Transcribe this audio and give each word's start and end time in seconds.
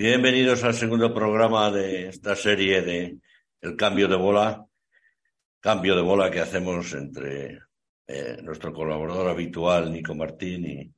Bienvenidos 0.00 0.62
al 0.62 0.74
segundo 0.74 1.12
programa 1.12 1.72
de 1.72 2.10
esta 2.10 2.36
serie 2.36 2.82
de 2.82 3.18
El 3.60 3.74
cambio 3.74 4.06
de 4.06 4.14
bola, 4.14 4.64
cambio 5.58 5.96
de 5.96 6.02
bola 6.02 6.30
que 6.30 6.38
hacemos 6.38 6.92
entre 6.92 7.62
eh, 8.06 8.36
nuestro 8.40 8.72
colaborador 8.72 9.28
habitual, 9.28 9.92
Nico 9.92 10.14
Martín, 10.14 10.94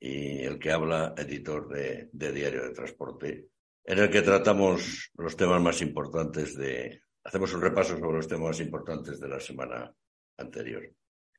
y, 0.00 0.42
el 0.42 0.58
que 0.58 0.72
habla, 0.72 1.14
editor 1.16 1.68
de, 1.68 2.08
Diario 2.10 2.64
de 2.64 2.74
Transporte, 2.74 3.46
en 3.84 3.98
el 4.00 4.10
que 4.10 4.22
tratamos 4.22 5.12
los 5.14 5.36
temas 5.36 5.62
más 5.62 5.80
importantes 5.80 6.56
de... 6.56 7.02
Hacemos 7.22 7.54
un 7.54 7.62
repaso 7.62 7.96
sobre 7.96 8.16
los 8.16 8.26
temas 8.26 8.48
más 8.48 8.60
importantes 8.60 9.20
de 9.20 9.28
la 9.28 9.38
semana 9.38 9.94
anterior. 10.36 10.82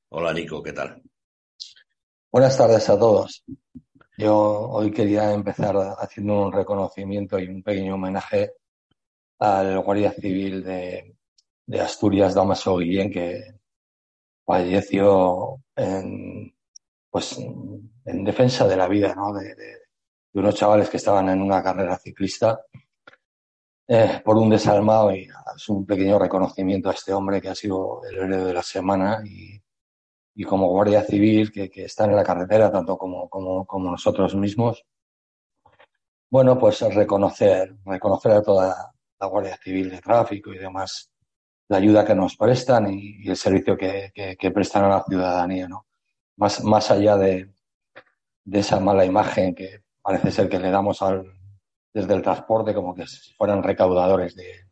Hola, 0.08 0.32
Nico, 0.32 0.64
¿qué 0.64 0.72
tal? 0.72 1.02
Buenas 2.32 2.58
tardes 2.58 2.90
a 2.90 2.98
todos. 2.98 3.44
Yo 4.18 4.36
hoy 4.70 4.92
quería 4.92 5.32
empezar 5.32 5.76
haciendo 6.00 6.44
un 6.44 6.52
reconocimiento 6.52 7.40
y 7.40 7.48
un 7.48 7.64
pequeño 7.64 7.96
homenaje 7.96 8.54
al 9.40 9.80
Guardia 9.80 10.12
Civil 10.12 10.64
de, 10.64 11.16
Asturias, 11.80 12.36
Damaso 12.36 12.78
Guillén, 12.78 13.10
que 13.10 13.56
falleció 14.46 15.62
en, 15.76 16.54
pues, 17.10 17.38
en 17.38 18.24
defensa 18.24 18.68
de 18.68 18.76
la 18.76 18.88
vida 18.88 19.16
¿no? 19.16 19.34
de, 19.34 19.56
unos 20.34 20.56
chavales 20.56 20.90
que 20.90 20.98
estaban 20.98 21.30
en 21.30 21.42
una 21.42 21.64
carrera 21.64 21.98
ciclista 21.98 22.62
eh, 23.88 24.22
por 24.24 24.38
un 24.38 24.50
desalmado 24.50 25.14
y 25.14 25.28
es 25.56 25.70
un 25.70 25.86
pequeño 25.86 26.18
reconocimiento 26.20 26.90
a 26.90 26.94
este 26.94 27.14
hombre 27.14 27.42
que 27.42 27.50
ha 27.50 27.56
sido 27.56 28.02
el 28.10 28.18
héroe 28.18 28.46
de 28.46 28.54
la 28.54 28.64
semana 28.64 29.22
y 29.26 29.61
y 30.34 30.44
como 30.44 30.68
Guardia 30.70 31.04
Civil 31.04 31.52
que, 31.52 31.70
que 31.70 31.86
están 31.86 32.12
en 32.12 32.16
la 32.16 32.24
carretera, 32.24 32.72
tanto 32.72 32.98
como, 32.98 33.30
como, 33.30 33.92
nosotros 33.92 34.36
mismos, 34.36 34.86
bueno, 36.30 36.58
pues 36.58 36.82
reconocer, 36.94 37.76
reconocer 37.86 38.32
a 38.32 38.42
toda 38.42 38.94
la 39.20 39.28
Guardia 39.28 39.58
Civil 39.58 39.90
de 39.90 40.00
tráfico 40.00 40.54
y 40.54 40.58
demás, 40.58 41.12
la 41.68 41.78
ayuda 41.78 42.06
que 42.06 42.16
nos 42.16 42.38
prestan 42.38 42.94
y, 42.94 43.28
el 43.28 43.36
servicio 43.36 43.78
que, 43.78 44.12
que, 44.14 44.52
prestan 44.52 44.86
a 44.86 44.90
la 44.90 45.04
ciudadanía, 45.04 45.68
¿no? 45.68 45.88
Más, 46.38 46.64
más 46.64 46.90
allá 46.92 47.18
de, 47.18 47.52
de 48.46 48.60
esa 48.60 48.80
mala 48.80 49.06
imagen 49.06 49.54
que 49.54 49.84
parece 50.02 50.32
ser 50.32 50.50
que 50.50 50.60
le 50.60 50.72
damos 50.72 51.02
al, 51.02 51.32
desde 51.94 52.14
el 52.14 52.22
transporte 52.22 52.74
como 52.74 52.96
que 52.96 53.06
fueran 53.38 53.62
recaudadores 53.64 54.36
de, 54.36 54.72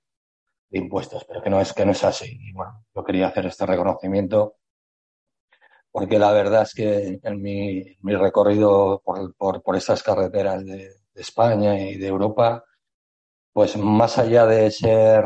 de 0.70 0.80
impuestos, 0.80 1.26
pero 1.26 1.42
que 1.42 1.50
no 1.50 1.60
es 1.60 1.74
que 1.74 1.86
no 1.86 1.92
es 1.92 2.04
así. 2.04 2.38
Y 2.40 2.54
bueno, 2.54 2.86
yo 2.96 3.04
quería 3.04 3.28
hacer 3.28 3.46
este 3.46 3.66
reconocimiento 3.66 4.59
porque 6.00 6.18
la 6.18 6.32
verdad 6.32 6.62
es 6.62 6.74
que 6.74 7.20
en 7.22 7.42
mi, 7.42 7.84
mi 8.02 8.16
recorrido 8.16 9.02
por, 9.04 9.36
por, 9.36 9.62
por 9.62 9.76
estas 9.76 10.02
carreteras 10.02 10.66
de, 10.66 10.94
España 11.14 11.78
y 11.78 11.98
de 11.98 12.08
Europa, 12.08 12.64
pues 13.52 13.76
más 13.76 14.18
allá 14.18 14.46
de 14.46 14.72
ser 14.72 15.26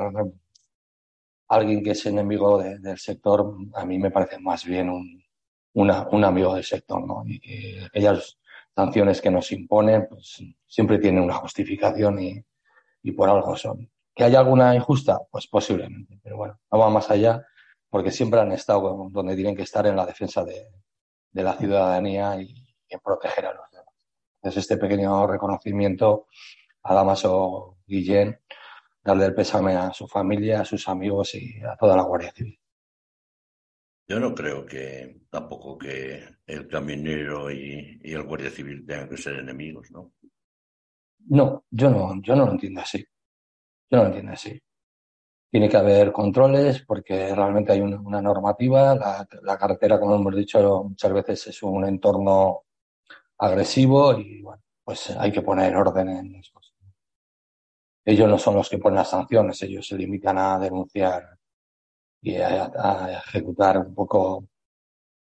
alguien 1.48 1.84
que 1.84 1.92
es 1.92 2.04
enemigo 2.08 2.58
del 2.58 2.98
sector, 2.98 3.56
a 3.76 3.86
mí 3.86 4.00
me 4.00 4.10
parece 4.10 4.40
más 4.40 4.66
bien 4.66 4.90
un, 4.90 5.24
una, 5.74 6.08
un 6.10 6.24
amigo 6.24 6.56
del 6.56 6.64
sector, 6.64 7.06
¿no? 7.06 7.22
Y, 7.28 7.78
aquellas 7.86 8.40
sanciones 8.76 9.22
que 9.22 9.30
nos 9.30 9.52
imponen, 9.52 10.08
pues 10.10 10.44
siempre 10.66 10.98
tienen 10.98 11.22
una 11.22 11.36
justificación 11.36 12.20
y, 12.20 12.44
y 13.04 13.12
por 13.12 13.30
algo 13.30 13.56
son. 13.56 13.88
¿Que 14.16 14.24
haya 14.24 14.40
alguna 14.40 14.74
injusta? 14.74 15.20
Pues 15.30 15.46
posiblemente, 15.46 16.20
pero 16.24 16.38
bueno, 16.38 16.59
no 16.72 16.80
va 16.80 16.90
más 16.90 17.12
allá 17.12 17.46
porque 17.94 18.09
siempre 18.09 18.40
han 18.40 18.52
estado 18.52 19.08
donde 19.12 19.36
tienen 19.36 19.56
que 19.56 19.62
estar 19.62 19.86
en 19.86 19.96
la 19.96 20.04
defensa 20.04 20.44
de, 20.44 20.68
la 21.34 21.54
ciudadanía 21.54 22.42
y, 22.42 22.76
en 22.90 23.00
proteger 23.00 23.46
a 23.46 23.54
los 23.54 23.70
demás. 23.70 23.94
Entonces, 24.38 24.64
este 24.64 24.78
pequeño 24.78 25.28
reconocimiento 25.28 26.26
a 26.82 26.96
Damaso 26.96 27.78
Guillén, 27.86 28.40
darle 29.03 29.26
el 29.26 29.36
pésame 29.36 29.76
a 29.76 29.94
su 29.94 30.08
familia, 30.08 30.62
a 30.62 30.66
sus 30.66 30.90
amigos 30.90 31.36
y 31.36 31.62
a 31.62 31.76
toda 31.76 31.96
la 31.96 32.02
Guardia 32.02 32.32
Civil. 32.32 32.59
Yo 34.08 34.20
no 34.20 34.34
creo 34.34 34.66
que 34.66 35.28
tampoco 35.30 35.78
que 35.78 36.24
el 36.48 36.68
camionero 36.68 37.52
y, 37.52 38.02
el 38.03 38.24
Guardia 38.24 38.50
Civil 38.50 38.88
tengan 38.88 39.08
que 39.08 39.18
ser 39.18 39.36
enemigos, 39.36 39.92
¿no? 39.92 40.14
No, 41.28 41.64
yo 41.70 41.92
no, 41.92 42.20
yo 42.24 42.36
no 42.36 42.48
lo 42.48 42.53
entiendo 42.53 42.82
así. 42.82 43.06
Yo 43.92 43.98
no 43.98 44.02
lo 44.02 44.08
entiendo 44.08 44.32
así 44.32 44.59
tiene 45.53 45.69
que 45.69 45.78
haber 45.78 46.12
controles 46.12 46.81
porque 46.81 47.36
realmente 47.36 47.74
hay 47.74 47.80
una, 47.80 48.19
normativa. 48.24 48.96
La, 48.96 49.56
carretera, 49.56 50.00
como 50.00 50.16
hemos 50.16 50.36
dicho 50.36 50.86
muchas 50.86 51.14
veces, 51.14 51.46
es 51.46 51.62
un 51.62 51.86
entorno 51.86 52.64
agresivo 53.38 54.18
y 54.18 54.41
bueno, 54.41 54.64
pues 54.84 55.12
hay 55.12 55.31
que 55.31 55.44
poner 55.44 55.75
orden 55.75 56.09
en 56.09 56.36
eso. 56.38 56.59
Ellos 58.03 58.28
no 58.28 58.40
son 58.40 58.56
los 58.56 58.68
que 58.68 58.80
ponen 58.80 58.96
las 58.96 59.12
sanciones, 59.12 59.62
ellos 59.62 59.88
se 59.88 59.96
limitan 59.96 60.40
a 60.40 60.58
denunciar 60.58 61.38
y 62.20 62.35
a, 62.38 63.22
ejecutar 63.24 63.78
un 63.78 63.94
poco 63.94 64.47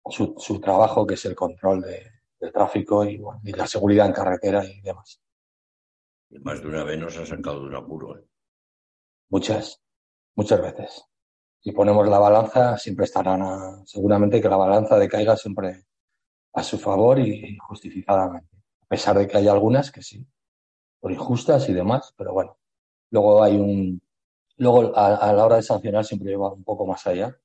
su, 0.09 0.59
trabajo, 0.59 1.05
que 1.05 1.13
es 1.13 1.25
el 1.25 1.35
control 1.35 1.81
del 1.81 2.51
tráfico 2.51 3.05
y, 3.05 3.21
y, 3.43 3.51
la 3.51 3.67
seguridad 3.67 4.07
en 4.07 4.13
carretera 4.13 4.65
y 4.65 4.81
demás. 4.81 5.21
Y 6.31 6.39
más 6.39 6.63
de 6.63 6.67
una 6.67 6.83
vez 6.83 6.97
nos 6.97 7.15
ha 7.15 7.27
sacado 7.27 7.59
de 7.59 7.67
un 7.67 7.75
apuro. 7.75 8.17
¿eh? 8.17 8.25
Muchas 9.29 9.84
muchas 10.35 10.61
veces. 10.61 11.05
Si 11.59 11.71
ponemos 11.71 12.07
la 12.07 12.19
balanza, 12.19 12.77
siempre 12.77 13.05
estarán, 13.05 13.85
seguramente 13.87 14.41
que 14.41 14.49
la 14.49 14.57
balanza 14.57 14.99
decaiga 14.99 15.35
siempre 15.35 15.85
a 16.53 16.63
su 16.63 16.77
favor 16.77 17.19
y 17.19 17.57
justificadamente. 17.57 18.55
A 18.81 18.85
pesar 18.87 19.17
de 19.17 19.27
que 19.27 19.37
hay 19.37 19.47
algunas 19.47 19.91
que 19.91 20.03
sí, 20.03 20.25
por 20.99 21.11
injustas 21.11 21.67
y 21.69 21.73
demás, 21.73 22.13
pero 22.17 22.33
bueno. 22.33 22.57
Luego 23.11 23.43
hay 23.43 23.55
un, 23.57 24.01
luego 24.57 24.95
a, 24.95 25.33
la 25.33 25.45
hora 25.45 25.57
de 25.57 25.63
sancionar 25.63 26.05
siempre 26.05 26.31
lleva 26.31 26.53
un 26.53 26.63
poco 26.63 26.85
más 26.85 27.05
allá, 27.07 27.35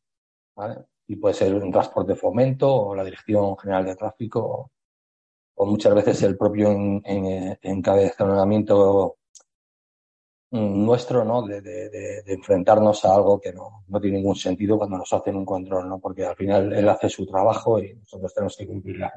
¿vale? 0.54 0.86
Y 1.06 1.16
puede 1.16 1.34
ser 1.34 1.54
un 1.54 1.72
transporte 1.72 2.14
fomento 2.14 2.72
o 2.74 2.94
la 2.94 3.04
Dirección 3.04 3.56
General 3.58 3.84
de 3.84 3.96
Tráfico 3.96 4.70
o, 5.54 5.66
muchas 5.66 5.94
veces 5.94 6.22
el 6.22 6.38
propio 6.38 6.70
en, 6.70 7.02
en, 7.04 7.58
encabezamiento 7.62 9.18
nuestro, 10.50 11.24
¿no? 11.24 11.42
De, 11.42 11.60
de, 11.60 12.22
enfrentarnos 12.26 13.04
a 13.04 13.14
algo 13.14 13.40
que 13.40 13.52
no, 13.52 13.84
no, 13.86 14.00
tiene 14.00 14.18
ningún 14.18 14.34
sentido 14.34 14.78
cuando 14.78 14.98
nos 14.98 15.12
hacen 15.12 15.36
un 15.36 15.44
control, 15.44 15.88
¿no? 15.88 16.00
Porque 16.00 16.24
al 16.24 16.36
final 16.36 16.72
él 16.72 16.88
hace 16.88 17.08
su 17.08 17.26
trabajo 17.26 17.78
y 17.80 17.94
nosotros 17.94 18.34
tenemos 18.34 18.56
que 18.56 18.66
cumplir 18.66 18.98
la 18.98 19.12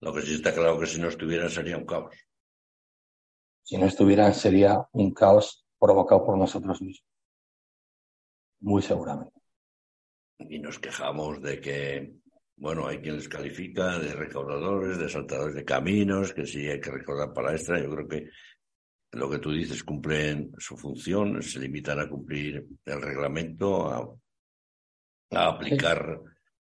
Lo 0.00 0.14
que 0.14 0.22
sí 0.22 0.34
está 0.34 0.54
claro 0.54 0.78
que 0.78 0.86
si 0.86 1.00
no 1.00 1.08
estuvieran 1.08 1.50
sería 1.50 1.76
un 1.76 1.84
caos. 1.84 2.14
Si 3.62 3.76
no 3.76 3.86
estuvieran 3.86 4.34
sería 4.34 4.86
un 4.92 5.12
caos 5.12 5.66
provocado 5.78 6.24
por 6.24 6.38
nosotros 6.38 6.80
mismos. 6.80 7.06
Muy 8.60 8.82
seguramente. 8.82 9.40
Y 10.38 10.58
nos 10.58 10.78
quejamos 10.78 11.40
de 11.42 11.60
que, 11.60 12.14
bueno, 12.56 12.86
hay 12.86 13.00
quien 13.00 13.16
les 13.16 13.28
califica 13.28 13.98
de 13.98 14.14
recaudadores, 14.14 14.98
de 14.98 15.08
saltadores 15.08 15.54
de 15.54 15.64
caminos, 15.64 16.32
que 16.32 16.46
sí 16.46 16.66
hay 16.66 16.80
que 16.80 16.90
recaudar 16.90 17.32
para 17.32 17.52
extra. 17.52 17.80
Yo 17.80 17.90
creo 17.90 18.08
que 18.08 18.30
lo 19.14 19.30
que 19.30 19.38
tú 19.38 19.52
dices, 19.52 19.84
cumplen 19.84 20.52
su 20.58 20.76
función, 20.76 21.42
se 21.42 21.60
limitan 21.60 22.00
a 22.00 22.08
cumplir 22.08 22.66
el 22.84 23.02
reglamento, 23.02 23.88
a, 25.30 25.48
aplicar 25.48 26.20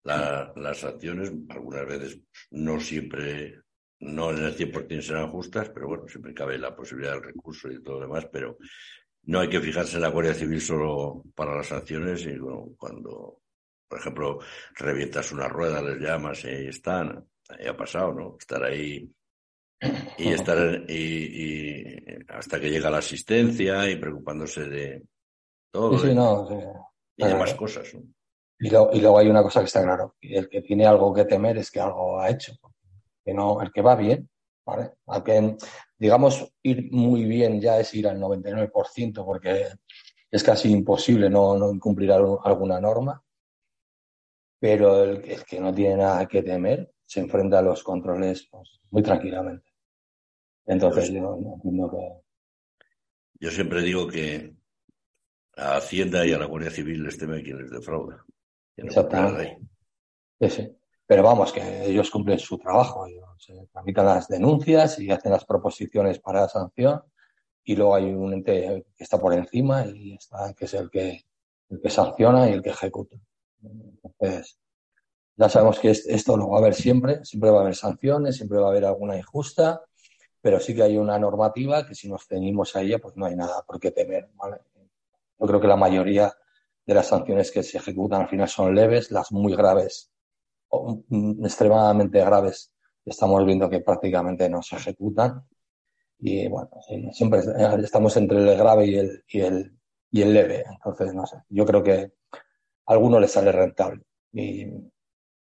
las 0.03 0.83
acciones. 0.83 1.31
Algunas 1.49 1.85
veces 1.85 2.19
no 2.51 2.79
siempre, 2.79 3.61
no 3.99 4.31
en 4.31 4.45
el 4.45 4.55
100% 4.55 5.01
serán 5.01 5.29
justas, 5.29 5.69
pero 5.69 5.87
bueno, 5.87 6.07
siempre 6.07 6.33
cabe 6.33 6.57
la 6.57 6.75
posibilidad 6.75 7.13
del 7.13 7.23
recurso 7.23 7.69
y 7.69 7.81
todo 7.81 7.95
lo 7.95 8.07
demás, 8.07 8.27
pero 8.31 8.57
no 9.23 9.39
hay 9.39 9.49
que 9.49 9.61
fijarse 9.61 9.95
en 9.95 10.01
la 10.01 10.09
Guardia 10.09 10.33
Civil 10.33 10.61
solo 10.61 11.23
para 11.35 11.55
las 11.55 11.71
acciones 11.71 12.25
y 12.25 12.37
cuando, 12.77 13.41
por 13.87 13.99
ejemplo, 13.99 14.39
revientas 14.75 15.31
una 15.31 15.47
rueda, 15.47 15.81
les 15.81 15.99
llamas 15.99 16.43
y 16.45 16.47
ahí 16.47 16.67
están, 16.67 17.25
ahí 17.49 17.67
ha 17.67 17.77
pasado, 17.77 18.13
¿no? 18.13 18.37
Estar 18.39 18.63
ahí 18.63 19.09
y 20.17 20.29
estar 20.29 20.57
y, 20.89 21.95
hasta 22.27 22.59
que 22.59 22.69
llega 22.69 22.89
la 22.89 22.97
asistencia 22.97 23.89
y 23.89 23.95
preocupándose 23.95 24.65
de 24.65 25.03
todo 25.71 25.95
y 27.15 27.25
demás 27.25 27.53
cosas. 27.53 27.95
Y, 28.59 28.69
luego 28.69 29.17
hay 29.17 29.29
una 29.29 29.41
cosa 29.43 29.61
que 29.61 29.67
está 29.67 29.83
claro, 29.83 30.15
el 30.21 30.49
que 30.49 30.61
tiene 30.61 30.85
algo 30.85 31.13
que 31.13 31.25
temer 31.25 31.57
es 31.57 31.71
que 31.71 31.79
algo 31.79 32.19
ha 32.19 32.29
hecho, 32.29 32.53
que 33.23 33.33
no, 33.33 33.61
el 33.61 33.71
que 33.71 33.81
va 33.81 33.95
bien, 33.95 34.29
¿vale? 34.65 34.91
Aunque, 35.07 35.55
digamos, 35.97 36.51
ir 36.63 36.91
muy 36.91 37.23
bien 37.23 37.61
ya 37.61 37.79
es 37.79 37.93
ir 37.93 38.07
al 38.07 38.19
99% 38.19 39.25
porque 39.25 39.67
es 40.29 40.43
casi 40.43 40.71
imposible 40.71 41.29
no, 41.29 41.57
no 41.57 41.71
incumplir 41.71 42.11
alguna 42.11 42.81
norma, 42.81 43.23
pero 44.59 45.03
el, 45.03 45.23
el, 45.23 45.45
que 45.45 45.59
no 45.61 45.73
tiene 45.73 45.97
nada 45.97 46.27
que 46.27 46.43
temer 46.43 46.91
se 47.05 47.21
enfrenta 47.21 47.59
a 47.59 47.63
los 47.63 47.81
controles 47.81 48.47
pues, 48.51 48.81
muy 48.91 49.01
tranquilamente. 49.01 49.68
Entonces, 50.69 51.09
yo, 51.09 51.35
yo 53.39 53.49
siempre 53.49 53.81
digo 53.81 54.07
que 54.07 54.53
a 55.57 55.77
Hacienda 55.77 56.23
y 56.27 56.31
a 56.31 56.37
la 56.37 56.45
Guardia 56.45 56.69
Civil 56.69 57.03
les 57.03 57.17
teme 57.17 57.41
quien 57.41 57.57
les 57.57 57.71
defrauda. 57.71 58.23
Exactamente. 58.77 59.57
Sí, 60.39 60.71
pero 61.07 61.23
vamos, 61.23 61.51
que 61.51 61.85
ellos 61.85 62.11
cumplen 62.11 62.37
su 62.37 62.59
trabajo, 62.59 63.07
ellos 63.07 63.25
tramitan 63.73 64.05
las 64.05 64.27
denuncias 64.27 64.99
y 64.99 65.09
hacen 65.09 65.31
las 65.31 65.43
proposiciones 65.43 66.19
para 66.19 66.47
sanción 66.47 67.01
y 67.63 67.75
luego 67.75 67.95
hay 67.95 68.05
un 68.13 68.31
ente 68.33 68.85
que 68.95 69.03
está 69.03 69.19
por 69.19 69.33
encima 69.33 69.87
y 69.87 70.13
está, 70.13 70.53
que 70.53 70.65
es 70.65 70.73
el 70.75 70.91
que, 70.91 71.25
el 71.69 71.81
que 71.81 71.89
sanciona 71.89 72.47
y 72.47 72.53
el 72.53 72.61
que 72.61 72.69
ejecuta. 72.69 73.17
Entonces, 73.63 74.59
ya 75.35 75.49
sabemos 75.49 75.79
que 75.79 75.89
esto 75.89 76.37
lo 76.37 76.49
va 76.49 76.57
a 76.57 76.61
haber 76.61 76.75
siempre, 76.75 77.25
siempre 77.25 77.49
va 77.49 77.57
a 77.57 77.61
haber 77.61 77.75
sanciones, 77.75 78.35
siempre 78.35 78.59
va 78.59 78.67
a 78.67 78.69
haber 78.69 78.85
alguna 78.85 79.17
injusta, 79.17 79.81
pero 80.41 80.59
sí 80.59 80.75
que 80.75 80.83
hay 80.83 80.97
una 80.97 81.19
normativa 81.19 81.85
que 81.85 81.95
si 81.95 82.09
nos 82.09 82.25
ceñimos 82.27 82.75
a 82.75 82.81
ella, 82.81 82.99
pues 82.99 83.15
no 83.17 83.25
hay 83.25 83.35
nada 83.35 83.63
por 83.65 83.79
qué 83.79 83.91
temer. 83.91 84.29
Yo 85.39 85.47
creo 85.47 85.61
que 85.61 85.67
la 85.67 85.75
mayoría 85.75 86.33
de 86.85 86.93
las 86.93 87.07
sanciones 87.07 87.51
que 87.51 87.63
se 87.63 87.77
ejecutan 87.77 88.21
al 88.21 88.29
final 88.29 88.47
son 88.47 88.73
leves, 88.73 89.11
las 89.11 89.31
muy 89.31 89.55
graves 89.55 90.11
o 90.69 91.03
mm, 91.07 91.45
extremadamente 91.45 92.19
graves 92.19 92.71
estamos 93.05 93.45
viendo 93.45 93.69
que 93.69 93.81
prácticamente 93.81 94.49
no 94.49 94.61
se 94.61 94.75
ejecutan. 94.75 95.45
Y 96.19 96.47
bueno, 96.47 96.69
siempre 97.11 97.41
estamos 97.83 98.15
entre 98.17 98.37
el 98.39 98.57
grave 98.57 98.85
y 98.85 98.95
el, 98.95 99.23
y 99.27 99.41
el, 99.41 99.79
y 100.11 100.21
el 100.21 100.33
leve. 100.33 100.65
Entonces, 100.69 101.13
no 101.13 101.25
sé, 101.25 101.37
yo 101.49 101.65
creo 101.65 101.81
que 101.81 102.13
a 102.85 102.93
alguno 102.93 103.19
le 103.19 103.27
sale 103.27 103.51
rentable. 103.51 104.03
Y 104.33 104.65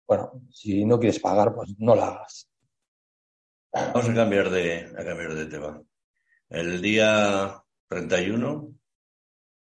bueno, 0.06 0.32
si 0.50 0.84
no 0.84 0.98
quieres 0.98 1.20
pagar, 1.20 1.54
pues 1.54 1.74
no 1.78 1.94
la 1.94 2.08
hagas. 2.08 2.48
Vamos 3.74 4.06
a 4.06 4.14
cambiar 4.14 4.50
de, 4.50 4.84
a 4.98 5.02
cambiar 5.02 5.34
de 5.34 5.46
tema. 5.46 5.82
El 6.50 6.82
día 6.82 7.64
31, 7.88 8.74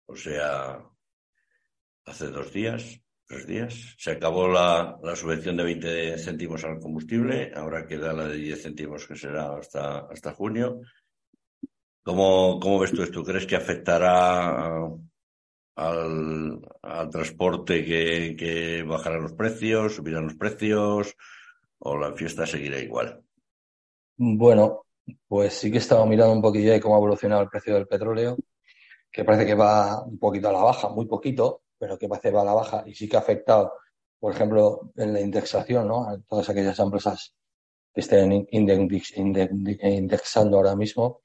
o 0.07 0.17
sea, 0.17 0.81
hace 2.05 2.29
dos 2.29 2.53
días, 2.53 3.01
tres 3.27 3.47
días, 3.49 3.97
se 3.99 4.13
acabó 4.13 4.47
la, 4.47 4.97
la, 5.03 5.17
subvención 5.17 5.57
de 5.57 5.65
20 5.65 6.19
céntimos 6.19 6.63
al 6.63 6.79
combustible, 6.79 7.51
ahora 7.57 7.89
queda 7.89 8.13
la 8.13 8.29
de 8.29 8.37
10 8.37 8.63
céntimos 8.63 9.05
que 9.05 9.17
será 9.17 9.57
hasta, 9.57 10.07
hasta 10.07 10.33
junio. 10.33 10.81
¿Cómo, 12.05 12.61
¿Cómo 12.61 12.79
ves 12.79 12.93
tú 12.93 13.03
esto? 13.03 13.25
¿Crees 13.25 13.47
que 13.47 13.57
afectará 13.57 14.79
al, 15.75 16.61
al 16.83 17.11
transporte 17.11 17.85
que, 17.85 18.37
que 18.39 18.85
bajarán 18.85 19.23
los 19.23 19.33
precios, 19.33 19.97
subirán 19.97 20.25
los 20.25 20.37
precios 20.37 21.17
o 21.81 21.99
la 21.99 22.13
fiesta 22.13 22.47
seguirá 22.47 22.79
igual? 22.79 23.25
Bueno, 24.19 24.87
pues 25.29 25.55
sí 25.55 25.71
que 25.71 25.77
he 25.79 25.81
estado 25.81 26.05
mirando 26.07 26.33
un 26.35 26.43
poquillo 26.43 26.73
de 26.73 26.81
cómo 26.81 26.95
ha 26.97 26.99
evolucionado 26.99 27.43
el 27.43 27.49
precio 27.49 27.75
del 27.75 27.87
petróleo, 27.87 28.37
que 29.13 29.25
parece 29.25 29.47
que 29.47 29.55
va 29.55 30.03
un 30.05 30.19
poquito 30.19 30.49
a 30.49 30.53
la 30.53 30.63
baja, 30.63 30.89
muy 30.89 31.07
poquito, 31.07 31.63
pero 31.79 31.99
que 31.99 32.09
parece 32.09 32.31
que 32.31 32.35
va 32.35 32.43
a 32.43 32.45
la 32.47 32.55
baja 32.55 32.85
y 32.87 32.95
sí 32.95 33.09
que 33.09 33.17
ha 33.17 33.21
afectado, 33.21 33.75
por 34.19 34.35
ejemplo, 34.35 34.93
en 34.97 35.13
la 35.13 35.21
indexación, 35.21 35.89
¿no? 35.89 36.09
A 36.09 36.19
todas 36.29 36.49
aquellas 36.49 36.79
empresas 36.81 37.35
que 37.95 38.01
estén 38.01 38.47
indexando 38.51 40.57
ahora 40.57 40.77
mismo, 40.77 41.23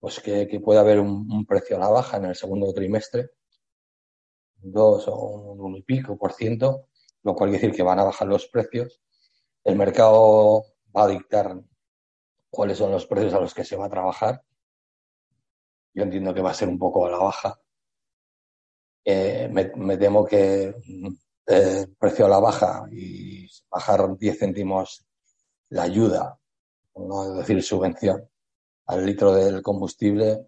pues 0.00 0.20
que, 0.20 0.48
que 0.48 0.60
puede 0.60 0.80
haber 0.80 1.00
un, 1.00 1.46
precio 1.46 1.76
a 1.76 1.80
la 1.80 1.88
baja 1.90 2.16
en 2.18 2.26
el 2.26 2.36
segundo 2.36 2.72
trimestre, 2.74 3.30
dos 4.56 5.06
o 5.08 5.16
un 5.16 5.60
uno 5.60 5.76
y 5.76 5.82
pico 5.82 6.16
por 6.18 6.32
ciento, 6.32 6.88
lo 7.22 7.34
cual 7.34 7.50
quiere 7.50 7.66
decir 7.66 7.76
que 7.76 7.82
van 7.84 8.00
a 8.00 8.04
bajar 8.04 8.28
los 8.28 8.46
precios. 8.48 9.00
El 9.64 9.76
mercado 9.76 10.64
va 10.96 11.04
a 11.04 11.08
dictar 11.08 11.62
cuáles 12.52 12.76
son 12.76 12.92
los 12.92 13.06
precios 13.06 13.32
a 13.32 13.40
los 13.40 13.54
que 13.54 13.64
se 13.64 13.76
va 13.76 13.86
a 13.86 13.90
trabajar. 13.90 14.42
Yo 15.94 16.02
entiendo 16.02 16.34
que 16.34 16.42
va 16.42 16.50
a 16.50 16.54
ser 16.54 16.68
un 16.68 16.78
poco 16.78 17.06
a 17.06 17.10
la 17.10 17.16
baja, 17.16 17.58
eh, 19.04 19.48
me, 19.50 19.96
temo 19.96 20.24
que 20.24 20.74
eh, 21.46 21.86
precio 21.98 22.26
a 22.26 22.28
la 22.28 22.38
baja 22.38 22.84
y 22.92 23.48
bajar 23.70 24.16
10 24.16 24.38
céntimos 24.38 25.04
la 25.70 25.84
ayuda, 25.84 26.38
no 26.94 27.34
decir 27.34 27.62
subvención, 27.62 28.28
al 28.86 29.06
litro 29.06 29.32
del 29.32 29.62
combustible, 29.62 30.46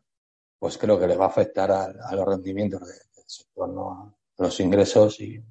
pues 0.58 0.76
creo 0.76 1.00
que 1.00 1.06
le 1.06 1.16
va 1.16 1.24
a 1.24 1.28
afectar 1.28 1.72
a, 1.72 2.14
los 2.14 2.26
rendimientos 2.26 2.80
del 2.80 3.24
sector, 3.26 3.70
¿no? 3.70 4.14
a 4.38 4.42
los 4.42 4.60
ingresos 4.60 5.20
y 5.20 5.42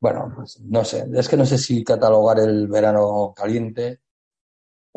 bueno, 0.00 0.32
pues 0.36 0.60
no 0.60 0.84
sé, 0.84 1.04
es 1.12 1.28
que 1.28 1.36
no 1.36 1.44
sé 1.44 1.58
si 1.58 1.82
catalogar 1.82 2.38
el 2.38 2.68
verano 2.68 3.34
caliente 3.36 4.02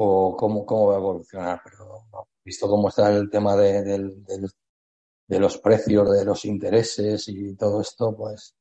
o 0.03 0.35
cómo, 0.35 0.65
cómo 0.65 0.87
va 0.87 0.95
a 0.95 0.97
evolucionar, 0.97 1.61
pero 1.63 2.07
visto 2.43 2.67
cómo 2.67 2.89
está 2.89 3.15
el 3.15 3.29
tema 3.29 3.55
del, 3.55 4.23
de 5.27 5.39
los 5.39 5.57
precios, 5.59 6.11
de 6.11 6.25
los 6.25 6.43
intereses 6.45 7.27
y 7.27 7.55
todo 7.55 7.81
esto, 7.81 8.15
pues 8.17 8.55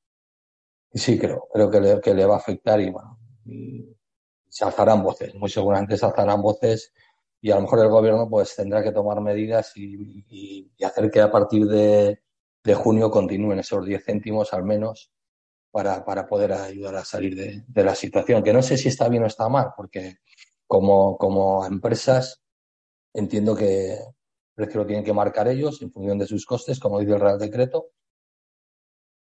sí 0.93 1.19
creo, 1.19 1.49
creo 1.51 1.71
que 1.71 1.81
le, 1.81 2.01
que 2.01 2.13
le 2.13 2.27
va 2.27 2.35
a 2.35 2.39
afectar 2.39 2.79
y 2.79 2.91
bueno, 2.91 3.19
y 3.47 3.89
se 4.51 4.67
alzarán 4.67 5.03
voces, 5.03 5.35
muy 5.35 5.49
seguramente 5.49 5.97
se 5.97 6.05
alzarán 6.05 6.43
voces 6.43 6.93
y 7.41 7.51
a 7.51 7.55
lo 7.55 7.63
mejor 7.63 7.79
el 7.79 7.89
gobierno 7.89 8.29
pues 8.29 8.55
tendrá 8.55 8.83
que 8.83 8.93
tomar 8.93 9.23
medidas 9.23 9.73
y, 9.77 10.71
hacer 10.85 11.11
que 11.11 11.23
a 11.23 11.31
partir 11.31 11.67
de, 11.67 12.21
junio 12.75 13.11
continúen 13.11 13.61
esos 13.61 13.87
10 13.87 14.05
céntimos 14.05 14.53
al 14.53 14.65
menos 14.65 15.11
para, 15.71 16.05
para 16.05 16.27
poder 16.27 16.53
ayudar 16.53 16.97
a 16.97 17.05
salir 17.05 17.35
de, 17.35 17.65
de, 17.67 17.85
la 17.85 17.95
situación, 17.95 18.43
que 18.43 18.53
no 18.53 18.61
sé 18.61 18.77
si 18.77 18.89
está 18.89 19.09
bien 19.09 19.23
o 19.23 19.27
está 19.27 19.49
mal, 19.49 19.69
porque 19.75 20.19
como, 20.71 21.19
como 21.19 21.67
empresas 21.67 22.41
entiendo 23.13 23.57
que, 23.57 23.99
precio 24.55 24.83
lo 24.83 24.87
tienen 24.87 25.05
que 25.05 25.13
marcar 25.13 25.49
ellos 25.49 25.83
en 25.83 25.91
función 25.91 26.17
de 26.17 26.29
sus 26.29 26.47
costes, 26.47 26.79
como 26.79 27.01
dice 27.01 27.15
el 27.15 27.21
Real 27.21 27.41
Decreto. 27.41 27.89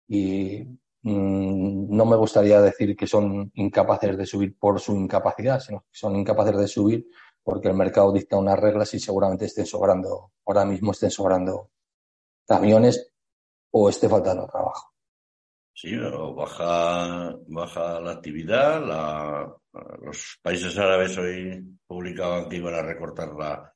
Y 0.07 0.63
mm, 1.03 1.95
no 1.95 2.05
me 2.05 2.15
gustaría 2.15 2.59
decir 2.61 2.95
que 2.95 3.05
son 3.05 3.51
incapaces 3.53 4.17
de 4.17 4.25
subir 4.25 4.57
por 4.57 4.79
su 4.79 4.95
incapacidad, 4.95 5.59
sino 5.59 5.81
que 5.81 5.89
son 5.91 6.15
incapaces 6.15 6.57
de 6.57 6.67
subir 6.67 7.07
porque 7.43 7.67
el 7.67 7.75
mercado 7.75 8.11
dicta 8.11 8.37
unas 8.37 8.59
reglas 8.59 8.91
y 8.95 8.99
seguramente 8.99 9.45
estén 9.45 9.67
sobrando, 9.67 10.31
ahora 10.47 10.65
mismo 10.65 10.93
estén 10.93 11.11
sobrando 11.11 11.69
camiones 12.47 13.13
o 13.69 13.87
esté 13.87 14.09
faltando 14.09 14.47
trabajo. 14.47 14.95
Sí, 15.75 15.95
baja, 15.95 17.37
baja 17.47 17.99
la 17.99 18.11
actividad. 18.13 18.81
Los 20.01 20.39
países 20.41 20.77
árabes 20.77 21.17
hoy 21.17 21.63
publicaban 21.85 22.49
que 22.49 22.57
iban 22.57 22.73
a 22.73 22.81
recortar 22.81 23.33
la, 23.33 23.73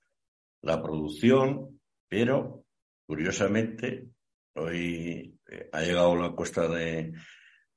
la 0.62 0.82
producción, 0.82 1.80
pero 2.08 2.66
curiosamente 3.06 4.08
hoy 4.56 5.38
eh, 5.50 5.70
ha 5.72 5.82
llegado 5.82 6.16
la 6.16 6.28
encuesta 6.28 6.68
de, 6.68 7.14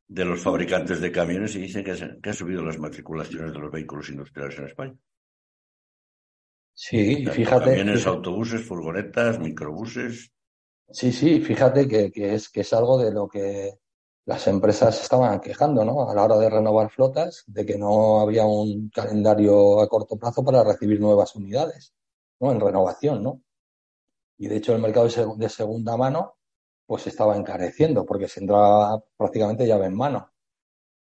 de 0.06 0.24
los 0.24 0.40
fabricantes 0.40 1.00
de 1.00 1.12
camiones 1.12 1.54
y 1.56 1.60
dicen 1.60 1.84
que, 1.84 1.96
se, 1.96 2.20
que 2.20 2.30
han 2.30 2.34
subido 2.34 2.64
las 2.64 2.78
matriculaciones 2.78 3.52
de 3.52 3.58
los 3.58 3.70
vehículos 3.70 4.08
industriales 4.10 4.58
en 4.58 4.66
España. 4.66 4.94
Sí, 6.74 7.26
fíjate. 7.26 7.76
Camiones, 7.76 8.06
autobuses, 8.06 8.62
furgonetas, 8.62 9.38
microbuses. 9.38 10.32
Sí, 10.90 11.12
sí, 11.12 11.40
fíjate 11.40 11.86
que, 11.86 12.10
que, 12.10 12.34
es, 12.34 12.48
que 12.48 12.60
es 12.60 12.72
algo 12.72 13.02
de 13.02 13.12
lo 13.12 13.28
que 13.28 13.72
las 14.24 14.46
empresas 14.46 15.00
estaban 15.02 15.40
quejando, 15.40 15.84
¿no? 15.84 16.08
A 16.08 16.14
la 16.14 16.24
hora 16.24 16.38
de 16.38 16.50
renovar 16.50 16.90
flotas, 16.90 17.44
de 17.46 17.66
que 17.66 17.76
no 17.76 18.20
había 18.20 18.44
un 18.44 18.90
calendario 18.90 19.80
a 19.80 19.88
corto 19.88 20.16
plazo 20.16 20.44
para 20.44 20.62
recibir 20.64 21.00
nuevas 21.00 21.34
unidades. 21.34 21.94
En 22.40 22.60
renovación, 22.60 23.22
¿no? 23.22 23.40
Y 24.38 24.48
de 24.48 24.56
hecho 24.56 24.74
el 24.74 24.82
mercado 24.82 25.08
de 25.36 25.48
segunda 25.48 25.96
mano 25.96 26.34
pues 26.86 27.06
estaba 27.06 27.36
encareciendo 27.36 28.04
porque 28.04 28.28
se 28.28 28.40
entraba 28.40 29.02
prácticamente 29.16 29.66
llave 29.66 29.86
en 29.86 29.96
mano. 29.96 30.32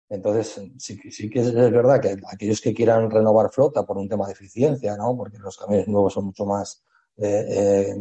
Entonces, 0.08 0.60
sí, 0.78 0.98
sí 1.10 1.28
que 1.28 1.40
es 1.40 1.52
verdad 1.52 2.00
que 2.00 2.16
aquellos 2.32 2.60
que 2.60 2.72
quieran 2.72 3.10
renovar 3.10 3.50
flota 3.50 3.84
por 3.84 3.98
un 3.98 4.08
tema 4.08 4.26
de 4.26 4.32
eficiencia, 4.32 4.96
¿no? 4.96 5.16
Porque 5.16 5.38
los 5.38 5.56
camiones 5.58 5.88
nuevos 5.88 6.12
son 6.12 6.26
mucho 6.26 6.46
más, 6.46 6.84
eh, 7.16 7.94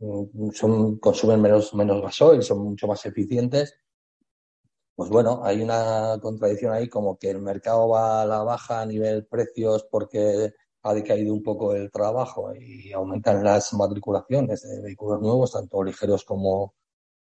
eh, 0.00 0.50
son, 0.52 0.98
consumen 0.98 1.40
menos, 1.40 1.74
menos 1.74 2.02
gasoil, 2.02 2.42
son 2.42 2.58
mucho 2.60 2.86
más 2.86 3.04
eficientes. 3.06 3.74
Pues 4.96 5.10
bueno, 5.10 5.40
hay 5.44 5.60
una 5.60 6.18
contradicción 6.22 6.72
ahí 6.72 6.88
como 6.88 7.18
que 7.18 7.30
el 7.30 7.40
mercado 7.40 7.88
va 7.88 8.22
a 8.22 8.26
la 8.26 8.44
baja 8.44 8.80
a 8.80 8.86
nivel 8.86 9.26
precios 9.26 9.84
porque 9.90 10.52
ha 10.82 10.94
decaído 10.94 11.34
un 11.34 11.42
poco 11.42 11.74
el 11.74 11.90
trabajo 11.90 12.54
y 12.54 12.92
aumentan 12.92 13.42
las 13.42 13.72
matriculaciones 13.74 14.62
de 14.62 14.82
vehículos 14.82 15.20
nuevos, 15.20 15.52
tanto 15.52 15.82
ligeros 15.82 16.24
como 16.24 16.74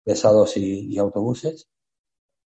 pesados 0.04 0.58
y, 0.58 0.98
autobuses, 0.98 1.70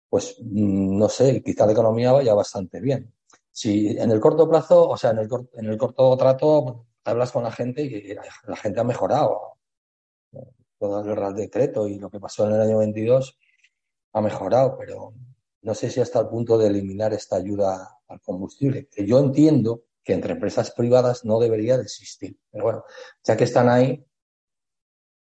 pues 0.09 0.37
mm, 0.41 0.99
no 0.99 1.09
sé, 1.09 1.43
quizá 1.43 1.67
la 1.67 1.73
economía 1.73 2.13
vaya 2.13 2.35
bastante 2.35 2.81
bien. 2.81 3.15
Si 3.53 3.89
en 3.99 4.11
el 4.11 4.21
corto 4.21 4.49
plazo, 4.49 4.89
o 4.89 4.97
sea, 4.97 5.11
en 5.11 5.19
el, 5.19 5.29
en 5.55 5.67
el 5.67 5.79
corto 5.79 6.17
trato, 6.17 6.87
hablas 7.05 7.33
con 7.33 7.45
la 7.45 7.53
gente 7.53 7.83
y 7.83 8.15
la, 8.15 8.57
gente 8.57 8.81
ha 8.81 8.85
mejorado. 8.85 9.59
Todo 10.79 11.01
el 11.01 11.17
Real 11.17 11.35
Decreto 11.35 11.87
y 11.87 11.99
lo 11.99 12.11
que 12.11 12.19
pasó 12.19 12.47
en 12.47 12.55
el 12.55 12.63
año 12.63 12.79
22 12.79 13.39
ha 14.13 14.21
mejorado, 14.21 14.77
pero 14.79 15.15
no 15.63 15.75
sé 15.75 15.91
si 15.91 16.01
hasta 16.01 16.21
el 16.21 16.29
punto 16.29 16.59
de 16.59 16.67
eliminar 16.67 17.13
esta 17.13 17.37
ayuda 17.37 18.01
al 18.09 18.21
combustible. 18.21 18.89
yo 18.97 19.19
entiendo 19.19 19.85
que 20.05 20.13
entre 20.13 20.33
empresas 20.33 20.73
privadas 20.73 21.25
no 21.25 21.39
debería 21.39 21.77
de 21.77 21.85
existir. 21.85 22.37
Pero 22.51 22.65
bueno, 22.65 22.85
ya 23.25 23.37
que 23.37 23.45
están 23.45 23.69
ahí, 23.69 24.05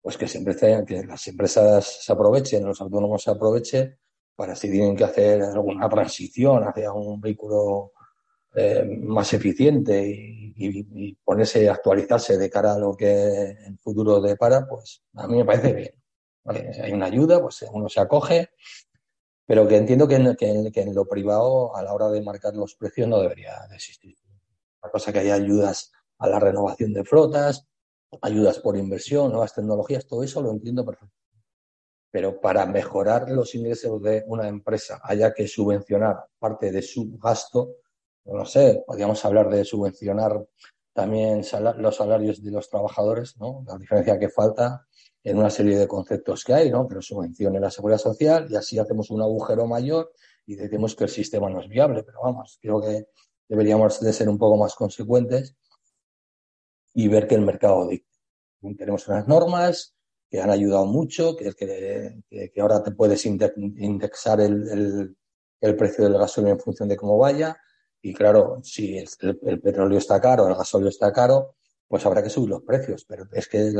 pues 0.01 0.17
que, 0.17 0.27
siempre 0.27 0.57
que 0.87 1.05
las 1.05 1.27
empresas 1.29 2.05
se 2.05 2.13
aprovechen, 2.13 2.65
los 2.65 2.81
autónomos 2.81 3.23
se 3.23 3.31
aprovechen 3.31 3.99
para 4.35 4.57
si 4.57 4.71
tienen 4.71 4.97
que 4.97 5.05
hacer 5.05 5.43
alguna 5.43 5.89
transición 5.89 6.65
hacia 6.65 6.93
un 6.93 7.21
vehículo 7.21 7.93
eh, 8.55 8.85
más 8.85 9.33
eficiente 9.35 10.03
y, 10.03 11.15
ponerse, 11.23 11.69
actualizarse 11.69 12.39
de 12.39 12.51
cara 12.51 12.75
a 12.75 12.79
lo 12.79 12.97
que 12.97 13.51
el 13.67 13.79
futuro 13.79 14.21
depara, 14.21 14.67
pues 14.67 15.03
a 15.15 15.29
mí 15.29 15.37
me 15.37 15.45
parece 15.45 15.73
bien. 15.73 16.00
Hay 16.51 16.93
una 16.93 17.07
ayuda, 17.07 17.41
pues 17.41 17.65
uno 17.73 17.89
se 17.89 18.01
acoge, 18.01 18.51
pero 19.47 19.67
que 19.67 19.77
entiendo 19.77 20.07
que 20.07 20.17
en, 20.17 20.95
lo 20.95 21.07
privado, 21.07 21.75
a 21.77 21.83
la 21.83 21.93
hora 21.93 22.09
de 22.09 22.23
marcar 22.23 22.55
los 22.55 22.75
precios, 22.77 23.09
no 23.09 23.21
debería 23.21 23.67
de 23.69 23.77
existir. 23.77 24.17
La 24.83 24.91
cosa 24.91 25.13
que 25.13 25.19
haya 25.19 25.35
ayudas 25.35 25.93
a 26.19 26.29
la 26.29 26.39
renovación 26.39 26.93
de 26.93 27.05
flotas, 27.05 27.67
ayudas 28.23 28.59
por 28.59 28.77
inversión, 28.77 29.31
nuevas 29.31 29.55
tecnologías, 29.55 30.07
todo 30.07 30.23
eso 30.23 30.41
lo 30.41 30.51
entiendo 30.51 30.85
perfectamente. 30.85 31.19
Pero 32.13 32.41
para 32.41 32.67
mejorar 32.67 33.31
los 33.31 33.55
ingresos 33.55 34.03
de 34.03 34.25
una 34.27 34.49
empresa 34.49 35.01
haya 35.03 35.33
que 35.33 35.47
subvencionar 35.47 36.27
parte 36.39 36.73
de 36.73 36.83
su 36.83 37.17
gasto, 37.19 37.77
no 38.25 38.45
sé, 38.45 38.83
podríamos 38.87 39.25
hablar 39.25 39.49
de 39.49 39.65
subvencionar 39.65 40.45
también 40.93 41.43
los 41.79 41.97
salarios 41.97 42.43
de 42.43 42.51
los 42.51 42.69
trabajadores, 42.69 43.37
¿no? 43.39 43.65
La 43.67 43.77
diferencia 43.79 44.19
que 44.19 44.29
falta 44.29 44.87
en 45.23 45.39
una 45.39 45.51
serie 45.51 45.77
de 45.77 45.87
conceptos 45.87 46.45
que 46.45 46.55
hay, 46.55 46.71
¿no? 46.71 46.87
Pero 46.89 47.03
subvencione 47.03 47.61
la 47.61 47.71
seguridad 47.71 47.99
social 47.99 48.47
y 48.51 48.57
así 48.57 48.79
hacemos 48.79 49.11
un 49.11 49.21
agujero 49.21 49.67
mayor 49.67 50.13
y 50.47 50.57
decimos 50.57 50.95
que 50.95 51.05
el 51.05 51.11
sistema 51.11 51.51
no 51.51 51.61
es 51.61 51.69
viable. 51.69 52.03
Pero 52.03 52.21
vamos, 52.23 52.59
creo 52.61 52.81
que 52.81 53.09
deberíamos 53.49 54.01
de 54.01 54.13
ser 54.13 54.29
un 54.29 54.39
poco 54.39 54.57
más 54.57 54.75
consecuentes 54.75 55.57
y 56.95 57.09
ver 57.09 57.27
que 57.27 57.35
el 57.35 57.43
mercado 57.43 57.87
dicta. 57.87 58.09
Tenemos 58.77 59.09
unas 59.09 59.27
normas 59.27 59.95
que 60.31 60.41
han 60.41 60.51
ayudado 60.51 60.87
mucho, 60.87 61.35
que, 61.37 61.53
que, 61.53 62.51
que 62.53 62.61
ahora 62.61 62.83
te 62.83 62.93
puedes 62.93 63.27
indexar 63.27 64.41
el, 64.41 65.17
el, 65.61 65.77
precio 65.77 66.05
del 66.05 66.19
gasolio 66.19 66.53
en 66.53 66.61
función 66.61 66.89
de 66.89 66.97
cómo 66.97 67.19
vaya. 67.19 67.57
Y 68.03 68.15
claro, 68.15 68.61
si 68.63 68.97
el, 68.97 69.61
petróleo 69.61 69.99
está 69.99 70.21
caro, 70.21 70.47
el 70.47 70.55
gasolio 70.55 70.89
está 70.89 71.13
caro, 71.13 71.57
pues 71.91 72.07
habrá 72.07 72.23
que 72.23 72.31
subir 72.31 72.51
los 72.51 72.63
precios. 72.63 73.05
Pero 73.05 73.27
es 73.33 73.49
que 73.49 73.73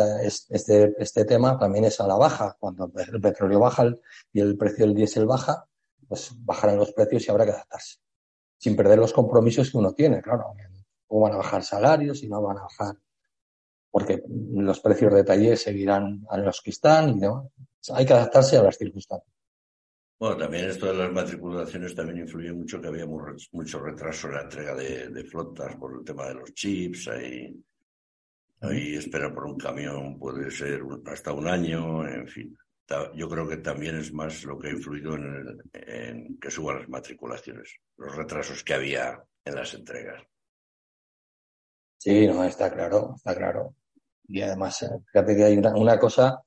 este, 0.51 0.95
este 0.99 1.25
tema 1.25 1.57
también 1.57 1.85
es 1.85 2.01
a 2.01 2.09
la 2.09 2.17
baja. 2.17 2.57
Cuando 2.59 2.91
el 2.97 3.21
petróleo 3.21 3.61
baja 3.61 3.85
y 4.33 4.41
el 4.41 4.59
precio 4.59 4.85
del 4.85 4.97
diésel 4.97 5.27
baja, 5.27 5.65
pues 6.09 6.33
bajarán 6.45 6.77
los 6.77 6.93
precios 6.93 7.25
y 7.25 7.31
habrá 7.31 7.45
que 7.45 7.53
adaptarse. 7.53 7.99
Sin 8.59 8.75
perder 8.75 8.99
los 8.99 9.13
compromisos 9.13 9.71
que 9.71 9.79
uno 9.79 9.93
tiene, 9.93 10.21
claro. 10.21 10.55
O 11.07 11.21
van 11.21 11.35
a 11.35 11.37
bajar 11.37 11.63
salarios 11.63 12.25
y 12.25 12.29
no 12.29 12.43
van 12.43 12.59
a 12.59 12.63
bajar 12.63 12.97
porque 13.91 14.23
los 14.27 14.81
precios 14.81 15.13
de 15.13 15.25
taller 15.25 15.57
seguirán 15.57 16.25
a 16.31 16.39
los 16.39 16.61
que 16.61 16.71
están 16.71 17.11
y 17.11 17.15
no. 17.21 17.53
Hay 17.93 18.07
que 18.07 18.13
adaptarse 18.13 18.57
a 18.57 18.63
las 18.63 18.77
circunstancias. 18.77 19.35
Bueno, 20.19 20.37
también 20.37 20.69
esto 20.69 20.87
de 20.87 20.95
las 20.95 21.11
matriculaciones 21.11 21.95
también 21.95 22.19
influye 22.19 22.53
mucho 22.53 22.81
que 22.81 22.89
había 22.89 23.07
mucho 23.07 23.81
retraso 23.81 24.29
en 24.29 24.35
la 24.35 24.43
entrega 24.43 24.75
de, 24.75 25.25
flotas 25.25 25.77
por 25.77 25.97
el 25.97 26.05
tema 26.05 26.29
de 26.29 26.35
los 26.35 26.53
chips. 26.53 27.09
Ahí, 27.09 27.59
ahí 28.61 28.95
esperar 28.95 29.35
por 29.35 29.47
un 29.47 29.59
camión 29.59 30.19
puede 30.19 30.51
ser 30.51 30.83
hasta 31.07 31.33
un 31.33 31.49
año, 31.49 32.07
en 32.07 32.29
fin. 32.29 32.57
Yo 33.15 33.29
creo 33.29 33.49
que 33.49 33.59
también 33.59 33.97
es 33.97 34.13
más 34.13 34.43
lo 34.45 34.59
que 34.59 34.69
ha 34.69 34.73
influido 34.73 35.15
en, 35.15 35.61
en 35.73 36.39
que 36.41 36.51
suban 36.51 36.81
las 36.81 36.89
matriculaciones, 36.89 37.77
los 37.97 38.17
retrasos 38.17 38.65
que 38.65 38.75
había 38.75 39.23
en 39.45 39.55
las 39.55 39.75
entregas. 39.75 40.23
Sí, 42.01 42.27
no, 42.27 42.43
está 42.45 42.73
claro, 42.73 43.13
está 43.15 43.37
claro. 43.37 43.75
Y 44.27 44.41
además, 44.41 44.83
eh, 44.83 44.89
fíjate 45.13 45.37
que 45.37 45.45
hay 45.45 45.59
una, 45.59 45.99
cosa 45.99 46.43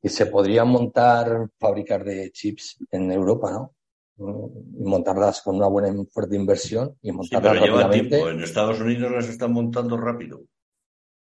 que 0.00 0.08
se 0.08 0.26
podría 0.26 0.64
montar 0.64 1.48
fábricas 1.58 2.04
de 2.04 2.30
chips 2.30 2.78
en 2.90 3.10
Europa, 3.10 3.50
¿no? 3.50 3.74
Y 4.16 4.84
montarlas 4.84 5.40
con 5.42 5.56
una 5.56 5.66
buena 5.66 5.92
fuerte 6.12 6.36
inversión 6.36 6.96
y 7.02 7.10
montarlas 7.10 7.54
sí, 7.54 7.58
pero 7.64 7.90
tiempo. 7.90 8.28
En 8.28 8.42
Estados 8.42 8.80
Unidos 8.80 9.10
las 9.10 9.28
están 9.28 9.52
montando 9.52 9.96
rápido. 9.96 10.42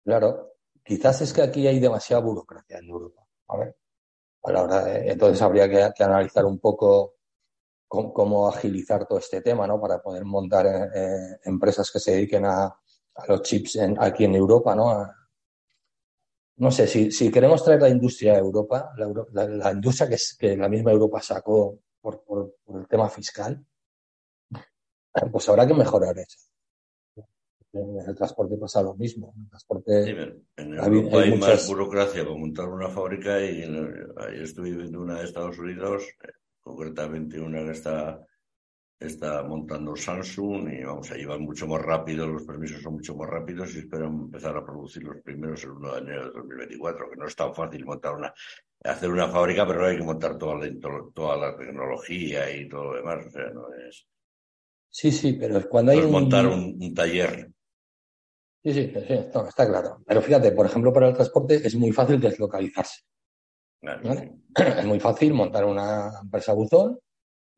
Claro. 0.04 0.54
Quizás 0.84 1.20
es 1.22 1.32
que 1.32 1.42
aquí 1.42 1.66
hay 1.66 1.78
demasiada 1.78 2.22
burocracia 2.22 2.78
en 2.78 2.88
Europa. 2.88 3.22
A. 3.48 3.56
A 4.44 4.52
la 4.52 4.62
hora 4.62 4.98
entonces 4.98 5.40
habría 5.40 5.68
que, 5.68 6.02
analizar 6.02 6.44
un 6.44 6.58
poco 6.58 7.14
cómo, 7.86 8.48
agilizar 8.48 9.06
todo 9.06 9.18
este 9.18 9.40
tema, 9.40 9.66
¿no? 9.66 9.80
Para 9.80 10.02
poder 10.02 10.24
montar 10.24 10.66
eh, 10.66 10.88
eh, 10.94 11.38
empresas 11.44 11.90
que 11.92 12.00
se 12.00 12.12
dediquen 12.12 12.46
a, 12.46 12.74
los 13.28 13.42
chips 13.42 13.78
aquí 13.98 14.24
en 14.24 14.34
Europa, 14.34 14.74
¿no? 14.74 15.06
no 16.56 16.70
sé, 16.70 16.86
si, 16.86 17.10
si, 17.10 17.30
queremos 17.30 17.62
traer 17.62 17.82
la 17.82 17.88
industria 17.88 18.34
a 18.34 18.38
Europa, 18.38 18.92
la, 18.96 19.72
industria 19.72 20.08
que, 20.08 20.14
es, 20.14 20.36
que 20.38 20.56
la 20.56 20.68
misma 20.68 20.92
Europa 20.92 21.20
sacó 21.20 21.78
por, 22.00 22.22
por, 22.24 22.54
el 22.74 22.88
tema 22.88 23.08
fiscal, 23.10 23.64
pues 25.30 25.48
habrá 25.48 25.66
que 25.66 25.74
mejorar 25.74 26.18
eso. 26.18 26.38
En 27.72 27.96
el 28.06 28.14
transporte 28.14 28.56
pasa 28.56 28.82
lo 28.82 28.94
mismo. 28.94 29.32
En 29.34 29.42
el 29.42 29.48
transporte 29.48 30.10
en 30.56 30.74
Europa 30.74 31.20
hay, 31.22 31.38
más 31.38 31.66
burocracia 31.66 32.22
para 32.22 32.36
montar 32.36 32.68
una 32.68 32.88
fábrica 32.88 33.40
y 33.40 33.62
ahí 33.62 34.42
estoy 34.42 34.74
viendo 34.74 35.00
una 35.00 35.18
de 35.18 35.24
Estados 35.24 35.58
Unidos, 35.58 36.04
eh, 36.22 36.32
concretamente 36.60 37.40
una 37.40 37.64
que 37.64 37.70
está 37.70 38.26
está 39.06 39.42
montando 39.42 39.96
Samsung 39.96 40.72
y 40.72 40.84
vamos 40.84 41.10
a 41.10 41.16
llevar 41.16 41.38
mucho 41.40 41.66
más 41.66 41.82
rápido, 41.82 42.26
los 42.26 42.44
permisos 42.44 42.82
son 42.82 42.94
mucho 42.94 43.14
más 43.14 43.28
rápidos 43.28 43.74
y 43.74 43.80
esperan 43.80 44.12
empezar 44.12 44.56
a 44.56 44.64
producir 44.64 45.02
los 45.02 45.20
primeros 45.22 45.62
el 45.64 45.70
1 45.70 45.92
de 45.92 45.98
enero 46.00 46.24
de 46.26 46.30
2024, 46.32 47.10
que 47.10 47.16
no 47.16 47.26
es 47.26 47.36
tan 47.36 47.54
fácil 47.54 47.84
montar 47.84 48.14
una, 48.14 48.32
hacer 48.84 49.10
una 49.10 49.28
fábrica, 49.28 49.66
pero 49.66 49.86
hay 49.86 49.96
que 49.96 50.04
montar 50.04 50.38
toda 50.38 50.56
la, 50.56 50.70
toda 51.14 51.36
la 51.36 51.56
tecnología 51.56 52.54
y 52.54 52.68
todo 52.68 52.84
lo 52.84 52.96
demás, 52.96 53.26
o 53.26 53.30
sea, 53.30 53.50
no 53.50 53.66
es... 53.74 54.06
Sí, 54.88 55.10
sí, 55.10 55.32
pero 55.34 55.68
cuando 55.68 55.92
hay 55.92 55.98
un... 56.00 56.12
montar 56.12 56.46
un, 56.46 56.94
taller. 56.94 57.50
Sí, 58.64 58.72
sí, 58.72 58.92
sí 58.94 59.12
está 59.12 59.66
claro. 59.66 60.02
Pero 60.06 60.22
fíjate, 60.22 60.52
por 60.52 60.66
ejemplo, 60.66 60.92
para 60.92 61.08
el 61.08 61.14
transporte 61.14 61.56
es 61.56 61.74
muy 61.74 61.92
fácil 61.92 62.20
deslocalizarse. 62.20 63.02
Es 64.54 64.84
muy 64.84 65.00
fácil 65.00 65.34
montar 65.34 65.64
una 65.64 66.12
empresa 66.22 66.52
buzón 66.52 67.00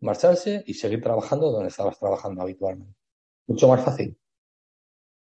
marcharse 0.04 0.62
y 0.66 0.74
seguir 0.74 1.02
trabajando 1.02 1.50
donde 1.50 1.68
estabas 1.68 1.98
trabajando 1.98 2.42
habitualmente. 2.42 2.94
Mucho 3.46 3.68
más 3.68 3.84
fácil. 3.84 4.16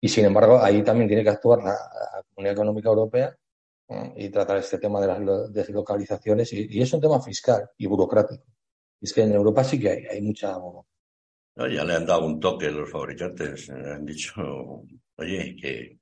Y 0.01 0.09
sin 0.09 0.27
embargo, 0.27 0.61
ahí 0.63 0.83
también 0.85 1.09
tiene 1.09 1.25
que 1.25 1.31
actuar 1.31 1.63
la, 1.63 1.77
Comunidad 2.35 2.55
Económica 2.55 2.89
Europea 2.89 3.37
y 4.15 4.29
tratar 4.29 4.59
este 4.59 4.79
tema 4.79 5.01
de 5.01 5.07
las 5.07 5.53
deslocalizaciones. 5.53 6.53
Y, 6.53 6.81
es 6.81 6.93
un 6.93 7.01
tema 7.01 7.21
fiscal 7.21 7.69
y 7.77 7.87
burocrático. 7.87 8.45
Es 9.01 9.13
que 9.13 9.23
en 9.23 9.33
Europa 9.33 9.65
sí 9.65 9.81
que 9.81 9.91
hay, 9.91 10.07
hay 10.07 10.23
mucha. 10.23 10.53
No, 10.53 11.67
ya 11.67 11.85
le 11.85 11.95
han 11.95 12.07
dado 12.07 12.27
un 12.27 12.39
toque 12.39 12.71
los 12.71 12.91
fabricantes. 12.91 13.71
Han 13.71 14.05
dicho, 14.05 14.85
oye, 15.19 15.57
que, 15.61 15.99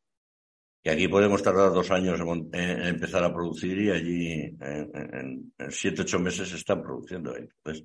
aquí 0.91 1.09
podemos 1.09 1.43
tardar 1.43 1.73
dos 1.73 1.91
años 1.91 2.21
en, 2.21 2.55
empezar 2.55 3.25
a 3.25 3.33
producir 3.33 3.79
y 3.79 3.91
allí 3.91 4.57
en, 4.61 5.53
siete, 5.71 6.03
ocho 6.03 6.19
meses 6.19 6.53
están 6.53 6.83
produciendo. 6.83 7.37
Entonces, 7.37 7.85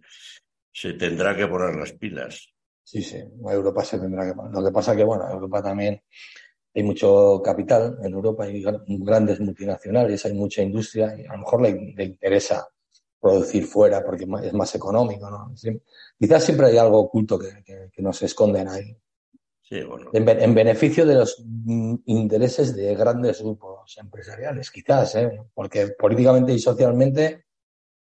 se 0.72 0.94
tendrá 0.94 1.36
que 1.36 1.48
poner 1.48 1.76
las 1.76 1.94
pilas. 1.94 2.54
Sí, 2.84 3.02
sí, 3.02 3.18
Europa 3.18 3.84
se 3.84 4.00
tendrá 4.00 4.28
que 4.28 4.34
poner. 4.34 4.52
Lo 4.52 4.64
que 4.64 4.72
pasa 4.72 4.96
que, 4.96 5.04
bueno, 5.04 5.28
Europa 5.30 5.64
también 5.64 6.02
hay 6.74 6.84
mucho 6.84 7.42
capital, 7.44 7.98
en 8.02 8.14
Europa 8.14 8.46
hay 8.46 8.64
grandes 8.86 9.40
multinacionales, 9.40 10.26
hay 10.26 10.34
mucha 10.34 10.62
industria 10.62 11.16
y 11.18 11.26
a 11.26 11.34
lo 11.34 11.40
mejor 11.40 11.62
le, 11.62 12.04
interesa 12.04 12.68
producir 13.20 13.66
fuera 13.66 14.04
porque 14.04 14.26
es 14.44 14.54
más 14.54 14.74
económico, 14.74 15.30
¿no? 15.30 15.54
quizás 16.18 16.44
siempre 16.44 16.68
hay 16.68 16.78
algo 16.78 17.00
oculto 17.00 17.38
que, 17.38 17.92
nos 17.98 18.22
esconden 18.24 18.68
ahí. 18.68 18.96
Sí, 19.72 19.84
bueno. 19.84 20.10
en, 20.12 20.54
beneficio 20.54 21.06
de 21.06 21.16
los 21.16 21.42
intereses 22.06 22.76
de 22.76 22.94
grandes 22.94 23.42
grupos 23.42 23.98
empresariales, 23.98 24.70
quizás, 24.70 25.16
¿eh? 25.16 25.44
porque 25.54 25.94
políticamente 25.98 26.52
y 26.52 26.60
socialmente 26.60 27.46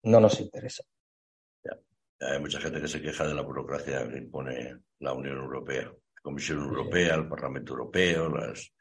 no 0.02 0.18
nos 0.18 0.40
interesa. 0.40 0.82
Hay 2.22 2.40
mucha 2.40 2.60
gente 2.60 2.80
que 2.80 2.88
se 2.88 3.00
queja 3.00 3.24
de 3.24 3.34
la 3.34 3.42
burocracia 3.42 4.06
que 4.08 4.18
impone 4.18 4.78
la 4.98 5.12
Unión 5.12 5.36
Europea, 5.36 5.84
la 5.84 6.22
Comisión 6.22 6.58
Europea, 6.58 7.14
el 7.14 7.28
Parlamento 7.28 7.74
Europeo, 7.74 8.28
los 8.28 8.74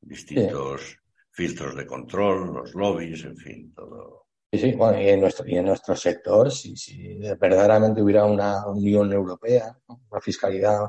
distintos 0.00 0.96
filtros 1.32 1.76
de 1.76 1.86
control, 1.86 2.54
los 2.54 2.74
lobbies, 2.74 3.26
en 3.26 3.36
fin, 3.36 3.74
todo. 3.74 4.28
Sí, 4.50 4.58
sí, 4.58 4.72
bueno, 4.72 4.98
y 5.02 5.10
en 5.10 5.20
nuestro, 5.20 5.46
y 5.46 5.58
en 5.58 5.66
nuestro 5.66 5.94
sector, 5.94 6.50
si, 6.50 6.76
si 6.76 7.18
verdaderamente 7.38 8.00
hubiera 8.00 8.24
una 8.24 8.66
Unión 8.66 9.12
Europea, 9.12 9.78
una 9.86 10.20
fiscalidad 10.22 10.86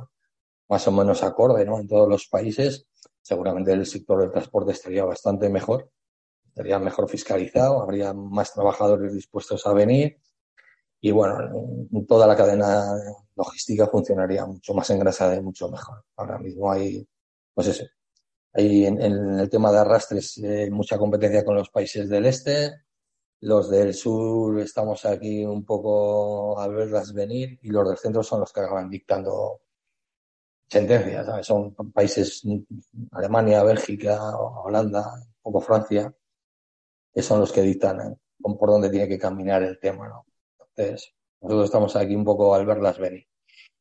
más 0.70 0.88
o 0.88 0.92
menos 0.92 1.24
acorde 1.24 1.66
¿no? 1.66 1.80
en 1.80 1.88
todos 1.88 2.08
los 2.08 2.28
países, 2.28 2.88
seguramente 3.22 3.72
el 3.72 3.86
sector 3.86 4.22
del 4.22 4.32
transporte 4.32 4.72
estaría 4.72 5.06
bastante 5.06 5.50
mejor, 5.50 5.90
estaría 6.48 6.80
mejor 6.80 7.10
fiscalizado, 7.10 7.82
habría 7.82 8.14
más 8.14 8.54
trabajadores 8.54 9.14
dispuestos 9.14 9.66
a 9.66 9.74
venir, 9.74 10.20
y 11.02 11.12
bueno, 11.12 11.38
toda 12.08 12.26
la 12.26 12.36
cadena 12.36 12.82
logística 13.36 13.88
funcionaría 13.88 14.46
mucho 14.46 14.74
más 14.74 14.90
engrasada 14.90 15.36
y 15.36 15.42
mucho 15.42 15.70
mejor. 15.70 16.06
Ahora 16.16 16.40
mismo 16.40 16.72
hay, 16.72 17.06
pues 17.54 17.68
eso, 17.68 17.84
hay 18.54 18.86
en, 18.86 19.02
el 19.02 19.50
tema 19.50 19.72
de 19.72 19.80
arrastres 19.80 20.38
eh, 20.38 20.70
mucha 20.72 20.98
competencia 20.98 21.44
con 21.44 21.56
los 21.56 21.70
países 21.70 22.08
del 22.08 22.26
este, 22.26 22.84
los 23.42 23.70
del 23.70 23.94
sur 23.94 24.62
estamos 24.62 25.04
aquí 25.04 25.44
un 25.44 25.66
poco 25.66 26.58
a 26.58 26.70
verlas 26.70 27.12
venir 27.14 27.60
y 27.62 27.70
los 27.70 27.86
del 27.90 27.98
centro 27.98 28.24
son 28.24 28.40
los 28.40 28.54
que 28.54 28.62
acaban 28.62 28.90
dictando 28.90 29.63
sentencias, 30.74 31.26
¿sabes? 31.26 31.46
Son 31.46 31.74
países, 31.92 32.44
Alemania, 33.12 33.64
Bélgica, 33.64 34.36
Holanda, 34.38 35.14
un 35.16 35.42
poco 35.42 35.62
Francia, 35.62 36.14
que 37.14 37.22
son 37.22 37.40
los 37.40 37.52
que 37.52 37.62
dictan 37.62 38.02
¿eh? 38.02 38.16
por 38.40 38.70
dónde 38.70 38.90
tiene 38.90 39.08
que 39.08 39.20
caminar 39.20 39.64
el 39.64 39.80
tema, 39.80 40.10
¿no? 40.10 40.26
Entonces, 40.76 41.14
nosotros 41.42 41.66
estamos 41.66 41.96
aquí 41.96 42.16
un 42.16 42.26
poco 42.26 42.54
al 42.56 42.66
verlas 42.66 42.98
venir. 42.98 43.28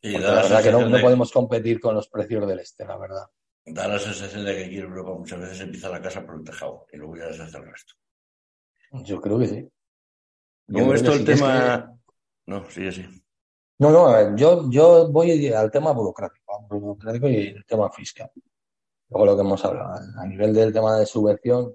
Y 0.01 0.19
la, 0.19 0.35
verdad 0.35 0.63
que 0.63 0.73
no, 0.73 0.89
no, 0.89 1.01
podemos 1.01 1.31
competir 1.31 1.81
con 1.81 1.95
los 1.95 2.09
precios 2.09 2.47
del 2.47 2.59
este, 2.59 2.85
la 2.85 2.99
verdad. 2.99 3.27
Da 3.65 3.87
la 3.87 3.99
sensación 3.99 4.45
de 4.45 4.57
que 4.57 4.65
aquí 4.65 4.79
en 4.79 4.85
Europa 4.85 5.15
muchas 5.15 5.41
veces 5.41 5.61
empieza 5.61 5.89
la 5.89 6.03
casa 6.03 6.27
por 6.27 6.37
el 6.37 6.45
tejado 6.45 6.87
y 6.93 6.97
luego 6.97 7.17
ya 7.17 7.33
se 7.33 7.43
hace 7.43 7.57
el 7.57 7.65
resto. 7.65 7.95
Yo 9.05 9.21
creo 9.21 9.39
que 9.39 9.47
sí. 9.47 9.69
¿Cómo 10.73 10.93
esto 10.93 11.13
el 11.13 11.25
tema? 11.25 11.97
No, 12.47 12.69
sigue 12.69 12.93
sí. 12.93 13.23
No, 13.79 13.91
no, 13.91 14.37
yo, 14.37 14.71
yo 14.71 15.11
voy 15.11 15.53
al 15.53 15.71
tema 15.71 15.93
burocrático, 15.93 16.42
y 17.29 17.49
el 17.49 17.65
tema 17.65 17.91
fiscal. 17.91 18.31
Luego 19.09 19.27
lo 19.27 19.37
que 19.37 19.43
hemos 19.43 19.65
hablado, 19.65 20.01
a 20.19 20.27
nivel 20.27 20.55
del 20.55 20.73
tema 20.73 20.99
de 20.99 21.07
subvención, 21.07 21.75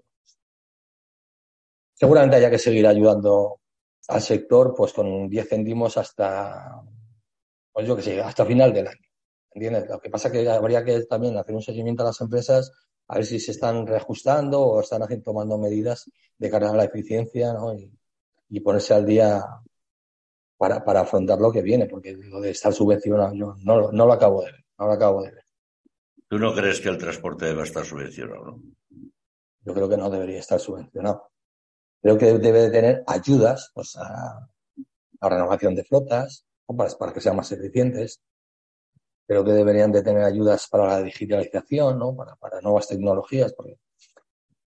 seguramente 1.93 2.37
haya 2.37 2.49
que 2.49 2.57
seguir 2.57 2.87
ayudando 2.87 3.59
al 4.07 4.21
sector 4.21 4.73
pues 4.75 4.93
con 4.93 5.29
10 5.29 5.49
céntimos 5.49 5.97
hasta, 5.97 6.81
pues 7.71 7.87
yo 7.87 7.95
que 7.95 8.01
sé, 8.01 8.21
hasta 8.21 8.45
final 8.45 8.73
del 8.73 8.87
año. 8.87 9.07
¿Entiendes? 9.51 9.89
Lo 9.89 9.99
que 9.99 10.09
pasa 10.09 10.27
es 10.27 10.33
que 10.33 10.49
habría 10.49 10.83
que 10.83 11.03
también 11.05 11.37
hacer 11.37 11.55
un 11.55 11.61
seguimiento 11.61 12.03
a 12.03 12.07
las 12.07 12.21
empresas 12.21 12.71
a 13.07 13.15
ver 13.15 13.25
si 13.25 13.39
se 13.39 13.51
están 13.51 13.87
reajustando 13.87 14.61
o 14.61 14.81
están 14.81 15.01
tomando 15.23 15.57
medidas 15.57 16.09
de 16.37 16.49
cara 16.49 16.69
a 16.69 16.75
la 16.75 16.83
eficiencia 16.83 17.53
¿no? 17.53 17.73
y, 17.73 17.91
y 18.49 18.59
ponerse 18.59 18.93
al 18.93 19.05
día 19.05 19.43
para, 20.57 20.83
para, 20.83 21.01
afrontar 21.01 21.39
lo 21.39 21.51
que 21.51 21.61
viene, 21.61 21.87
porque 21.87 22.13
lo 22.13 22.41
de 22.41 22.51
estar 22.51 22.73
subvencionado 22.73 23.33
yo 23.33 23.55
no, 23.63 23.91
no 23.91 24.05
lo 24.05 24.13
acabo 24.13 24.41
de 24.41 24.51
ver, 24.51 24.65
lo 24.85 24.91
acabo 24.91 25.23
de 25.23 25.31
ver. 25.31 25.45
¿Tú 26.27 26.37
no 26.39 26.53
crees 26.53 26.81
que 26.81 26.89
el 26.89 26.97
transporte 26.97 27.45
debe 27.45 27.63
estar 27.63 27.85
subvencionado? 27.85 28.45
¿no? 28.45 28.61
Yo 29.61 29.73
creo 29.73 29.89
que 29.89 29.97
no 29.97 30.09
debería 30.09 30.39
estar 30.39 30.59
subvencionado. 30.59 31.31
Creo 32.01 32.17
que 32.17 32.37
debe 32.37 32.61
de 32.61 32.71
tener 32.71 33.03
ayudas 33.07 33.71
pues, 33.73 33.95
a 33.95 34.47
la 35.21 35.29
renovación 35.29 35.73
de 35.73 35.83
flotas, 35.83 36.45
para, 36.65 36.89
para 36.97 37.13
que 37.13 37.21
sean 37.21 37.35
más 37.35 37.51
eficientes, 37.51 38.21
Creo 39.27 39.43
que 39.43 39.51
deberían 39.51 39.91
de 39.91 40.01
tener 40.03 40.23
ayudas 40.23 40.67
para 40.69 40.87
la 40.87 41.03
digitalización, 41.03 41.99
¿no? 41.99 42.15
para, 42.15 42.37
para 42.37 42.61
nuevas 42.61 42.87
tecnologías, 42.87 43.53
porque 43.53 43.77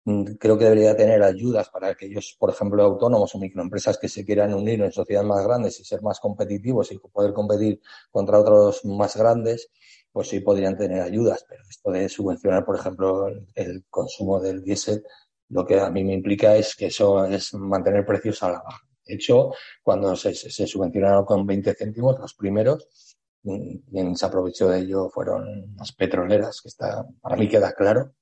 mm, 0.03 0.33
creo 0.33 0.57
que 0.57 0.65
debería 0.65 0.97
tener 0.97 1.23
ayudas 1.23 1.69
para 1.69 1.87
aquellos, 1.87 2.35
por 2.37 2.49
ejemplo, 2.49 2.83
autónomos 2.83 3.33
o 3.33 3.39
microempresas 3.39 3.97
que 3.97 4.09
se 4.09 4.25
quieran 4.25 4.53
unir 4.53 4.81
en 4.81 4.91
sociedades 4.91 5.29
más 5.29 5.45
grandes 5.45 5.79
y 5.79 5.85
ser 5.85 6.01
más 6.01 6.19
competitivos 6.19 6.91
y 6.91 6.97
poder 6.97 7.31
competir 7.31 7.79
contra 8.11 8.37
otros 8.37 8.83
más 8.83 9.15
grandes, 9.15 9.69
pues 10.11 10.29
sí 10.29 10.39
podrían 10.39 10.77
tener 10.77 11.01
ayudas. 11.01 11.45
Pero 11.47 11.63
esto 11.69 11.91
de 11.91 12.09
subvencionar, 12.09 12.65
por 12.65 12.77
ejemplo, 12.77 13.27
el, 13.55 13.85
consumo 13.89 14.39
del 14.39 14.63
diésel, 14.63 15.03
lo 15.49 15.65
que 15.65 15.79
a 15.79 15.89
mí 15.89 16.03
me 16.03 16.13
implica 16.13 16.55
es 16.55 16.75
que 16.75 16.87
eso 16.87 17.25
es 17.25 17.53
mantener 17.53 18.05
precios 18.05 18.41
a 18.43 18.51
la 18.51 18.61
baja. 18.61 18.81
De 19.05 19.15
hecho, 19.15 19.51
cuando 19.81 20.15
se, 20.15 20.33
se 20.35 20.67
subvencionaron 20.67 21.25
con 21.25 21.45
20 21.45 21.73
céntimos, 21.73 22.19
los 22.19 22.35
primeros, 22.35 23.17
quien 23.41 24.15
se 24.15 24.25
aprovechó 24.25 24.69
de 24.69 24.79
ello 24.79 25.09
fueron 25.09 25.75
las 25.77 25.91
petroleras, 25.93 26.61
que 26.61 26.67
está, 26.67 27.05
para 27.21 27.35
mí 27.35 27.47
queda 27.47 27.73
claro 27.73 28.13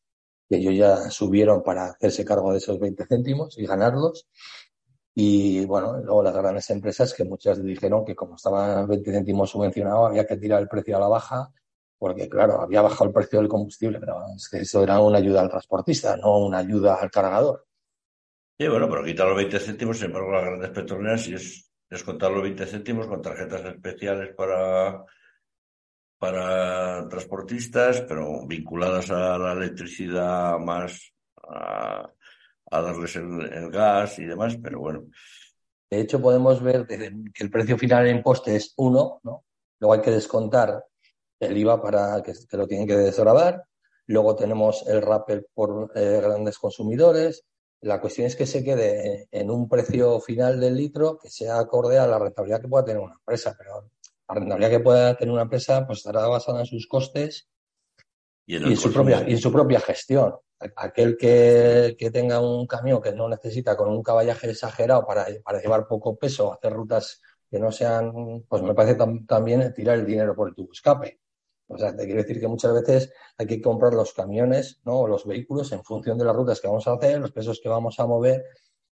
que 0.50 0.58
ellos 0.58 0.75
ya 0.75 1.10
subieron 1.10 1.62
para 1.63 1.88
hacerse 1.88 2.23
cargo 2.23 2.52
de 2.52 2.60
esos 2.60 2.80
20 2.80 3.06
céntimos 3.06 3.58
y 3.58 3.65
ganarlos. 3.65 4.28
Y 5.13 5.65
bueno, 5.65 5.97
luego 5.97 6.23
las 6.23 6.36
grandes 6.36 6.69
empresas 6.69 7.13
que 7.13 7.23
muchas 7.23 7.62
dijeron 7.62 8.06
que 8.06 8.15
como 8.15 8.36
estaban 8.36 8.88
20 8.88 9.12
céntimos 9.12 9.50
subvencionados 9.50 10.10
había 10.10 10.26
que 10.26 10.38
tirar 10.38 10.62
el 10.62 10.67
precio 10.67 10.95
a 10.95 11.00
la 11.00 11.08
baja, 11.08 11.52
porque 11.97 12.29
claro, 12.29 12.62
había 12.62 12.81
bajado 12.81 13.05
el 13.05 13.13
precio 13.13 13.39
del 13.39 13.47
combustible, 13.47 13.99
pero 13.99 14.17
es 14.36 14.47
que 14.49 14.60
eso 14.60 14.83
era 14.83 14.99
una 14.99 15.17
ayuda 15.17 15.41
al 15.41 15.49
transportista, 15.49 16.15
no 16.17 16.38
una 16.39 16.60
ayuda 16.60 16.95
al 16.95 17.10
cargador. 17.10 17.65
Sí, 18.60 18.67
bueno, 18.67 18.89
pero 18.89 19.03
quitar 19.03 19.27
los 19.27 19.38
20 19.38 19.60
céntimos, 19.60 19.97
sin 19.97 20.07
embargo, 20.07 20.31
las 20.31 20.45
grandes 20.45 20.69
petroleras, 20.71 21.27
y 21.27 21.36
es 21.36 21.71
descontar 21.89 22.31
los 22.31 22.43
20 22.43 22.65
céntimos 22.65 23.07
con 23.07 23.21
tarjetas 23.21 23.63
especiales 23.65 24.36
para, 24.36 25.05
para 26.17 27.07
transportistas, 27.07 28.01
pero 28.01 28.45
vinculadas 28.47 29.12
a 29.12 29.38
la 29.38 29.53
electricidad 29.53 30.57
más 30.60 31.13
a, 31.47 32.12
darles 32.69 33.15
el, 33.15 33.69
gas 33.69 34.19
y 34.19 34.25
demás, 34.25 34.57
pero 34.62 34.79
bueno. 34.79 35.05
De 35.89 36.01
hecho, 36.01 36.21
podemos 36.21 36.62
ver 36.62 36.86
que 36.86 37.43
el 37.43 37.51
precio 37.51 37.77
final 37.77 38.07
en 38.07 38.17
imposte 38.17 38.55
es 38.55 38.73
uno, 38.77 39.21
¿no? 39.23 39.45
Luego 39.79 39.93
hay 39.93 40.01
que 40.01 40.12
descontar 40.12 40.83
el 41.39 41.58
IVA 41.58 41.82
para 41.82 42.21
que, 42.21 42.34
lo 42.52 42.67
tienen 42.67 42.88
que 42.88 42.97
desgravar. 42.97 43.63
Luego 44.06 44.36
tenemos 44.36 44.88
el 44.88 45.02
rappel 45.02 45.45
por 45.54 45.91
eh, 45.95 46.19
grandes 46.21 46.58
consumidores, 46.58 47.45
la 47.82 48.02
cuestión 48.02 48.26
es 48.26 48.36
que 48.36 48.47
se 48.47 48.63
quede 48.63 49.28
en 49.32 49.52
un 49.52 49.69
precio 49.69 50.19
final 50.19 50.60
del 50.60 50.76
litro 50.76 51.19
que 51.19 51.30
sea 51.30 51.60
acorde 51.60 52.00
a 52.00 52.08
la 52.08 52.17
rentabilidad 52.17 52.62
que 52.62 52.67
pueda 52.67 52.86
tener 52.86 53.02
una 53.02 53.13
empresa, 53.13 53.56
pero 53.58 53.91
la 54.28 54.36
rentabilidad 54.36 54.71
que 54.71 54.80
pueda 54.80 55.15
tener 55.15 55.32
una 55.32 55.43
empresa 55.43 55.86
pues 55.86 56.00
estará 56.00 56.28
basada 56.28 56.62
en 56.62 56.65
sus 56.65 56.88
costes 56.88 57.47
y 58.47 58.56
en, 58.56 58.78
su, 58.78 58.91
propia, 58.91 59.21
en 59.21 59.38
su 59.38 59.52
propia 59.52 59.80
gestión. 59.80 60.36
Aquel 60.76 61.17
que, 61.17 61.95
tenga 62.12 62.39
un 62.39 62.65
camión 62.65 63.00
que 63.00 63.12
no 63.12 63.30
necesita 63.30 63.78
con 63.78 63.89
un 63.89 64.02
caballaje 64.02 64.50
exagerado 64.50 65.06
para, 65.06 65.28
para 65.43 65.62
llevar 65.62 65.88
poco 65.88 66.15
peso, 66.15 66.52
hacer 66.52 66.73
rutas 66.73 67.21
que 67.52 67.60
no 67.60 67.71
sean, 67.71 68.43
pues 68.47 68.63
me 68.63 68.73
parece 68.73 68.97
también 69.28 69.71
tirar 69.73 70.00
el 70.00 70.06
dinero 70.06 70.36
por 70.36 70.50
el 70.50 70.56
tubo 70.56 70.71
escape. 70.71 71.19
O 71.67 71.77
sea, 71.77 71.95
te 71.95 72.06
quiero 72.06 72.21
decir 72.21 72.39
que 72.39 72.47
muchas 72.47 72.73
veces 72.73 73.13
hay 73.38 73.45
que 73.45 73.62
comprar 73.62 73.93
los 73.93 74.13
camiones, 74.13 74.80
¿no? 74.86 75.01
O 75.01 75.08
los 75.08 75.25
vehículos 75.25 75.71
en 75.73 75.84
función 75.84 76.17
de 76.17 76.25
las 76.25 76.36
rutas 76.36 76.62
que 76.62 76.67
vamos 76.67 76.88
a 76.88 76.93
hacer, 76.93 77.19
los 77.19 77.32
pesos 77.32 77.60
que 77.62 77.69
vamos 77.69 77.99
a 77.99 78.06
mover 78.06 78.45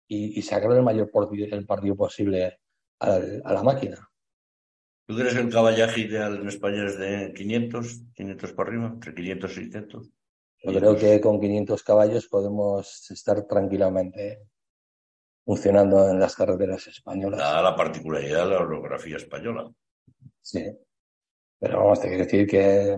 y, 0.09 0.43
sacar 0.43 0.73
el 0.73 0.83
mayor 0.83 1.11
el 1.31 1.67
partido 1.67 1.97
posible 1.97 2.59
a 2.99 3.19
la 3.19 3.63
máquina. 3.63 4.09
¿Tú 5.07 5.17
crees 5.17 5.35
que 5.35 5.41
el 5.41 5.51
caballaje 5.51 6.01
ideal 6.01 6.37
en 6.41 6.49
España 6.49 6.87
es 6.87 6.99
de 6.99 7.33
500, 7.35 8.03
500 8.15 8.53
por 8.53 8.69
arriba, 8.69 8.87
entre 8.87 9.15
500 9.15 9.51
y 9.51 9.55
600? 9.55 10.11
Yo 10.63 10.81
creo 10.81 10.97
que 10.97 11.21
con 11.21 11.41
500 11.41 11.83
caballos 11.83 12.27
podemos 12.27 13.11
estar 13.11 13.47
tranquilamente 13.47 14.49
funcionando 15.45 16.09
en 16.09 16.19
las 16.19 16.35
carreteras 16.35 16.87
españolas. 16.87 17.39
Dada 17.39 17.63
la 17.63 17.77
particularidad 17.77 18.45
de 18.45 18.51
la 18.55 18.61
orografía 18.61 19.17
española. 19.17 19.71
Sí. 20.41 20.75
Pero 21.65 21.79
vamos, 21.79 21.99
te 21.99 22.09
quiero 22.09 22.25
decir 22.25 22.47
que 22.47 22.95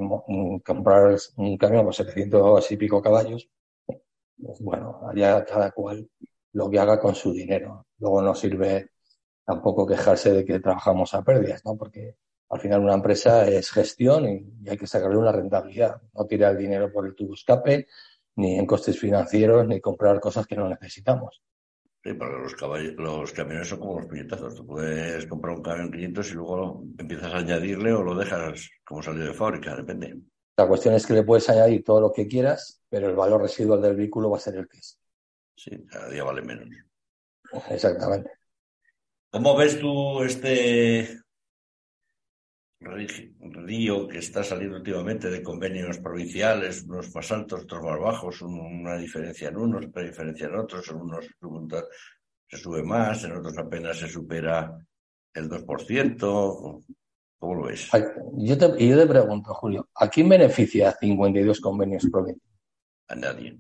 comprar 0.65 1.17
un 1.37 1.57
camión 1.57 1.85
por 1.85 1.95
700 1.95 2.73
y 2.73 2.77
pico 2.77 3.01
caballos, 3.01 3.49
pues 3.87 4.61
bueno, 4.61 5.03
haría 5.09 5.45
cada 5.45 5.71
cual 5.71 6.11
lo 6.53 6.69
que 6.69 6.81
haga 6.81 6.99
con 6.99 7.15
su 7.15 7.33
dinero. 7.33 7.87
Luego 7.99 8.23
no 8.23 8.35
sirve 8.35 8.91
tampoco 9.45 9.87
quejarse 9.87 10.33
de 10.33 10.45
que 10.45 10.59
trabajamos 10.59 11.15
a 11.15 11.23
pérdidas, 11.23 11.65
¿no? 11.65 11.77
Porque 11.77 12.17
al 12.49 12.59
final 12.59 12.81
una 12.81 12.95
empresa 12.95 13.47
es 13.47 13.71
gestión 13.71 14.29
y, 14.29 14.69
hay 14.69 14.77
que 14.77 14.89
sacarle 14.89 15.19
una 15.19 15.31
rentabilidad. 15.31 16.03
No 16.13 16.27
tirar 16.27 16.57
dinero 16.57 16.93
por 16.93 17.07
el 17.07 17.15
tubo 17.15 17.35
escape, 17.35 17.87
ni 18.35 18.59
en 18.59 18.67
costes 18.67 18.99
financieros, 18.99 19.65
ni 19.69 19.81
comprar 19.81 20.19
cosas 20.19 20.45
que 20.45 20.57
no 20.57 20.69
necesitamos. 20.69 21.41
Sí, 22.07 22.15
pero 22.15 22.39
los, 22.39 22.55
caballos, 22.55 22.95
los 22.99 23.33
camiones 23.33 23.67
son 23.67 23.81
como 23.81 23.99
los 23.99 24.07
puñetazos. 24.07 24.55
Tú 24.55 24.65
puedes 24.65 25.27
comprar 25.27 25.57
un 25.57 25.63
camión 25.63 25.91
500 25.91 26.31
y 26.31 26.35
luego 26.35 26.85
empiezas 26.97 27.35
a 27.35 27.39
añadirle 27.39 27.93
o 27.93 28.01
lo 28.01 28.15
dejas 28.15 28.71
como 28.85 29.03
salió 29.03 29.25
de 29.25 29.35
fábrica, 29.35 29.75
depende. 29.75 30.17
La 30.57 30.69
cuestión 30.69 30.95
es 30.95 31.05
que 31.05 31.15
le 31.15 31.25
puedes 31.25 31.51
añadir 31.51 31.83
todo 31.83 32.01
lo 32.01 32.13
que 32.13 32.29
quieras, 32.29 32.81
pero 32.89 33.09
el 33.09 33.17
valor 33.17 33.43
residual 33.43 33.83
del 33.83 33.97
vehículo 33.97 34.31
va 34.31 34.37
a 34.37 34.41
ser 34.41 34.55
el 34.55 34.69
que 34.69 34.79
es. 34.79 35.01
Sí, 35.57 35.85
cada 35.91 36.09
día 36.09 36.23
vale 36.23 36.43
menos. 36.43 36.69
Exactamente. 37.71 38.31
¿Cómo 39.29 39.57
ves 39.57 39.81
tú 39.81 40.23
este 40.23 41.23
río 42.81 44.07
que 44.07 44.19
está 44.19 44.45
saliendo 44.45 44.77
últimamente 44.77 45.31
de 45.31 45.43
convenios 45.43 45.99
provinciales, 45.99 46.85
unos 46.85 47.15
más 47.15 47.33
altos, 47.33 47.63
otros 47.63 47.83
más 47.83 47.99
bajos, 47.99 48.43
una 48.43 48.97
diferencia 48.97 49.49
en 49.49 49.57
unos, 49.57 49.87
otra 49.87 50.03
diferencia 50.03 50.47
en 50.47 50.57
otros, 50.57 50.89
en 50.89 50.97
unos 50.97 51.27
se 52.49 52.57
sube 52.59 52.83
más, 52.83 53.25
en 53.25 53.33
otros 53.33 53.59
apenas 53.59 53.99
se 53.99 54.09
supera 54.09 54.79
el 55.35 55.49
2%. 55.49 56.85
¿Cómo 57.39 57.55
lo 57.55 57.65
ves? 57.65 57.91
Yo 58.35 58.57
te, 58.57 58.89
yo 58.89 58.99
te 58.99 59.07
pregunto, 59.07 59.53
Julio, 59.55 59.89
¿a 59.95 60.09
quién 60.09 60.29
beneficia 60.29 60.93
52 60.93 61.61
convenios 61.61 62.07
provinciales? 62.11 62.57
A 63.09 63.15
nadie. 63.15 63.59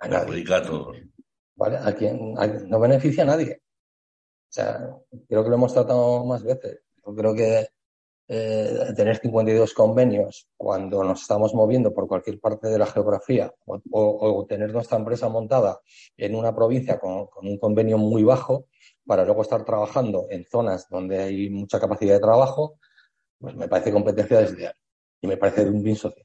A 0.00 0.08
nadie. 0.08 0.54
a 0.54 0.62
todos. 0.62 0.96
¿Vale? 1.56 1.78
¿A 1.78 1.94
quién? 1.94 2.34
no 2.68 2.80
beneficia 2.80 3.24
a 3.24 3.26
nadie. 3.26 3.60
O 3.62 4.52
sea, 4.52 4.96
creo 5.28 5.44
que 5.44 5.50
lo 5.50 5.56
hemos 5.56 5.74
tratado 5.74 6.24
más 6.24 6.42
veces. 6.42 6.80
Yo 7.04 7.14
creo 7.14 7.34
que 7.34 7.68
eh, 8.32 8.92
tener 8.94 9.16
52 9.16 9.74
convenios 9.74 10.46
cuando 10.56 11.02
nos 11.02 11.22
estamos 11.22 11.52
moviendo 11.52 11.92
por 11.92 12.06
cualquier 12.06 12.38
parte 12.38 12.68
de 12.68 12.78
la 12.78 12.86
geografía 12.86 13.52
o, 13.66 14.46
tener 14.48 14.72
nuestra 14.72 14.98
empresa 14.98 15.28
montada 15.28 15.80
en 16.16 16.36
una 16.36 16.54
provincia 16.54 17.00
con, 17.00 17.26
un 17.42 17.58
convenio 17.58 17.98
muy 17.98 18.22
bajo 18.22 18.68
para 19.04 19.24
luego 19.24 19.42
estar 19.42 19.64
trabajando 19.64 20.28
en 20.30 20.44
zonas 20.44 20.86
donde 20.88 21.18
hay 21.18 21.50
mucha 21.50 21.80
capacidad 21.80 22.14
de 22.14 22.20
trabajo, 22.20 22.78
pues 23.36 23.56
me 23.56 23.66
parece 23.66 23.90
competencia 23.90 24.38
desleal. 24.38 24.74
Y 25.20 25.26
me 25.26 25.36
parece 25.36 25.68
bien 25.68 25.96
social. 25.96 26.24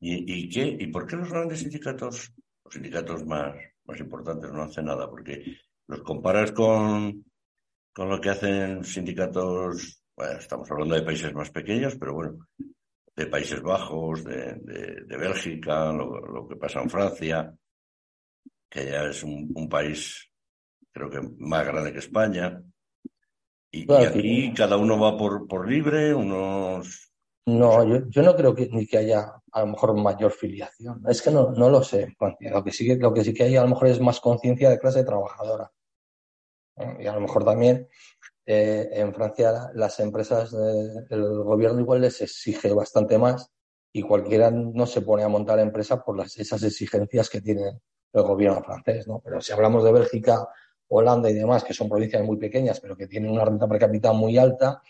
¿Y, 0.00 0.48
qué? 0.48 0.76
¿Y 0.80 0.88
por 0.88 1.06
qué 1.06 1.14
los 1.14 1.30
grandes 1.30 1.60
sindicatos, 1.60 2.32
los 2.64 2.74
sindicatos 2.74 3.24
más, 3.24 3.54
más 3.84 4.00
importantes, 4.00 4.50
no 4.50 4.64
hacen 4.64 4.86
nada? 4.86 5.08
Porque 5.08 5.44
los 5.86 6.02
comparas 6.02 6.50
con, 6.50 7.24
con 7.94 8.08
lo 8.08 8.20
que 8.20 8.30
hacen 8.30 8.82
sindicatos, 8.82 10.02
bueno, 10.18 10.40
estamos 10.40 10.68
hablando 10.68 10.96
de 10.96 11.02
países 11.02 11.32
más 11.32 11.48
pequeños, 11.50 11.94
pero 11.96 12.12
bueno, 12.12 12.48
de 13.14 13.26
Países 13.26 13.62
Bajos, 13.62 14.24
de, 14.24 14.54
de, 15.06 15.16
Bélgica, 15.16 15.92
lo, 15.92 16.48
que 16.48 16.56
pasa 16.56 16.80
en 16.80 16.90
Francia, 16.90 17.54
que 18.68 18.86
ya 18.86 19.04
es 19.04 19.22
un, 19.22 19.68
país, 19.68 20.28
creo 20.90 21.08
que 21.08 21.20
más 21.38 21.64
grande 21.64 21.92
que 21.92 22.00
España. 22.00 22.60
Y, 23.70 23.92
aquí 23.92 24.52
cada 24.54 24.76
uno 24.76 24.98
va 24.98 25.16
por, 25.16 25.46
por 25.46 25.70
libre, 25.70 26.12
unos... 26.12 27.12
No, 27.46 27.84
yo, 27.84 28.08
yo, 28.08 28.22
no 28.22 28.34
creo 28.34 28.52
que 28.56 28.68
ni 28.72 28.88
que 28.88 28.98
haya 28.98 29.40
a 29.52 29.60
lo 29.60 29.68
mejor 29.68 29.94
mayor 29.94 30.32
filiación. 30.32 31.00
Es 31.08 31.22
que 31.22 31.30
no, 31.30 31.52
no 31.52 31.70
lo 31.70 31.84
sé, 31.84 32.16
Lo 32.40 32.64
que, 32.64 32.72
sí, 32.72 32.96
lo 32.96 33.14
que 33.14 33.22
sí 33.22 33.32
que 33.32 33.44
hay 33.44 33.56
a 33.56 33.62
lo 33.62 33.68
mejor 33.68 33.86
es 33.86 34.00
más 34.00 34.18
conciencia 34.18 34.68
de 34.68 34.80
clase 34.80 35.04
trabajadora. 35.04 35.70
Y 36.98 37.06
a 37.06 37.14
lo 37.14 37.20
mejor 37.20 37.44
también 37.44 37.88
eh, 38.50 38.88
en 38.92 39.12
Francia 39.12 39.70
las 39.74 40.00
empresas, 40.00 40.54
el 40.54 41.42
gobierno 41.44 41.80
igual 41.80 42.00
les 42.00 42.22
exige 42.22 42.72
bastante 42.72 43.18
más 43.18 43.50
y 43.92 44.00
cualquiera 44.00 44.50
no 44.50 44.86
se 44.86 45.02
pone 45.02 45.22
a 45.22 45.28
montar 45.28 45.58
empresa 45.58 46.02
por 46.02 46.18
esas 46.18 46.62
exigencias 46.62 47.28
que 47.28 47.42
tiene 47.42 47.78
el 48.10 48.22
gobierno 48.22 48.62
francés. 48.62 49.06
Pero 49.22 49.42
si 49.42 49.52
hablamos 49.52 49.84
de 49.84 49.92
Bélgica, 49.92 50.48
Holanda 50.88 51.28
y 51.28 51.34
demás, 51.34 51.62
que 51.62 51.74
son 51.74 51.90
provincias 51.90 52.24
muy 52.24 52.38
pequeñas, 52.38 52.80
pero 52.80 52.96
que 52.96 53.06
tienen 53.06 53.30
una 53.30 53.44
renta 53.44 53.68
per 53.68 53.80
cápita 53.80 54.14
muy 54.14 54.38
alta, 54.38 54.80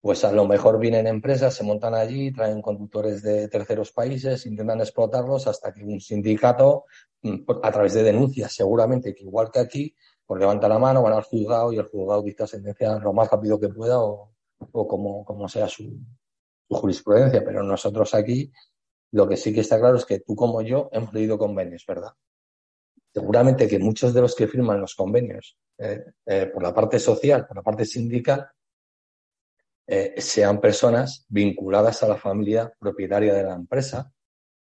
pues 0.00 0.24
a 0.24 0.32
lo 0.32 0.46
mejor 0.46 0.78
vienen 0.78 1.06
empresas, 1.06 1.52
se 1.52 1.64
montan 1.64 1.94
allí, 1.94 2.32
traen 2.32 2.62
conductores 2.62 3.20
de 3.20 3.48
terceros 3.48 3.92
países, 3.92 4.46
intentan 4.46 4.80
explotarlos 4.80 5.46
hasta 5.46 5.74
que 5.74 5.84
un 5.84 6.00
sindicato, 6.00 6.86
mm, 7.20 7.50
a 7.62 7.70
través 7.70 7.92
de 7.92 8.02
denuncias, 8.02 8.54
seguramente 8.54 9.14
que 9.14 9.24
igual 9.24 9.50
que 9.52 9.58
aquí, 9.58 9.94
pues 10.28 10.40
levanta 10.40 10.68
la 10.68 10.78
mano, 10.78 11.02
van 11.02 11.14
al 11.14 11.22
juzgado 11.22 11.72
y 11.72 11.78
el 11.78 11.86
juzgado 11.86 12.22
dicta 12.22 12.46
sentencia 12.46 12.98
lo 12.98 13.14
más 13.14 13.30
rápido 13.30 13.58
que 13.58 13.70
pueda 13.70 13.98
o, 13.98 14.30
como, 14.70 15.48
sea 15.48 15.66
su, 15.66 15.98
jurisprudencia. 16.68 17.42
Pero 17.42 17.62
nosotros 17.62 18.14
aquí 18.14 18.52
lo 19.12 19.26
que 19.26 19.38
sí 19.38 19.54
que 19.54 19.60
está 19.60 19.78
claro 19.78 19.96
es 19.96 20.04
que 20.04 20.20
tú 20.20 20.36
como 20.36 20.60
yo 20.60 20.90
hemos 20.92 21.14
leído 21.14 21.38
convenios, 21.38 21.82
¿verdad? 21.88 22.10
Seguramente 23.10 23.66
que 23.66 23.78
muchos 23.78 24.12
de 24.12 24.20
los 24.20 24.34
que 24.34 24.46
firman 24.46 24.82
los 24.82 24.94
convenios 24.94 25.56
eh, 25.78 26.04
eh, 26.26 26.50
por 26.52 26.62
la 26.62 26.74
parte 26.74 26.98
social, 26.98 27.46
por 27.46 27.56
la 27.56 27.62
parte 27.62 27.86
sindical, 27.86 28.50
eh, 29.86 30.20
sean 30.20 30.60
personas 30.60 31.24
vinculadas 31.30 32.02
a 32.02 32.08
la 32.08 32.18
familia 32.18 32.70
propietaria 32.78 33.32
de 33.32 33.44
la 33.44 33.54
empresa 33.54 34.12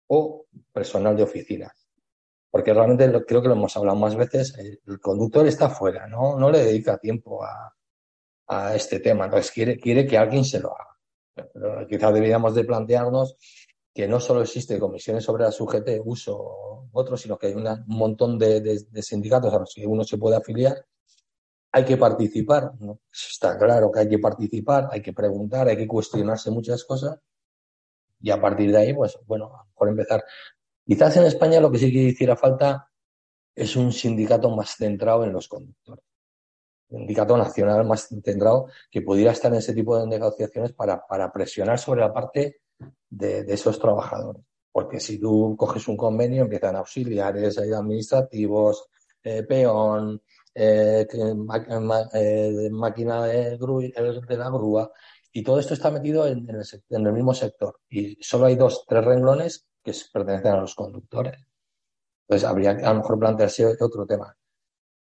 o 0.06 0.46
personal 0.72 1.18
de 1.18 1.24
oficinas 1.24 1.85
porque 2.56 2.74
realmente 2.74 3.26
creo 3.26 3.42
que 3.42 3.50
lo 3.50 3.56
hemos 3.56 3.76
hablado 3.76 3.98
más 3.98 4.16
veces, 4.16 4.58
el, 4.58 5.02
conductor 5.02 5.46
está 5.46 5.70
fuera, 5.70 6.08
¿no? 6.08 6.40
No 6.40 6.50
le 6.50 6.60
dedica 6.64 6.98
tiempo 6.98 7.44
a, 7.44 8.74
este 8.74 9.02
tema, 9.02 9.26
entonces 9.26 9.52
quiere, 9.52 9.78
quiere 9.78 10.08
que 10.08 10.18
alguien 10.18 10.46
se 10.46 10.62
lo 10.62 10.74
haga. 10.74 10.98
Pero 11.36 11.86
quizás 11.86 12.14
deberíamos 12.14 12.56
de 12.56 12.64
plantearnos 12.64 13.36
que 13.94 14.08
no 14.08 14.22
solo 14.22 14.42
existe 14.42 14.80
comisiones 14.80 15.26
sobre 15.26 15.44
la 15.44 15.52
sujete, 15.52 16.02
uso 16.02 16.88
otros, 16.94 17.20
sino 17.20 17.38
que 17.38 17.48
hay 17.48 17.56
un 17.56 17.68
montón 17.88 18.40
de, 18.40 18.86
sindicatos 19.02 19.54
a 19.54 19.60
los 19.60 19.74
que 19.76 19.86
uno 19.86 20.06
se 20.06 20.18
puede 20.18 20.38
afiliar. 20.38 20.78
Hay 21.74 21.84
que 21.84 21.98
participar, 21.98 22.72
¿no? 22.80 23.02
está 23.12 23.58
claro 23.58 23.92
que 23.92 24.00
hay 24.00 24.08
que 24.08 24.20
participar, 24.20 24.88
hay 24.92 25.02
que 25.02 25.12
preguntar, 25.12 25.68
hay 25.68 25.76
que 25.76 25.88
cuestionarse 25.88 26.52
muchas 26.52 26.86
cosas 26.86 27.20
y 28.22 28.32
a 28.32 28.40
partir 28.40 28.72
de 28.72 28.78
ahí, 28.78 28.94
pues 28.94 29.20
bueno, 29.28 29.48
a 29.54 29.58
lo 29.58 29.66
mejor 29.66 29.90
empezar. 29.90 30.24
Quizás 30.86 31.18
en 31.18 31.26
España 31.26 31.60
lo 31.60 31.72
que 31.72 31.80
sí 31.80 31.92
que 31.92 32.00
hiciera 32.00 32.36
falta 32.36 32.90
es 33.56 33.76
un 33.76 33.92
sindicato 33.92 34.50
más 34.52 34.76
centrado 34.76 35.24
en 35.24 35.34
los 35.34 35.48
conductores. 35.48 36.06
Un 36.90 37.00
sindicato 37.00 37.36
nacional 37.38 37.86
más 37.86 38.08
centrado 38.24 38.68
que 38.92 39.02
pudiera 39.02 39.32
estar 39.32 39.52
en 39.52 39.58
ese 39.58 39.74
tipo 39.74 39.98
de 40.00 40.06
negociaciones 40.06 40.74
para, 40.74 41.32
presionar 41.34 41.80
sobre 41.80 42.02
la 42.02 42.14
parte 42.14 42.62
de, 43.10 43.46
esos 43.48 43.80
trabajadores. 43.80 44.44
Porque 44.72 45.00
si 45.00 45.20
tú 45.20 45.56
coges 45.58 45.88
un 45.88 45.98
convenio, 45.98 46.44
empiezan 46.44 46.76
auxiliares, 46.76 47.58
administrativos, 47.58 48.88
peón, 49.24 50.22
máquina 52.72 53.24
de, 53.26 53.58
la 54.38 54.50
grúa, 54.50 54.92
y 55.32 55.44
todo 55.44 55.60
esto 55.60 55.74
está 55.74 55.90
metido 55.90 56.28
en 56.28 56.48
el 56.90 57.14
mismo 57.14 57.34
sector. 57.34 57.80
Y 57.90 58.22
solo 58.22 58.46
hay 58.46 58.56
dos, 58.56 58.86
tres 58.88 59.04
renglones 59.04 59.66
que 59.86 59.94
pertenecen 60.12 60.54
a 60.54 60.62
los 60.62 60.74
conductores. 60.74 61.38
Entonces 62.28 62.50
habría 62.50 62.76
que 62.76 62.84
a 62.84 62.92
lo 62.92 63.00
mejor 63.00 63.20
plantearse 63.20 63.78
otro 63.80 64.06
tema. 64.06 64.36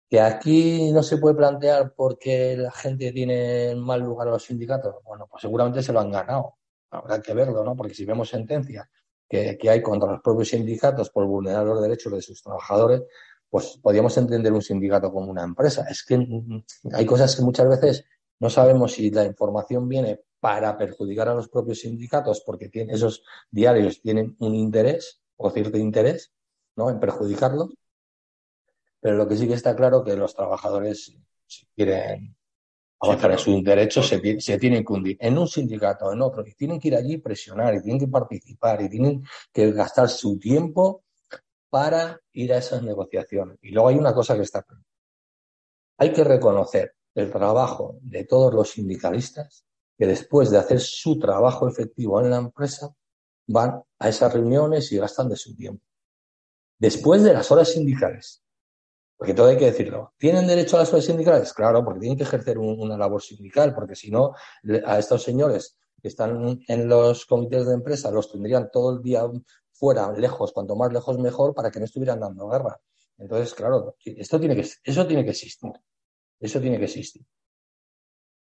Que 0.08 0.20
aquí 0.20 0.92
no 0.92 1.02
se 1.02 1.18
puede 1.18 1.36
plantear 1.36 1.94
porque 1.94 2.56
la 2.56 2.72
gente 2.72 3.12
tiene 3.12 3.70
en 3.70 3.80
mal 3.80 4.00
lugar 4.00 4.28
a 4.28 4.32
los 4.32 4.44
sindicatos. 4.44 4.96
Bueno, 5.04 5.26
pues 5.30 5.42
seguramente 5.42 5.82
se 5.82 5.92
lo 5.92 6.00
han 6.00 6.10
ganado. 6.10 6.56
Habrá 6.90 7.20
que 7.22 7.32
verlo, 7.32 7.64
¿no? 7.64 7.76
Porque 7.76 7.94
si 7.94 8.04
vemos 8.04 8.28
sentencias 8.28 8.88
que, 9.28 9.58
hay 9.68 9.82
contra 9.82 10.10
los 10.10 10.20
propios 10.20 10.48
sindicatos 10.48 11.10
por 11.10 11.26
vulnerar 11.26 11.64
los 11.64 11.82
derechos 11.82 12.12
de 12.12 12.22
sus 12.22 12.42
trabajadores, 12.42 13.02
pues 13.48 13.78
podríamos 13.80 14.16
entender 14.18 14.52
un 14.52 14.62
sindicato 14.62 15.12
como 15.12 15.30
una 15.30 15.44
empresa. 15.44 15.86
Es 15.88 16.04
que 16.04 16.26
hay 16.92 17.06
cosas 17.06 17.36
que 17.36 17.42
muchas 17.42 17.68
veces 17.68 18.04
no 18.40 18.50
sabemos 18.50 18.92
si 18.92 19.10
la 19.10 19.24
información 19.24 19.88
viene 19.88 20.22
para 20.46 20.78
perjudicar 20.78 21.28
a 21.28 21.34
los 21.34 21.48
propios 21.48 21.80
sindicatos 21.80 22.40
porque 22.46 22.70
esos 22.72 23.24
diarios 23.50 24.00
tienen 24.00 24.36
un 24.38 24.54
interés 24.54 25.20
o 25.36 25.50
cierto 25.50 25.76
interés 25.76 26.32
¿no? 26.76 26.88
en 26.88 27.00
perjudicarlos. 27.00 27.70
Pero 29.00 29.16
lo 29.16 29.26
que 29.26 29.36
sí 29.36 29.48
que 29.48 29.54
está 29.54 29.74
claro 29.74 30.04
que 30.04 30.14
los 30.14 30.36
trabajadores, 30.36 31.18
si 31.48 31.66
quieren 31.74 32.36
avanzar 33.00 33.32
en 33.32 33.38
sus 33.38 33.64
derechos, 33.64 34.06
se, 34.06 34.58
tienen 34.58 34.84
que 34.84 34.92
hundir 34.92 35.16
en 35.18 35.36
un 35.36 35.48
sindicato 35.48 36.06
o 36.06 36.12
en 36.12 36.22
otro 36.22 36.46
y 36.46 36.54
tienen 36.54 36.78
que 36.78 36.88
ir 36.88 36.94
allí 36.94 37.16
presionar 37.18 37.74
y 37.74 37.82
tienen 37.82 37.98
que 37.98 38.08
participar 38.08 38.80
y 38.82 38.88
tienen 38.88 39.24
que 39.52 39.72
gastar 39.72 40.08
su 40.08 40.38
tiempo 40.38 41.02
para 41.70 42.20
ir 42.34 42.52
a 42.52 42.58
esas 42.58 42.84
negociaciones. 42.84 43.58
Y 43.62 43.72
luego 43.72 43.88
hay 43.88 43.96
una 43.96 44.14
cosa 44.14 44.36
que 44.36 44.42
está 44.42 44.62
claro. 44.62 44.84
Hay 45.98 46.12
que 46.12 46.22
reconocer 46.22 46.94
el 47.16 47.32
trabajo 47.32 47.98
de 48.00 48.22
todos 48.22 48.54
los 48.54 48.70
sindicalistas 48.70 49.65
que 49.98 50.06
después 50.06 50.50
de 50.50 50.58
hacer 50.58 50.80
su 50.80 51.18
trabajo 51.18 51.68
efectivo 51.68 52.20
en 52.20 52.30
la 52.30 52.36
empresa, 52.36 52.94
van 53.46 53.82
a 53.98 54.08
esas 54.08 54.32
reuniones 54.32 54.90
y 54.92 54.98
gastan 54.98 55.28
de 55.28 55.36
su 55.36 55.54
tiempo. 55.54 55.84
Después 56.78 57.22
de 57.22 57.32
las 57.32 57.50
horas 57.50 57.70
sindicales. 57.70 58.42
Porque 59.16 59.32
todo 59.32 59.46
hay 59.46 59.56
que 59.56 59.66
decirlo. 59.66 60.12
¿Tienen 60.18 60.46
derecho 60.46 60.76
a 60.76 60.80
las 60.80 60.92
horas 60.92 61.06
sindicales? 61.06 61.52
Claro, 61.54 61.82
porque 61.82 62.00
tienen 62.00 62.18
que 62.18 62.24
ejercer 62.24 62.58
una 62.58 62.98
labor 62.98 63.22
sindical, 63.22 63.74
porque 63.74 63.94
si 63.94 64.10
no, 64.10 64.34
a 64.84 64.98
estos 64.98 65.22
señores 65.22 65.78
que 66.02 66.08
están 66.08 66.60
en 66.68 66.88
los 66.88 67.24
comités 67.24 67.66
de 67.66 67.72
empresa 67.72 68.10
los 68.10 68.30
tendrían 68.30 68.70
todo 68.70 68.94
el 68.94 69.02
día 69.02 69.22
fuera, 69.72 70.12
lejos, 70.12 70.52
cuanto 70.52 70.76
más 70.76 70.92
lejos 70.92 71.18
mejor, 71.18 71.54
para 71.54 71.70
que 71.70 71.78
no 71.78 71.86
estuvieran 71.86 72.20
dando 72.20 72.48
guerra. 72.48 72.78
Entonces, 73.16 73.54
claro, 73.54 73.96
esto 74.04 74.38
tiene 74.38 74.54
que, 74.54 74.68
eso 74.84 75.06
tiene 75.06 75.24
que 75.24 75.30
existir. 75.30 75.72
Eso 76.38 76.60
tiene 76.60 76.78
que 76.78 76.84
existir. 76.84 77.24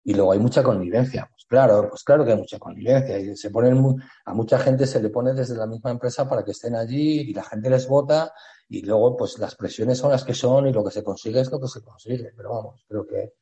Y 0.05 0.13
luego 0.13 0.33
hay 0.33 0.39
mucha 0.39 0.63
connivencia. 0.63 1.29
Pues 1.29 1.45
claro, 1.45 1.89
pues 1.89 2.03
claro 2.03 2.25
que 2.25 2.31
hay 2.31 2.37
mucha 2.37 2.59
connivencia. 2.59 3.17
Y 3.19 3.35
se 3.35 3.49
ponen, 3.49 3.95
a 4.25 4.33
mucha 4.33 4.59
gente 4.59 4.85
se 4.85 5.01
le 5.01 5.09
pone 5.09 5.33
desde 5.33 5.55
la 5.55 5.65
misma 5.65 5.91
empresa 5.91 6.27
para 6.27 6.43
que 6.43 6.51
estén 6.51 6.75
allí 6.75 7.21
y 7.21 7.33
la 7.33 7.43
gente 7.43 7.69
les 7.69 7.87
vota 7.87 8.33
y 8.69 8.81
luego 8.81 9.15
pues 9.15 9.37
las 9.39 9.55
presiones 9.55 9.99
son 9.99 10.11
las 10.11 10.23
que 10.23 10.33
son 10.33 10.67
y 10.67 10.73
lo 10.73 10.83
que 10.83 10.91
se 10.91 11.03
consigue 11.03 11.39
es 11.39 11.51
lo 11.51 11.59
que 11.59 11.67
se 11.67 11.83
consigue. 11.83 12.33
Pero 12.35 12.49
vamos, 12.49 12.83
creo 12.87 13.05
que, 13.05 13.33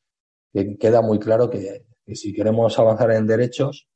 queda 0.78 1.00
muy 1.00 1.18
claro 1.18 1.48
que, 1.48 1.86
si 2.14 2.32
queremos 2.34 2.78
avanzar 2.78 3.10
en 3.12 3.26
derechos, 3.26 3.88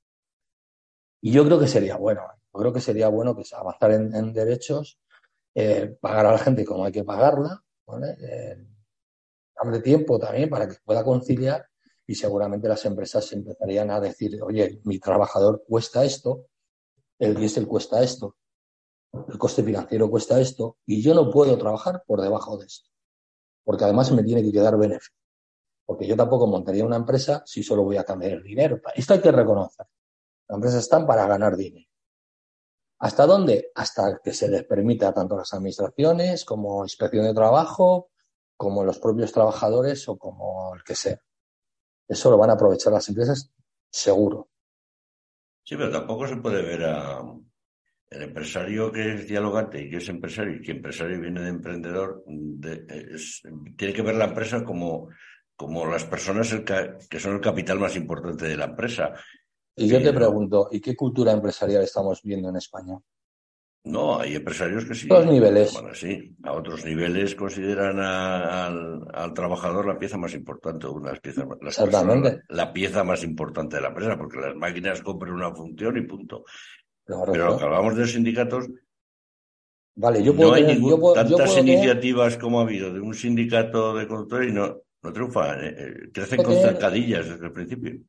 y 1.20 1.32
yo 1.32 1.44
creo 1.44 1.58
que 1.58 1.66
sería 1.66 1.96
bueno, 1.96 2.22
yo 2.54 2.60
creo 2.60 2.72
que 2.72 2.80
sería 2.80 3.08
bueno 3.08 3.36
que 3.36 3.42
avanzar 3.54 3.92
en, 3.92 4.32
derechos, 4.32 4.98
eh, 5.54 5.96
pagar 6.00 6.26
a 6.26 6.32
la 6.32 6.38
gente 6.38 6.64
como 6.64 6.84
hay 6.84 6.92
que 6.92 7.04
pagarla, 7.04 7.62
¿vale? 7.86 8.16
Eh, 8.20 8.66
darle 9.54 9.80
tiempo 9.80 10.18
también 10.18 10.48
para 10.48 10.66
que 10.68 10.76
pueda 10.84 11.04
conciliar 11.04 11.66
y 12.06 12.14
seguramente 12.14 12.68
las 12.68 12.84
empresas 12.84 13.32
empezarían 13.32 13.90
a 13.90 14.00
decir, 14.00 14.40
oye, 14.42 14.80
mi 14.84 14.98
trabajador 14.98 15.64
cuesta 15.66 16.04
esto, 16.04 16.46
el 17.18 17.34
diésel 17.34 17.66
cuesta 17.66 18.02
esto, 18.02 18.36
el 19.28 19.38
coste 19.38 19.62
financiero 19.62 20.10
cuesta 20.10 20.40
esto, 20.40 20.78
y 20.86 21.02
yo 21.02 21.14
no 21.14 21.30
puedo 21.30 21.56
trabajar 21.58 22.04
por 22.06 22.20
debajo 22.20 22.56
de 22.58 22.66
esto, 22.66 22.90
porque 23.64 23.84
además 23.84 24.12
me 24.12 24.22
tiene 24.22 24.42
que 24.42 24.52
quedar 24.52 24.76
beneficio. 24.78 25.14
Porque 25.84 26.06
yo 26.06 26.16
tampoco 26.16 26.48
montaría 26.48 26.84
una 26.84 26.96
empresa 26.96 27.42
si 27.46 27.62
solo 27.62 27.84
voy 27.84 27.96
a 27.96 28.02
cambiar 28.02 28.32
el 28.32 28.42
dinero. 28.42 28.80
Esto 28.96 29.14
hay 29.14 29.20
que 29.20 29.30
reconocer. 29.30 29.86
Las 30.48 30.56
empresas 30.56 30.82
están 30.82 31.06
para 31.06 31.28
ganar 31.28 31.56
dinero. 31.56 31.88
¿Hasta 32.98 33.24
dónde? 33.24 33.70
Hasta 33.74 34.20
que 34.22 34.32
se 34.32 34.48
les 34.48 34.64
permita 34.64 35.12
tanto 35.14 35.36
las 35.36 35.52
administraciones 35.54 36.44
como 36.44 36.82
inspección 36.82 37.24
de 37.24 37.34
trabajo, 37.34 38.10
como 38.56 38.84
los 38.84 38.98
propios 38.98 39.32
trabajadores 39.32 40.08
o 40.08 40.18
como 40.18 40.74
el 40.74 40.82
que 40.82 40.96
sea. 40.96 41.20
Eso 42.08 42.30
lo 42.30 42.38
van 42.38 42.50
a 42.50 42.54
aprovechar 42.54 42.92
las 42.92 43.08
empresas 43.08 43.52
seguro. 43.90 44.48
Sí, 45.64 45.76
pero 45.76 45.90
tampoco 45.90 46.28
se 46.28 46.36
puede 46.36 46.62
ver 46.62 46.84
a 46.84 47.20
el 48.08 48.22
empresario 48.22 48.92
que 48.92 49.14
es 49.14 49.26
dialogante 49.26 49.82
y 49.82 49.90
que 49.90 49.96
es 49.96 50.08
empresario 50.08 50.56
y 50.56 50.62
que 50.62 50.72
empresario 50.72 51.20
viene 51.20 51.40
de 51.40 51.48
emprendedor, 51.48 52.24
tiene 53.76 53.92
que 53.92 54.02
ver 54.02 54.14
la 54.14 54.26
empresa 54.26 54.64
como, 54.64 55.08
como 55.56 55.86
las 55.86 56.04
personas 56.04 56.54
que 57.10 57.20
son 57.20 57.34
el 57.34 57.40
capital 57.40 57.80
más 57.80 57.96
importante 57.96 58.46
de 58.46 58.56
la 58.56 58.66
empresa. 58.66 59.12
Y 59.74 59.88
yo 59.88 60.00
te 60.00 60.12
pregunto, 60.12 60.68
¿y 60.70 60.80
qué 60.80 60.94
cultura 60.94 61.32
empresarial 61.32 61.82
estamos 61.82 62.22
viendo 62.22 62.48
en 62.48 62.56
España? 62.56 62.98
No, 63.86 64.18
hay 64.18 64.34
empresarios 64.34 64.84
que 64.84 64.96
sí. 64.96 65.06
A 65.08 65.14
Otros 65.14 65.32
niveles. 65.32 65.72
Bueno, 65.72 65.94
sí, 65.94 66.36
a 66.42 66.52
otros 66.52 66.84
niveles 66.84 67.36
consideran 67.36 68.00
al, 68.00 69.32
trabajador 69.32 69.86
la 69.86 69.96
pieza 69.96 70.18
más 70.18 70.34
importante, 70.34 70.88
una 70.88 71.12
de 71.12 71.32
las 71.62 71.78
Exactamente. 71.78 72.42
la 72.48 72.72
pieza 72.72 73.04
más 73.04 73.22
importante 73.22 73.76
de 73.76 73.82
la 73.82 73.88
empresa, 73.88 74.18
porque 74.18 74.38
las 74.38 74.56
máquinas 74.56 75.00
compran 75.02 75.34
una 75.34 75.54
función 75.54 75.96
y 75.98 76.02
punto. 76.02 76.44
Pero 77.04 77.26
lo 77.26 77.56
que 77.56 77.64
hablamos 77.64 77.94
de 77.94 78.08
sindicatos, 78.08 78.66
vale, 79.94 80.20
yo 80.24 80.34
puedo 80.34 80.50
no 80.50 80.56
hay 80.56 81.14
tantas 81.14 81.56
iniciativas 81.58 82.36
como 82.38 82.58
ha 82.58 82.62
habido 82.62 82.92
de 82.92 82.98
un 82.98 83.14
sindicato 83.14 83.94
de 83.94 84.08
conductores 84.08 84.50
y 84.50 84.52
no, 84.52 84.82
no 85.00 85.12
triunfan, 85.12 85.64
¿eh? 85.64 85.74
Eh, 85.78 86.10
crecen 86.12 86.42
con 86.42 86.54
cercadillas 86.54 87.28
desde 87.28 87.46
el 87.46 87.52
principio. 87.52 88.00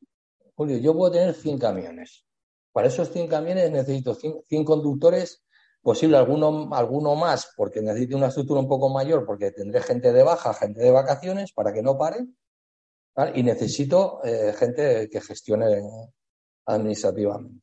Julio, 0.56 0.80
yo 0.80 0.96
puedo 0.96 1.12
tener 1.12 1.36
100 1.36 1.60
camiones. 1.60 2.26
Para 2.72 2.88
esos 2.88 3.12
100 3.12 3.28
camiones 3.28 3.70
necesito 3.70 4.16
100 4.16 4.63
conductores 4.66 5.44
posible 5.88 6.17
alguno, 6.17 6.67
alguno 6.73 7.15
más 7.15 7.54
porque 7.56 7.82
necesite 7.82 8.13
una 8.13 8.28
estructura 8.28 8.60
un 8.60 8.67
poco 8.67 8.89
mayor 8.89 9.26
porque 9.26 9.52
tendré 9.52 9.82
gente 9.82 10.12
de 10.12 10.21
baja, 10.21 10.54
gente 10.54 10.82
de 10.82 10.91
vacaciones 10.91 11.54
para 11.54 11.71
que 11.71 11.82
no 11.82 11.97
pare 11.97 12.28
y 13.34 13.41
necesito 13.41 14.19
eh, 14.26 14.52
gente 14.52 15.10
que 15.10 15.21
gestione 15.21 15.65
administrativamente. 16.65 17.62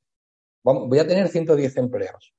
voy 0.62 0.98
a 0.98 1.06
tener 1.06 1.28
110 1.28 1.76
empleados. 1.76 2.32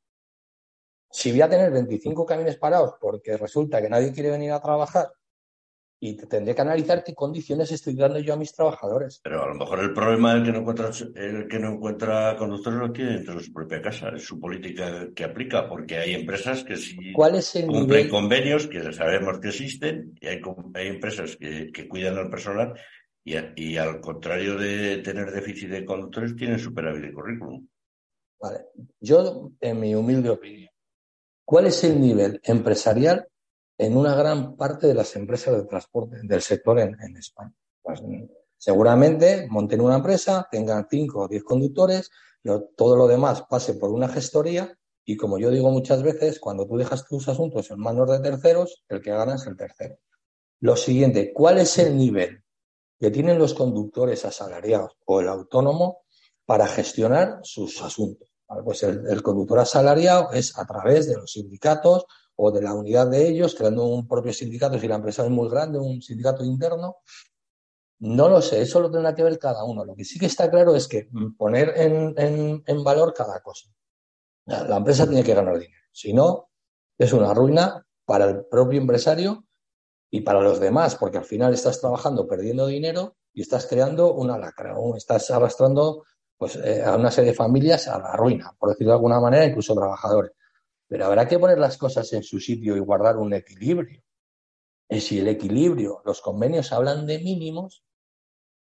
Si 1.12 1.30
voy 1.30 1.42
a 1.42 1.50
tener 1.50 1.72
25 1.72 2.26
camiones 2.26 2.58
parados 2.58 2.96
porque 3.00 3.38
resulta 3.38 3.80
que 3.80 3.88
nadie 3.88 4.12
quiere 4.12 4.32
venir 4.32 4.54
a 4.54 4.62
trabajar 4.64 5.12
y 6.10 6.16
tendré 6.16 6.54
que 6.54 6.62
analizar 6.62 7.04
qué 7.04 7.16
condiciones 7.16 7.72
estoy 7.72 7.96
dando 7.96 8.20
yo 8.20 8.34
a 8.34 8.38
mis 8.38 8.54
trabajadores. 8.54 9.20
Pero 9.24 9.44
a 9.44 9.48
lo 9.48 9.56
mejor 9.56 9.80
el 9.80 9.94
problema 9.94 10.38
es 10.38 10.44
que 10.44 10.52
no 10.52 10.60
encuentra, 10.60 10.92
el 11.16 11.48
que 11.48 11.60
no 11.60 11.74
encuentra 11.74 12.36
conductores 12.38 12.80
lo 12.80 12.92
tiene 12.92 13.14
dentro 13.14 13.36
de 13.36 13.44
su 13.44 13.52
propia 13.52 13.82
casa, 13.82 14.10
es 14.10 14.24
su 14.24 14.40
política 14.40 15.10
que 15.16 15.24
aplica, 15.24 15.68
porque 15.68 15.98
hay 15.98 16.14
empresas 16.14 16.64
que 16.64 16.78
sí 16.78 17.14
cumplen 17.68 18.10
convenios 18.10 18.68
que 18.68 18.94
sabemos 18.94 19.40
que 19.40 19.48
existen 19.48 20.16
y 20.22 20.28
hay, 20.28 20.42
hay 20.76 20.88
empresas 20.88 21.38
que, 21.38 21.88
cuidan 21.88 22.18
al 22.18 22.30
personal 22.30 22.74
y, 23.24 23.36
y, 23.56 23.78
al 23.78 24.00
contrario 24.00 24.58
de 24.58 24.98
tener 24.98 25.32
déficit 25.32 25.70
de 25.70 25.86
conductores 25.86 26.36
tienen 26.36 26.60
superávit 26.60 27.04
de 27.04 27.14
currículum. 27.14 27.68
Vale, 28.40 28.66
yo 29.00 29.52
en 29.60 29.80
mi 29.80 29.96
humilde 29.96 30.30
opinión, 30.30 30.70
¿cuál 31.44 31.68
es 31.68 31.84
el 31.84 32.00
nivel 32.00 32.40
empresarial 32.44 33.28
en 33.78 33.98
una 33.98 34.16
gran 34.16 34.56
parte 34.56 34.88
de 34.88 34.94
las 34.94 35.16
empresas 35.16 35.56
de 35.56 35.66
transporte 35.66 36.18
del 36.24 36.42
sector 36.42 36.80
en, 36.80 36.96
España. 37.18 37.54
Pues, 37.82 38.02
seguramente 38.58 39.48
monten 39.50 39.82
una 39.82 39.96
empresa, 39.96 40.48
tengan 40.50 40.88
cinco 40.90 41.24
o 41.24 41.28
diez 41.28 41.44
conductores, 41.44 42.10
todo 42.76 42.96
lo 42.96 43.08
demás 43.08 43.44
pase 43.50 43.74
por 43.74 43.92
una 43.92 44.08
gestoría 44.08 44.78
y 45.04 45.18
como 45.18 45.38
yo 45.38 45.52
digo 45.52 45.70
muchas 45.70 46.02
veces, 46.02 46.40
cuando 46.40 46.66
tú 46.66 46.78
dejas 46.78 47.06
tus 47.06 47.28
asuntos 47.28 47.70
en 47.70 47.80
manos 47.80 48.10
de 48.10 48.20
terceros, 48.20 48.84
el 48.90 49.02
que 49.02 49.12
gana 49.12 49.36
es 49.36 49.46
el 49.46 49.56
tercero. 49.56 50.00
Lo 50.62 50.76
siguiente, 50.76 51.32
¿cuál 51.32 51.60
es 51.60 51.78
el 51.78 51.96
nivel 51.96 52.44
que 53.00 53.12
tienen 53.12 53.38
los 53.38 53.54
conductores 53.54 54.26
asalariados 54.26 54.94
o 55.06 55.22
el 55.22 55.28
autónomo 55.28 56.06
para 56.46 56.66
gestionar 56.66 57.40
sus 57.44 57.82
asuntos? 57.84 58.32
Pues 58.64 58.82
el 58.84 59.22
conductor 59.22 59.60
asalariado 59.60 60.32
es 60.32 60.58
a 60.58 60.66
través 60.66 61.08
de 61.08 61.16
los 61.16 61.34
sindicatos 61.34 62.06
o 62.38 62.52
de 62.52 62.62
la 62.62 62.74
unidad 62.74 63.08
de 63.08 63.28
ellos, 63.28 63.56
creando 63.56 63.86
un 63.86 64.08
propio 64.08 64.34
sindicato, 64.34 64.78
si 64.78 64.88
la 64.88 64.96
empresa 64.96 65.24
es 65.24 65.30
muy 65.30 65.50
grande, 65.50 65.80
un 65.80 66.02
sindicato 66.02 66.44
interno. 66.44 66.98
No 68.00 68.28
lo 68.28 68.42
sé, 68.42 68.62
eso 68.62 68.82
lo 68.82 68.92
tendrá 68.92 69.16
que 69.16 69.24
ver 69.24 69.40
cada 69.40 69.64
uno. 69.64 69.86
Lo 69.86 69.96
que 69.96 70.04
sí 70.04 70.20
que 70.20 70.26
está 70.26 70.50
claro 70.52 70.76
es 70.76 70.88
que 70.88 71.08
poner 71.38 71.74
en, 71.78 72.84
valor 72.84 73.14
cada 73.14 73.40
cosa. 73.42 73.70
La 74.46 74.78
empresa 74.78 75.08
tiene 75.08 75.24
que 75.24 75.34
ganar 75.34 75.58
dinero. 75.58 75.82
Si 75.92 76.14
no, 76.14 76.50
es 76.98 77.14
una 77.14 77.34
ruina 77.34 77.86
para 78.06 78.26
el 78.26 78.46
propio 78.46 78.80
empresario 78.80 79.46
y 80.12 80.22
para 80.22 80.42
los 80.42 80.60
demás, 80.60 80.96
porque 80.96 81.18
al 81.18 81.26
final 81.26 81.54
estás 81.54 81.80
trabajando 81.80 82.28
perdiendo 82.28 82.68
dinero 82.68 83.16
y 83.34 83.42
estás 83.42 83.66
creando 83.66 84.14
una 84.14 84.38
lacra, 84.38 84.76
estás 84.96 85.32
arrastrando 85.32 86.04
pues, 86.38 86.58
eh, 86.58 86.84
a 86.84 86.96
una 86.96 87.12
serie 87.12 87.32
de 87.32 87.38
familias 87.38 87.88
a 87.88 87.98
la 87.98 88.16
ruina, 88.16 88.56
por 88.60 88.70
decirlo 88.70 88.92
de 88.92 88.98
alguna 88.98 89.20
manera, 89.20 89.46
incluso 89.46 89.74
trabajadores. 89.74 90.32
Pero 90.88 91.06
habrá 91.06 91.28
que 91.28 91.40
poner 91.40 91.58
las 91.58 91.78
cosas 91.78 92.12
en 92.14 92.24
su 92.24 92.40
sitio 92.40 92.76
y 92.76 92.80
guardar 92.80 93.18
un 93.18 93.34
equilibrio. 93.34 94.04
Y 94.90 95.02
si 95.02 95.20
el 95.20 95.28
equilibrio, 95.28 96.02
los 96.06 96.22
convenios 96.22 96.72
hablan 96.72 97.06
de 97.08 97.20
mínimos 97.20 97.84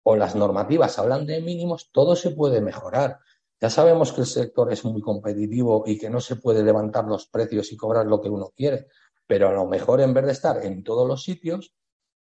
o 0.04 0.16
las 0.16 0.36
normativas 0.36 0.98
hablan 1.00 1.26
de 1.26 1.42
mínimos, 1.42 1.90
todo 1.92 2.16
se 2.16 2.32
puede 2.32 2.62
mejorar. 2.62 3.20
Ya 3.60 3.70
sabemos 3.70 4.14
que 4.14 4.22
el 4.22 4.28
sector 4.28 4.72
es 4.72 4.86
muy 4.86 5.02
competitivo 5.02 5.84
y 5.86 5.98
que 5.98 6.10
no 6.10 6.20
se 6.20 6.38
puede 6.38 6.64
levantar 6.64 7.06
los 7.06 7.28
precios 7.28 7.72
y 7.72 7.78
cobrar 7.78 8.06
lo 8.06 8.22
que 8.22 8.30
uno 8.30 8.52
quiere, 8.56 8.88
pero 9.28 9.50
a 9.50 9.54
lo 9.54 9.66
mejor 9.66 10.02
en 10.02 10.14
vez 10.14 10.26
de 10.26 10.32
estar 10.32 10.64
en 10.66 10.84
todos 10.84 11.08
los 11.08 11.24
sitios, 11.24 11.74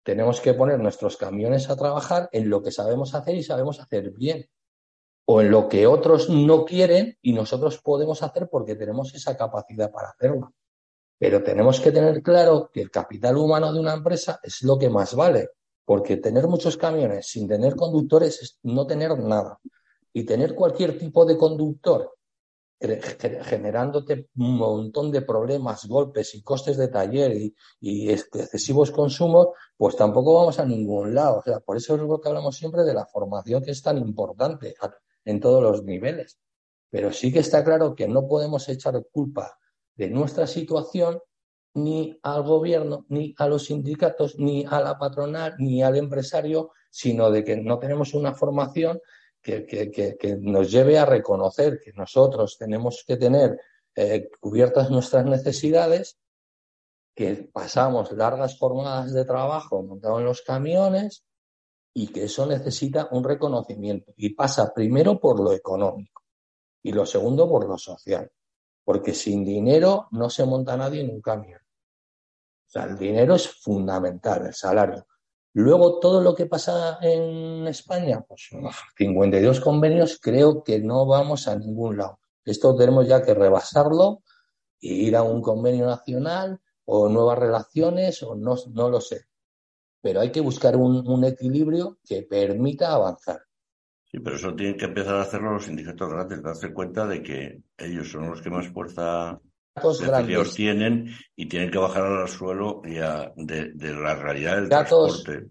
tenemos 0.04 0.42
que 0.42 0.54
poner 0.54 0.80
nuestros 0.80 1.18
camiones 1.18 1.70
a 1.70 1.76
trabajar 1.76 2.30
en 2.32 2.50
lo 2.50 2.62
que 2.62 2.72
sabemos 2.72 3.14
hacer 3.14 3.36
y 3.36 3.44
sabemos 3.44 3.80
hacer 3.80 4.12
bien 4.12 4.50
o 5.26 5.42
en 5.42 5.52
lo 5.52 5.68
que 5.68 5.88
otros 5.88 6.30
no 6.30 6.66
quieren 6.66 7.18
y 7.22 7.34
nosotros 7.34 7.80
podemos 7.82 8.22
hacer 8.22 8.48
porque 8.50 8.76
tenemos 8.76 9.14
esa 9.14 9.36
capacidad 9.36 9.92
para 9.92 10.10
hacerlo. 10.10 10.54
Pero 11.18 11.44
tenemos 11.44 11.80
que 11.80 11.92
tener 11.92 12.22
claro 12.22 12.70
que 12.72 12.82
el 12.82 12.92
capital 12.92 13.38
humano 13.38 13.74
de 13.74 13.80
una 13.80 13.94
empresa 13.94 14.40
es 14.44 14.62
lo 14.64 14.78
que 14.78 14.90
más 14.90 15.16
vale, 15.16 15.50
porque 15.84 16.18
tener 16.18 16.48
muchos 16.48 16.78
camiones 16.78 17.28
sin 17.28 17.48
tener 17.48 17.76
conductores 17.76 18.42
es 18.42 18.60
no 18.64 18.86
tener 18.86 19.18
nada. 19.18 19.60
Y 20.14 20.24
tener 20.24 20.56
cualquier 20.56 20.98
tipo 20.98 21.26
de 21.26 21.38
conductor 21.38 22.16
generándote 22.80 24.30
un 24.38 24.58
montón 24.58 25.12
de 25.12 25.22
problemas, 25.22 25.86
golpes 25.86 26.36
y 26.36 26.44
costes 26.44 26.78
de 26.78 26.90
taller 26.90 27.32
y, 27.80 28.10
excesivos 28.10 28.92
consumos, 28.92 29.50
pues 29.78 29.96
tampoco 29.96 30.36
vamos 30.36 30.60
a 30.60 30.66
ningún 30.66 31.16
lado. 31.16 31.40
O 31.40 31.42
sea, 31.42 31.60
por 31.60 31.78
eso 31.78 31.96
es 31.96 32.02
lo 32.02 32.20
que 32.20 32.30
hablamos 32.30 32.56
siempre 32.56 32.84
de 32.84 32.94
la 32.94 33.06
formación 33.06 33.64
que 33.64 33.72
es 33.72 33.82
tan 33.82 33.98
importante 33.98 34.76
en 35.26 35.40
todos 35.40 35.62
los 35.62 35.84
niveles. 35.84 36.40
Pero 36.90 37.12
sí 37.12 37.34
que 37.34 37.40
está 37.40 37.64
claro 37.64 37.96
que 37.96 38.08
no 38.08 38.28
podemos 38.28 38.70
echar 38.70 39.04
culpa 39.12 39.58
de 39.96 40.10
nuestra 40.10 40.48
situación 40.48 41.20
ni 41.74 42.18
al 42.24 42.44
gobierno, 42.44 43.06
ni 43.10 43.36
a 43.38 43.48
los 43.48 43.66
sindicatos, 43.66 44.40
ni 44.40 44.66
a 44.66 44.80
la 44.80 44.98
patronal, 44.98 45.56
ni 45.58 45.84
al 45.84 45.98
empresario, 45.98 46.72
sino 46.90 47.30
de 47.32 47.44
que 47.44 47.58
no 47.58 47.80
tenemos 47.80 48.14
una 48.14 48.34
formación 48.34 49.02
que, 49.42 49.66
que, 49.66 50.38
nos 50.40 50.72
lleve 50.72 50.98
a 50.98 51.06
reconocer 51.06 51.80
que 51.80 51.94
nosotros 51.94 52.58
tenemos 52.58 53.04
que 53.06 53.18
tener 53.18 53.60
eh, 53.96 54.30
cubiertas 54.40 54.90
nuestras 54.90 55.26
necesidades, 55.26 56.18
que 57.14 57.50
pasamos 57.54 58.12
largas 58.12 58.58
jornadas 58.58 59.14
de 59.14 59.24
trabajo 59.24 59.84
montados 59.84 60.20
en 60.20 60.26
los 60.26 60.42
camiones, 60.42 61.26
y 61.98 62.08
que 62.08 62.26
eso 62.26 62.46
necesita 62.46 63.08
un 63.12 63.24
reconocimiento 63.24 64.14
y 64.18 64.32
pasa 64.36 64.74
primero 64.74 65.18
por 65.18 65.40
lo 65.40 65.54
económico 65.54 66.24
y 66.84 66.92
lo 66.92 67.06
segundo 67.06 67.50
por 67.50 67.68
lo 67.68 67.78
social, 67.78 68.30
porque 68.84 69.14
sin 69.14 69.46
dinero 69.46 70.10
no 70.12 70.30
se 70.30 70.46
monta 70.46 70.76
nadie 70.76 71.02
en 71.02 71.10
un 71.10 71.22
camión. 71.22 71.62
O 71.62 72.70
sea, 72.70 72.84
el 72.84 72.98
dinero 72.98 73.36
es 73.36 73.48
fundamental, 73.48 74.46
el 74.46 74.54
salario. 74.54 75.08
Luego, 75.54 76.00
todo 76.00 76.20
lo 76.20 76.36
que 76.36 76.48
pasa 76.48 77.00
en 77.02 77.66
España, 77.68 78.22
pues 78.28 78.50
52 78.98 79.62
convenios, 79.62 80.20
creo 80.22 80.64
que 80.64 80.80
no 80.82 81.06
vamos 81.06 81.48
a 81.48 81.56
ningún 81.56 81.96
lado. 81.96 82.20
Esto 82.44 82.76
tenemos 82.76 83.08
ya 83.08 83.24
que 83.24 83.34
rebasarlo 83.34 84.22
e 84.82 84.88
ir 84.88 85.16
a 85.16 85.24
un 85.24 85.42
convenio 85.42 85.86
nacional 85.86 86.60
o 86.84 87.08
nuevas 87.08 87.40
relaciones 87.40 88.22
o 88.22 88.36
no, 88.36 88.56
no 88.74 88.90
lo 88.90 89.00
sé 89.00 89.28
pero 90.06 90.22
hay 90.22 90.32
que 90.32 90.40
buscar 90.40 90.76
un, 90.76 91.24
equilibrio 91.24 91.98
que 92.08 92.22
permita 92.22 92.94
avanzar. 92.94 93.42
Sí, 94.04 94.20
pero 94.20 94.36
eso 94.36 94.54
tienen 94.54 94.78
que 94.78 94.86
empezar 94.86 95.16
a 95.16 95.24
hacerlo 95.24 95.54
los 95.54 95.66
sindicatos 95.66 96.08
grandes, 96.08 96.44
darse 96.44 96.72
cuenta 96.72 97.08
de 97.08 97.24
que 97.24 97.64
ellos 97.76 98.12
son 98.12 98.30
los 98.30 98.40
que 98.40 98.52
más 98.52 98.68
fuerza 98.68 99.42
de 99.74 100.46
tienen 100.56 101.10
y 101.36 101.50
tienen 101.50 101.72
que 101.72 101.80
bajar 101.80 102.04
al 102.04 102.30
suelo 102.30 102.84
ya 102.86 103.34
de, 103.36 103.74
la 103.76 104.14
realidad 104.14 104.58
del 104.58 104.70
transporte. 104.70 105.50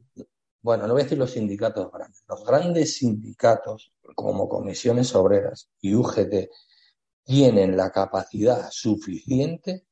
Bueno, 0.63 0.87
no 0.87 0.93
voy 0.93 1.01
a 1.01 1.05
decir 1.05 1.19
los 1.19 1.33
sindicatos 1.33 1.91
grandes, 1.91 2.23
los 2.29 2.45
grandes 2.45 2.99
sindicatos 2.99 3.93
como 4.15 4.49
comisiones 4.49 5.17
obreras 5.17 5.69
y 5.81 5.97
UGT 5.97 6.49
tienen 7.25 7.77
la 7.77 7.91
capacidad 7.91 8.69
suficiente 8.71 9.85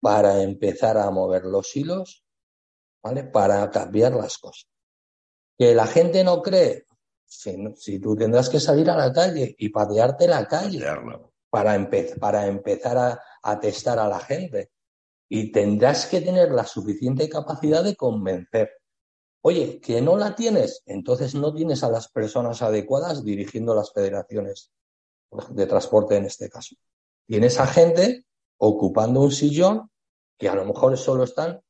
para 0.00 0.42
empezar 0.42 0.98
a 0.98 1.10
mover 1.10 1.44
los 1.44 1.74
hilos 1.74 2.25
para 3.32 3.70
cambiar 3.70 4.14
las 4.14 4.38
cosas. 4.38 4.68
Que 5.58 5.74
la 5.74 5.86
gente 5.86 6.22
no 6.24 6.42
cree, 6.42 6.84
Si, 7.26 7.98
tú 7.98 8.16
tendrás 8.16 8.48
que 8.48 8.60
salir 8.60 8.88
a 8.90 8.96
la 8.96 9.12
calle 9.12 9.54
y 9.58 9.68
patearte 9.70 10.28
la 10.28 10.46
calle 10.46 10.84
para, 11.50 11.90
para 12.20 12.46
empezar 12.46 12.98
a, 12.98 13.20
a 13.42 13.60
testar 13.60 13.98
a 13.98 14.08
la 14.08 14.20
gente. 14.20 14.70
Y 15.28 15.50
tendrás 15.50 16.06
que 16.06 16.20
tener 16.20 16.52
la 16.52 16.64
suficiente 16.64 17.28
capacidad 17.28 17.82
de 17.82 17.96
convencer. 17.96 18.70
Oye, 19.42 19.80
que 19.80 20.00
no 20.00 20.16
la 20.16 20.34
tienes, 20.34 20.82
entonces 20.86 21.34
no 21.34 21.54
tienes 21.54 21.82
a 21.84 21.90
las 21.90 22.08
personas 22.08 22.62
adecuadas 22.62 23.24
dirigiendo 23.24 23.74
las 23.74 23.92
federaciones 23.92 24.72
de 25.50 25.66
transporte 25.66 26.16
en 26.16 26.24
este 26.24 26.48
caso. 26.48 26.76
Tienes 27.26 27.58
a 27.58 27.66
gente 27.66 28.26
ocupando 28.58 29.20
un 29.20 29.32
sillón 29.32 29.90
que 30.38 30.48
a 30.48 30.54
lo 30.54 30.64
mejor 30.64 30.96
solo 30.96 31.24
están 31.24 31.60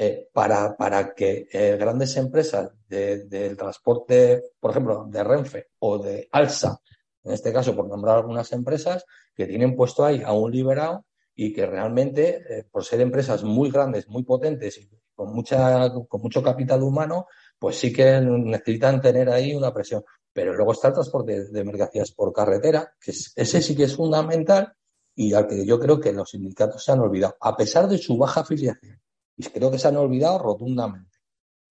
eh, 0.00 0.28
para, 0.32 0.76
para, 0.76 1.12
que 1.12 1.48
eh, 1.52 1.76
grandes 1.76 2.16
empresas 2.16 2.70
del 2.86 3.56
transporte, 3.56 4.44
por 4.60 4.70
ejemplo, 4.70 5.06
de 5.10 5.24
Renfe 5.24 5.70
o 5.80 5.98
de 5.98 6.28
Alsa, 6.30 6.80
en 7.24 7.32
este 7.32 7.52
caso 7.52 7.74
por 7.74 7.88
nombrar 7.88 8.18
algunas 8.18 8.52
empresas, 8.52 9.04
que 9.34 9.46
tienen 9.46 9.74
puesto 9.74 10.04
ahí 10.04 10.22
a 10.24 10.32
un 10.32 10.52
liberado 10.52 11.04
y 11.34 11.52
que 11.52 11.66
realmente, 11.66 12.44
eh, 12.48 12.64
por 12.70 12.84
ser 12.84 13.00
empresas 13.00 13.42
muy 13.42 13.70
grandes, 13.70 14.08
muy 14.08 14.22
potentes 14.22 14.78
y 14.78 14.88
con, 15.14 15.34
mucha, 15.34 15.90
con 15.90 16.22
mucho 16.22 16.42
capital 16.44 16.82
humano, 16.82 17.26
pues 17.58 17.76
sí 17.76 17.92
que 17.92 18.20
necesitan 18.20 19.00
tener 19.00 19.28
ahí 19.28 19.54
una 19.54 19.74
presión. 19.74 20.04
Pero 20.32 20.54
luego 20.54 20.72
está 20.72 20.88
el 20.88 20.94
transporte 20.94 21.50
de 21.50 21.64
mercancías 21.64 22.12
por 22.12 22.32
carretera, 22.32 22.92
que 23.00 23.10
ese 23.10 23.62
sí 23.62 23.74
que 23.74 23.84
es 23.84 23.96
fundamental 23.96 24.72
y 25.14 25.34
al 25.34 25.48
que 25.48 25.66
yo 25.66 25.80
creo 25.80 25.98
que 25.98 26.12
los 26.12 26.30
sindicatos 26.30 26.84
se 26.84 26.92
han 26.92 27.00
olvidado, 27.00 27.36
a 27.40 27.56
pesar 27.56 27.88
de 27.88 27.98
su 27.98 28.16
baja 28.16 28.42
afiliación. 28.42 29.00
Y 29.38 29.44
creo 29.44 29.70
que 29.70 29.78
se 29.78 29.88
han 29.88 29.96
olvidado 29.96 30.38
rotundamente. 30.38 31.16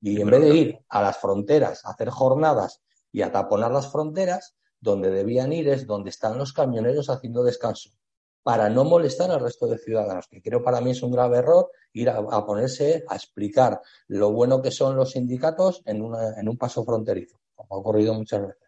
Y 0.01 0.19
en 0.19 0.29
vez 0.29 0.41
de 0.41 0.55
ir 0.55 0.79
a 0.89 1.01
las 1.01 1.17
fronteras, 1.17 1.85
a 1.85 1.91
hacer 1.91 2.09
jornadas 2.09 2.81
y 3.11 3.21
a 3.21 3.31
taponar 3.31 3.71
las 3.71 3.91
fronteras, 3.91 4.55
donde 4.79 5.11
debían 5.11 5.53
ir 5.53 5.67
es 5.69 5.85
donde 5.85 6.09
están 6.09 6.37
los 6.39 6.53
camioneros 6.53 7.09
haciendo 7.09 7.43
descanso, 7.43 7.91
para 8.41 8.69
no 8.69 8.83
molestar 8.83 9.29
al 9.29 9.41
resto 9.41 9.67
de 9.67 9.77
ciudadanos, 9.77 10.27
que 10.27 10.41
creo 10.41 10.63
para 10.63 10.81
mí 10.81 10.91
es 10.91 11.03
un 11.03 11.11
grave 11.11 11.37
error 11.37 11.69
ir 11.93 12.09
a, 12.09 12.45
ponerse 12.45 13.03
a 13.07 13.15
explicar 13.15 13.81
lo 14.07 14.31
bueno 14.31 14.61
que 14.61 14.71
son 14.71 14.95
los 14.95 15.11
sindicatos 15.11 15.81
en, 15.85 15.97
en 16.37 16.49
un 16.49 16.57
paso 16.57 16.85
fronterizo, 16.85 17.37
como 17.55 17.75
ha 17.75 17.79
ocurrido 17.79 18.13
muchas 18.13 18.41
veces. 18.47 18.67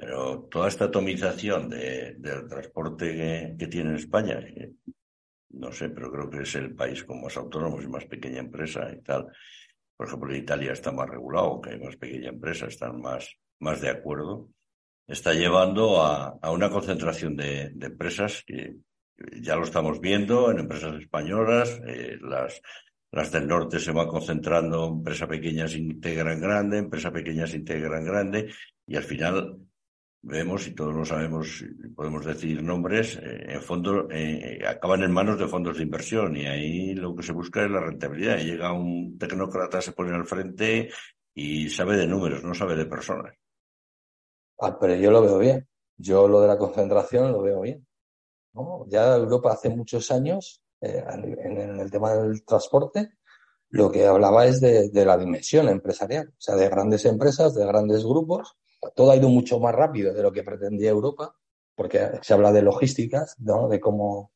Pero 0.00 0.44
toda 0.44 0.68
esta 0.68 0.84
atomización 0.84 1.68
del 1.68 2.46
transporte 2.48 3.56
que, 3.58 3.66
tiene 3.66 3.96
España, 3.96 4.38
no 5.50 5.72
sé, 5.72 5.88
pero 5.90 6.10
creo 6.10 6.30
que 6.30 6.42
es 6.42 6.54
el 6.56 6.74
país 6.74 7.04
con 7.04 7.22
más 7.22 7.36
autónomos 7.36 7.82
y 7.82 7.88
más 7.88 8.04
pequeña 8.04 8.40
empresa 8.40 8.90
y 8.92 9.00
tal. 9.02 9.26
Por 9.96 10.06
ejemplo, 10.06 10.34
Italia 10.34 10.72
está 10.72 10.92
más 10.92 11.08
regulado, 11.08 11.60
que 11.60 11.70
hay 11.70 11.80
más 11.80 11.96
pequeña 11.96 12.28
empresa, 12.28 12.66
están 12.66 13.00
más, 13.00 13.36
más 13.60 13.80
de 13.80 13.90
acuerdo. 13.90 14.48
Está 15.06 15.32
llevando 15.32 16.02
a, 16.02 16.38
una 16.50 16.70
concentración 16.70 17.34
de, 17.36 17.72
empresas 17.80 18.44
que 18.46 18.76
ya 19.40 19.56
lo 19.56 19.64
estamos 19.64 20.00
viendo 20.00 20.50
en 20.50 20.60
empresas 20.60 21.00
españolas, 21.00 21.80
eh, 21.86 22.18
las, 22.20 22.60
las 23.10 23.32
del 23.32 23.48
norte 23.48 23.80
se 23.80 23.90
van 23.90 24.06
concentrando, 24.06 24.86
empresa 24.86 25.26
pequeña 25.26 25.66
se 25.66 25.80
grande, 25.80 26.78
empresa 26.78 27.10
pequeña 27.10 27.46
se 27.46 27.58
grande, 27.58 28.52
y 28.86 28.96
al 28.96 29.02
final 29.02 29.58
vemos, 30.22 30.66
y 30.66 30.74
todos 30.74 30.94
lo 30.94 31.04
sabemos, 31.04 31.64
podemos 31.94 32.24
decir 32.24 32.62
nombres, 32.62 33.16
eh, 33.16 33.54
en 33.54 33.62
fondo, 33.62 34.08
eh, 34.10 34.60
acaban 34.66 35.02
en 35.02 35.12
manos 35.12 35.38
de 35.38 35.48
fondos 35.48 35.76
de 35.76 35.84
inversión 35.84 36.36
y 36.36 36.46
ahí 36.46 36.94
lo 36.94 37.14
que 37.14 37.22
se 37.22 37.32
busca 37.32 37.64
es 37.64 37.70
la 37.70 37.80
rentabilidad. 37.80 38.38
llega 38.38 38.72
un 38.72 39.16
tecnócrata, 39.18 39.80
se 39.80 39.92
pone 39.92 40.14
al 40.14 40.26
frente 40.26 40.90
y 41.34 41.68
sabe 41.70 41.96
de 41.96 42.06
números, 42.06 42.42
no 42.42 42.54
sabe 42.54 42.76
de 42.76 42.86
personas. 42.86 43.34
Ah, 44.60 44.76
pero 44.78 44.94
yo 44.96 45.10
lo 45.10 45.22
veo 45.22 45.38
bien. 45.38 45.68
Yo 45.96 46.28
lo 46.28 46.40
de 46.40 46.48
la 46.48 46.58
concentración 46.58 47.32
lo 47.32 47.42
veo 47.42 47.60
bien. 47.60 47.86
Ya 48.88 49.14
Europa 49.14 49.52
hace 49.52 49.68
muchos 49.68 50.10
años, 50.10 50.62
eh, 50.80 51.04
en, 51.06 51.80
el 51.80 51.90
tema 51.90 52.14
del 52.14 52.44
transporte, 52.44 53.12
lo 53.70 53.90
que 53.90 54.06
hablaba 54.06 54.46
es 54.46 54.60
de 54.60 55.04
la 55.04 55.16
dimensión 55.16 55.68
empresarial, 55.68 56.28
o 56.28 56.40
sea, 56.40 56.56
de 56.56 56.68
grandes 56.68 57.04
empresas, 57.04 57.54
de 57.54 57.66
grandes 57.66 58.04
grupos, 58.04 58.56
todo 58.94 59.10
ha 59.10 59.16
ido 59.16 59.28
mucho 59.28 59.58
más 59.58 59.74
rápido 59.74 60.12
de 60.12 60.22
lo 60.22 60.32
que 60.32 60.42
pretendía 60.42 60.90
Europa, 60.90 61.34
porque 61.74 62.10
se 62.22 62.34
habla 62.34 62.52
de 62.52 62.62
logísticas, 62.62 63.36
¿no? 63.38 63.68
de 63.68 63.80
cómo, 63.80 64.32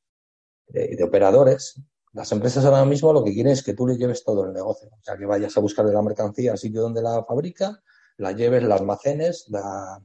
de, 0.69 1.03
operadores. 1.03 1.81
Las 2.13 2.31
empresas 2.33 2.65
ahora 2.65 2.85
mismo 2.85 3.13
lo 3.13 3.25
que 3.25 3.33
quieren 3.33 3.53
es 3.53 3.63
que 3.63 3.75
tú 3.75 3.87
le 3.87 3.97
lleves 3.97 4.25
todo 4.25 4.45
el 4.45 4.53
negocio, 4.53 4.89
o 4.93 5.03
sea, 5.03 5.17
que 5.17 5.27
vayas 5.27 5.57
a 5.57 5.61
buscar 5.61 5.87
de 5.87 5.93
la 5.93 6.03
mercancía 6.03 6.53
al 6.53 6.59
sitio 6.59 6.83
donde 6.83 7.03
la 7.03 7.25
fabrica, 7.25 7.83
la 8.19 8.33
lleves, 8.33 8.63
la 8.63 8.77
almacenes, 8.77 9.47
la, 9.49 10.03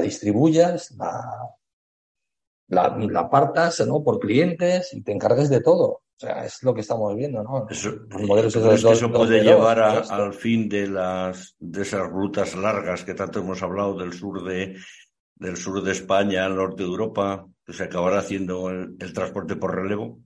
distribuyas, 0.00 0.92
la, 0.92 1.56
la, 2.68 2.96
la, 2.96 3.30
partas 3.30 3.86
¿no? 3.86 4.02
por 4.02 4.18
clientes 4.18 4.94
y 4.94 5.02
te 5.02 5.12
encargues 5.12 5.50
de 5.50 5.60
todo. 5.60 6.02
O 6.20 6.26
sea, 6.26 6.44
es 6.44 6.62
lo 6.62 6.74
que 6.74 6.82
estamos 6.82 7.16
viendo, 7.16 7.42
¿no? 7.42 7.66
Eso, 7.70 7.92
modelos 8.10 8.52
que 8.54 8.92
eso 8.92 9.10
puede 9.10 9.42
llevar 9.42 9.80
al 9.80 10.34
fin 10.34 10.68
de 10.68 10.86
las 10.86 11.56
de 11.58 11.80
esas 11.80 12.10
rutas 12.10 12.54
largas 12.56 13.04
que 13.04 13.14
tanto 13.14 13.40
hemos 13.40 13.62
hablado 13.62 13.96
del 13.96 14.12
sur 14.12 14.44
de 14.44 14.76
del 15.36 15.56
sur 15.56 15.82
de 15.82 15.92
España 15.92 16.44
al 16.44 16.56
norte 16.56 16.82
de 16.82 16.90
Europa, 16.90 17.46
que 17.64 17.72
se 17.72 17.84
acabará 17.84 18.18
haciendo 18.18 18.68
el, 18.68 18.98
transporte 19.14 19.56
por 19.56 19.74
relevo? 19.74 20.20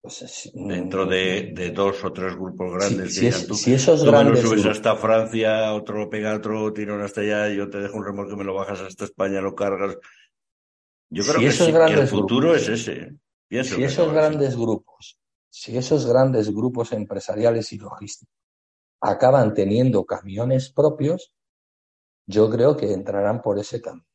Pues 0.00 0.52
Dentro 0.54 1.04
de, 1.04 1.50
de, 1.52 1.70
dos 1.72 2.04
o 2.04 2.12
tres 2.12 2.36
grupos 2.36 2.72
grandes. 2.72 3.16
Si, 3.16 3.32
si, 3.32 3.74
esos 3.74 4.04
grandes. 4.04 4.42
subes 4.42 4.64
hasta 4.66 4.94
Francia, 4.94 5.74
otro 5.74 5.98
lo 5.98 6.08
pega 6.08 6.36
otro 6.36 6.72
tirón 6.72 7.02
hasta 7.02 7.22
allá, 7.22 7.48
yo 7.48 7.68
te 7.68 7.78
dejo 7.78 7.96
un 7.96 8.04
remolque, 8.04 8.36
me 8.36 8.44
lo 8.44 8.54
bajas 8.54 8.82
hasta 8.82 9.04
España, 9.04 9.40
lo 9.40 9.56
cargas. 9.56 9.98
Yo 11.10 11.24
creo 11.24 11.40
que, 11.40 11.50
sí, 11.50 11.72
que 11.72 11.92
el 11.94 12.06
futuro 12.06 12.54
es 12.54 12.68
ese. 12.68 13.16
si 13.50 13.82
esos 13.82 14.12
grandes 14.12 14.56
grupos 14.56 15.19
si 15.50 15.76
esos 15.76 16.06
grandes 16.06 16.54
grupos 16.54 16.92
empresariales 16.92 17.72
y 17.72 17.78
logísticos 17.78 18.34
acaban 19.00 19.52
teniendo 19.54 20.04
camiones 20.04 20.70
propios, 20.70 21.32
yo 22.26 22.48
creo 22.48 22.76
que 22.76 22.92
entrarán 22.92 23.42
por 23.42 23.58
ese 23.58 23.80
camino. 23.80 24.06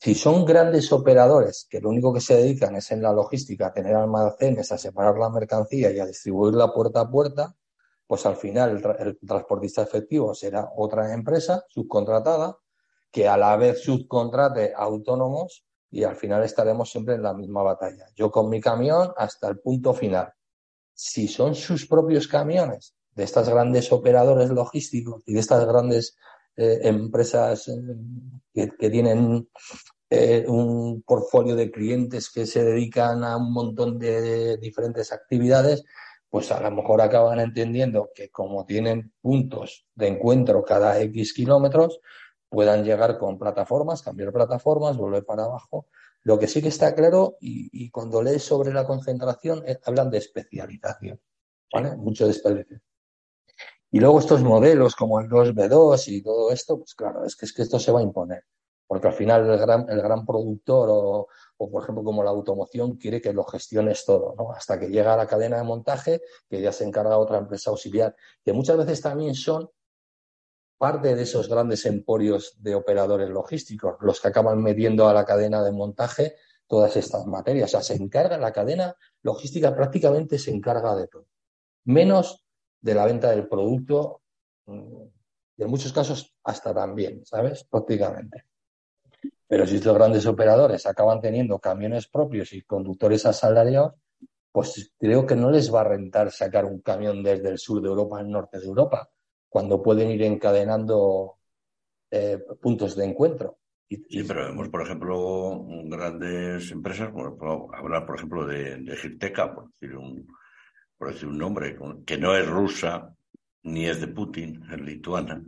Si 0.00 0.14
son 0.14 0.44
grandes 0.44 0.92
operadores 0.92 1.66
que 1.68 1.80
lo 1.80 1.90
único 1.90 2.12
que 2.12 2.20
se 2.20 2.36
dedican 2.36 2.76
es 2.76 2.90
en 2.92 3.02
la 3.02 3.12
logística, 3.12 3.66
a 3.66 3.72
tener 3.72 3.94
almacenes, 3.94 4.70
a 4.72 4.78
separar 4.78 5.18
la 5.18 5.28
mercancía 5.28 5.90
y 5.90 5.98
a 5.98 6.06
distribuirla 6.06 6.72
puerta 6.72 7.00
a 7.00 7.10
puerta, 7.10 7.54
pues 8.06 8.24
al 8.24 8.36
final 8.36 8.82
el, 8.98 9.18
transportista 9.18 9.82
efectivo 9.82 10.34
será 10.34 10.70
otra 10.76 11.12
empresa 11.12 11.64
subcontratada 11.68 12.56
que 13.10 13.28
a 13.28 13.36
la 13.36 13.56
vez 13.56 13.82
subcontrate 13.82 14.72
autónomos 14.74 15.64
y 15.90 16.04
al 16.04 16.16
final 16.16 16.44
estaremos 16.44 16.90
siempre 16.90 17.14
en 17.14 17.22
la 17.22 17.34
misma 17.34 17.62
batalla. 17.62 18.06
Yo 18.14 18.30
con 18.30 18.48
mi 18.48 18.60
camión 18.60 19.12
hasta 19.16 19.48
el 19.48 19.58
punto 19.58 19.94
final 19.94 20.32
si 20.98 21.28
son 21.28 21.54
sus 21.54 21.86
propios 21.86 22.26
camiones 22.26 22.96
de 23.14 23.22
estas 23.22 23.48
grandes 23.48 23.92
operadores 23.92 24.50
logísticos 24.50 25.22
y 25.26 25.34
de 25.34 25.38
estas 25.38 25.64
grandes 25.64 26.16
eh, 26.56 26.80
empresas 26.82 27.68
eh, 27.68 28.68
que, 28.76 28.90
tienen 28.90 29.48
eh, 30.10 30.44
un 30.48 31.02
portfolio 31.02 31.54
de 31.54 31.70
clientes 31.70 32.28
que 32.28 32.46
se 32.46 32.64
dedican 32.64 33.22
a 33.22 33.36
un 33.36 33.52
montón 33.52 33.96
de 33.96 34.56
diferentes 34.56 35.12
actividades, 35.12 35.84
pues 36.28 36.50
a 36.50 36.60
lo 36.60 36.72
mejor 36.72 37.00
acaban 37.00 37.38
entendiendo 37.38 38.10
que 38.12 38.30
como 38.30 38.66
tienen 38.66 39.12
puntos 39.20 39.86
de 39.94 40.08
encuentro 40.08 40.64
cada 40.64 41.00
X 41.00 41.32
kilómetros, 41.32 42.00
puedan 42.48 42.82
llegar 42.82 43.18
con 43.18 43.38
plataformas, 43.38 44.02
cambiar 44.02 44.32
plataformas, 44.32 44.96
volver 44.96 45.24
para 45.24 45.44
abajo 45.44 45.86
lo 46.28 46.38
que 46.38 46.46
sí 46.46 46.60
que 46.60 46.68
está 46.68 46.94
claro, 46.94 47.38
y, 47.40 47.90
cuando 47.90 48.22
lees 48.22 48.42
sobre 48.42 48.70
la 48.70 48.86
concentración, 48.86 49.64
hablan 49.86 50.10
de 50.10 50.18
especialización, 50.18 51.18
¿vale? 51.72 51.96
Mucho 51.96 52.26
de 52.26 52.32
especialización. 52.32 52.82
Y 53.90 53.98
luego 53.98 54.18
estos 54.18 54.42
modelos 54.42 54.94
como 54.94 55.20
el 55.20 55.30
2B2 55.30 56.08
y 56.08 56.22
todo 56.22 56.52
esto, 56.52 56.76
pues 56.80 56.94
claro, 56.94 57.24
es 57.24 57.34
que, 57.34 57.46
es 57.46 57.54
que 57.54 57.62
esto 57.62 57.78
se 57.78 57.92
va 57.92 58.00
a 58.00 58.02
imponer. 58.02 58.44
Porque 58.86 59.06
al 59.06 59.14
final 59.14 59.48
el 59.48 59.58
gran, 59.58 59.88
el 59.88 60.02
gran 60.02 60.26
productor 60.26 60.90
o, 60.90 61.28
o, 61.56 61.70
por 61.70 61.82
ejemplo, 61.82 62.04
como 62.04 62.22
la 62.22 62.28
automoción 62.28 62.98
quiere 62.98 63.22
que 63.22 63.32
lo 63.32 63.44
gestiones 63.44 64.04
todo, 64.04 64.34
¿no? 64.36 64.52
Hasta 64.52 64.78
que 64.78 64.88
llega 64.88 65.14
a 65.14 65.16
la 65.16 65.26
cadena 65.26 65.56
de 65.56 65.64
montaje, 65.64 66.20
que 66.46 66.60
ya 66.60 66.72
se 66.72 66.84
encarga 66.84 67.16
otra 67.16 67.38
empresa 67.38 67.70
auxiliar, 67.70 68.14
que 68.44 68.52
muchas 68.52 68.76
veces 68.76 69.00
también 69.00 69.34
son 69.34 69.70
parte 70.78 71.16
de 71.16 71.22
esos 71.22 71.48
grandes 71.48 71.84
emporios 71.86 72.56
de 72.62 72.76
operadores 72.76 73.28
logísticos, 73.28 73.96
los 74.00 74.20
que 74.20 74.28
acaban 74.28 74.62
metiendo 74.62 75.08
a 75.08 75.12
la 75.12 75.24
cadena 75.24 75.62
de 75.62 75.72
montaje 75.72 76.36
todas 76.68 76.96
estas 76.96 77.26
materias. 77.26 77.68
O 77.68 77.72
sea, 77.72 77.82
se 77.82 78.00
encarga, 78.00 78.38
la 78.38 78.52
cadena 78.52 78.94
logística 79.22 79.74
prácticamente 79.74 80.38
se 80.38 80.52
encarga 80.52 80.94
de 80.94 81.08
todo, 81.08 81.26
menos 81.84 82.46
de 82.80 82.94
la 82.94 83.06
venta 83.06 83.30
del 83.30 83.48
producto, 83.48 84.22
mm, 84.66 85.02
y 85.56 85.62
en 85.64 85.70
muchos 85.70 85.92
casos 85.92 86.32
hasta 86.44 86.72
también, 86.72 87.26
¿sabes? 87.26 87.64
Prácticamente. 87.64 88.44
Pero 89.48 89.66
si 89.66 89.76
estos 89.76 89.94
grandes 89.94 90.24
operadores 90.26 90.86
acaban 90.86 91.20
teniendo 91.20 91.58
camiones 91.58 92.06
propios 92.06 92.52
y 92.52 92.62
conductores 92.62 93.26
asalariados, 93.26 93.94
pues 94.52 94.92
creo 94.96 95.26
que 95.26 95.34
no 95.34 95.50
les 95.50 95.74
va 95.74 95.80
a 95.80 95.84
rentar 95.84 96.30
sacar 96.30 96.64
un 96.64 96.80
camión 96.80 97.22
desde 97.22 97.48
el 97.48 97.58
sur 97.58 97.82
de 97.82 97.88
Europa 97.88 98.20
al 98.20 98.30
norte 98.30 98.60
de 98.60 98.66
Europa 98.66 99.10
cuando 99.48 99.82
pueden 99.82 100.10
ir 100.10 100.22
encadenando 100.22 101.38
eh, 102.10 102.38
puntos 102.60 102.96
de 102.96 103.04
encuentro. 103.04 103.58
sí, 103.88 104.24
pero 104.26 104.46
vemos, 104.46 104.68
por 104.68 104.82
ejemplo, 104.82 105.64
grandes 105.84 106.70
empresas, 106.70 107.12
bueno, 107.12 107.36
hablar, 107.72 108.06
por 108.06 108.16
ejemplo, 108.16 108.46
de, 108.46 108.76
de 108.76 108.96
Girteca, 108.96 109.54
por 109.54 109.70
decir, 109.72 109.96
un, 109.96 110.26
por 110.96 111.12
decir 111.12 111.28
un 111.28 111.38
nombre, 111.38 111.76
que 112.04 112.18
no 112.18 112.36
es 112.36 112.46
rusa 112.46 113.14
ni 113.62 113.86
es 113.86 114.00
de 114.00 114.08
Putin, 114.08 114.62
es 114.70 114.80
lituana. 114.80 115.42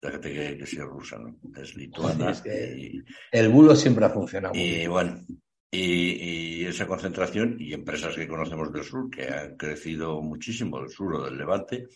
Fíjate 0.00 0.32
que, 0.32 0.58
que 0.58 0.66
sí 0.66 0.76
es 0.76 0.84
rusa, 0.84 1.18
¿no? 1.18 1.36
Es 1.56 1.76
lituana. 1.76 2.32
el 2.44 3.48
bulo 3.50 3.76
siempre 3.76 4.04
ha 4.04 4.10
funcionado. 4.10 4.52
Y 4.54 4.86
bueno, 4.88 5.24
y, 5.70 6.64
esa 6.66 6.86
concentración 6.86 7.56
y 7.58 7.72
empresas 7.72 8.14
que 8.14 8.28
conocemos 8.28 8.72
del 8.72 8.84
sur, 8.84 9.10
que 9.10 9.28
han 9.28 9.56
crecido 9.56 10.20
muchísimo 10.20 10.80
del 10.80 10.90
sur 10.90 11.14
o 11.14 11.24
del 11.24 11.38
levante, 11.38 11.86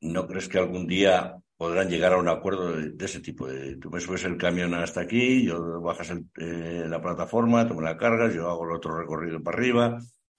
¿no 0.00 0.26
crees 0.26 0.48
que 0.48 0.58
algún 0.58 0.86
día 0.86 1.36
podrán 1.56 1.88
llegar 1.88 2.12
a 2.12 2.18
un 2.18 2.28
acuerdo 2.28 2.72
de, 2.72 3.04
ese 3.04 3.20
tipo? 3.20 3.46
De, 3.46 3.76
tú 3.76 3.90
me 3.90 4.00
subes 4.00 4.24
el 4.24 4.36
camión 4.36 4.74
hasta 4.74 5.00
aquí, 5.02 5.44
yo 5.44 5.80
bajas 5.80 6.12
eh, 6.38 6.84
la 6.88 7.00
plataforma, 7.00 7.66
tomo 7.66 7.80
la 7.80 7.96
carga, 7.96 8.32
yo 8.32 8.48
hago 8.48 8.64
el 8.64 8.76
otro 8.76 8.98
recorrido 8.98 9.42
para 9.42 9.56
arriba 9.56 9.98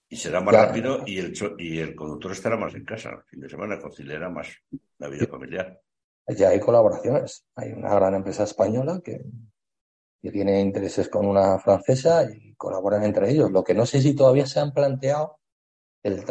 y 0.10 0.16
será 0.16 0.42
más 0.42 0.56
rápido 0.56 1.04
y 1.06 1.20
el, 1.20 1.34
y 1.58 1.80
el 1.80 1.96
conductor 1.96 2.32
estará 2.32 2.58
más 2.58 2.74
en 2.76 2.86
casa 2.86 3.10
el 3.10 3.24
fin 3.24 3.40
de 3.42 3.50
semana, 3.50 3.80
conciliará 3.80 4.30
más 4.30 4.48
la 4.98 5.10
vida 5.10 5.28
familiar. 5.28 5.80
Ya 6.30 6.50
hay 6.50 6.60
colaboraciones. 6.60 7.46
Hay 7.56 7.72
una 7.72 7.94
gran 7.96 8.16
empresa 8.16 8.44
española 8.44 9.00
que 9.04 9.22
que 10.22 10.32
tiene 10.32 10.62
intereses 10.62 11.10
con 11.10 11.26
una 11.26 11.60
francesa 11.60 12.24
y 12.30 12.54
colaboran 12.56 13.04
entre 13.04 13.32
ellos. 13.32 13.52
Lo 13.52 13.64
que 13.64 13.74
no 13.74 13.86
sé 13.86 14.02
si 14.02 14.16
todavía 14.16 14.46
se 14.46 14.60
han 14.60 14.74
planteado 14.74 15.40
el, 16.04 16.24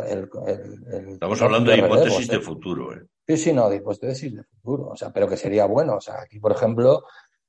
Estamos 1.12 1.42
hablando 1.42 1.70
de 1.70 1.78
hipótesis 1.78 2.28
de 2.28 2.40
futuro. 2.40 2.94
¿eh? 2.94 3.06
Sí, 3.26 3.36
sí, 3.36 3.52
no, 3.52 3.68
de 3.68 3.76
hipótesis 3.76 4.34
de 4.34 4.44
futuro. 4.44 4.88
O 4.88 4.96
sea, 4.96 5.12
pero 5.12 5.28
que 5.28 5.36
sería 5.36 5.66
bueno. 5.66 5.96
O 5.96 6.00
sea, 6.00 6.20
aquí, 6.22 6.38
por 6.38 6.52
ejemplo, 6.52 7.04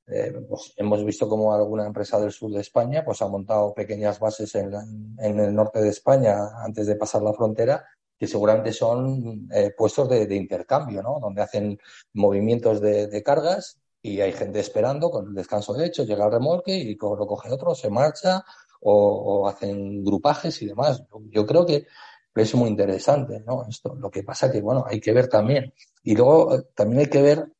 eh, 0.06 0.32
pues 0.48 0.72
hemos 0.76 1.04
visto 1.04 1.28
como 1.28 1.54
alguna 1.54 1.86
empresa 1.86 2.18
del 2.18 2.32
sur 2.32 2.50
de 2.50 2.60
España 2.60 3.04
pues 3.04 3.20
ha 3.20 3.28
montado 3.28 3.74
pequeñas 3.74 4.18
bases 4.18 4.54
en, 4.54 4.72
en 5.18 5.38
el 5.38 5.54
norte 5.54 5.82
de 5.82 5.90
España 5.90 6.34
antes 6.64 6.86
de 6.86 6.96
pasar 6.96 7.20
la 7.20 7.34
frontera 7.34 7.84
que 8.18 8.26
seguramente 8.26 8.72
son 8.72 9.48
eh, 9.52 9.72
puestos 9.76 10.08
de, 10.08 10.34
intercambio, 10.34 11.02
¿no? 11.02 11.20
Donde 11.20 11.42
hacen 11.42 11.78
movimientos 12.14 12.80
de, 12.80 13.06
de, 13.06 13.22
cargas 13.22 13.80
y 14.02 14.20
hay 14.20 14.32
gente 14.32 14.58
esperando 14.58 15.10
con 15.10 15.28
el 15.28 15.34
descanso 15.34 15.72
de 15.74 15.86
hecho, 15.86 16.04
llega 16.04 16.24
el 16.24 16.32
remolque 16.32 16.74
y 16.74 16.96
lo 16.96 17.26
coge 17.26 17.52
otro, 17.52 17.74
se 17.74 17.90
marcha 17.90 18.44
o, 18.80 19.48
hacen 19.48 20.04
grupajes 20.04 20.60
y 20.62 20.66
demás. 20.66 21.02
Yo 21.30 21.46
creo 21.46 21.66
que 21.66 21.86
es 22.34 22.54
muy 22.54 22.68
interesante, 22.68 23.40
¿no? 23.46 23.64
Esto. 23.68 23.94
Lo 23.94 24.10
que 24.10 24.22
pasa 24.22 24.50
que, 24.50 24.60
bueno, 24.60 24.84
hay 24.86 25.00
que 25.00 25.12
ver 25.12 25.28
también. 25.28 25.72
Y 26.02 26.14
luego 26.14 26.54
eh, 26.54 26.62
también 26.74 27.00
hay 27.00 27.06
que 27.08 27.22
ver 27.22 27.52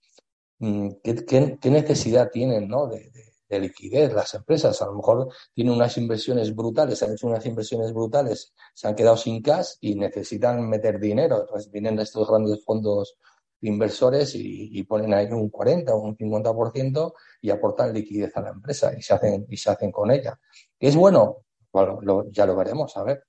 mm, 0.59 0.89
qué, 1.03 1.59
necesidad 1.71 2.31
tienen, 2.31 2.69
¿no? 2.69 2.87
De, 2.87 3.11
liquidez 3.51 4.13
las 4.13 4.35
empresas. 4.35 4.81
A 4.83 4.87
lo 4.87 4.95
mejor 4.97 5.29
tienen 5.55 5.73
unas 5.73 5.97
inversiones 5.97 6.55
brutales, 6.55 7.03
han 7.03 7.13
hecho 7.13 7.27
unas 7.29 7.47
inversiones 7.47 7.95
brutales, 7.95 8.53
se 8.75 8.87
han 8.87 8.95
quedado 8.95 9.17
sin 9.17 9.41
cash 9.41 9.71
y 9.81 9.95
necesitan 9.95 10.69
meter 10.69 11.01
dinero. 11.01 11.41
Entonces 11.41 11.71
vienen 11.71 11.99
estos 11.99 12.29
grandes 12.29 12.63
fondos 12.63 13.17
inversores 13.63 14.35
y, 14.35 14.83
ponen 14.85 15.15
ahí 15.15 15.27
un 15.33 15.49
40 15.49 15.95
o 15.95 16.01
un 16.01 16.17
50% 16.17 17.15
y 17.41 17.51
aportan 17.51 17.93
liquidez 17.93 18.37
a 18.37 18.43
la 18.43 18.51
empresa 18.51 18.93
y 18.97 19.03
se 19.03 19.15
hacen, 19.15 19.47
y 19.49 19.57
se 19.57 19.71
hacen 19.71 19.91
con 19.91 20.11
ella. 20.11 20.39
¿Es 20.81 20.97
bueno? 20.97 21.45
Bueno, 21.73 22.01
ya 22.31 22.47
lo 22.47 22.57
veremos, 22.57 22.97
a 22.97 23.03
ver. 23.03 23.25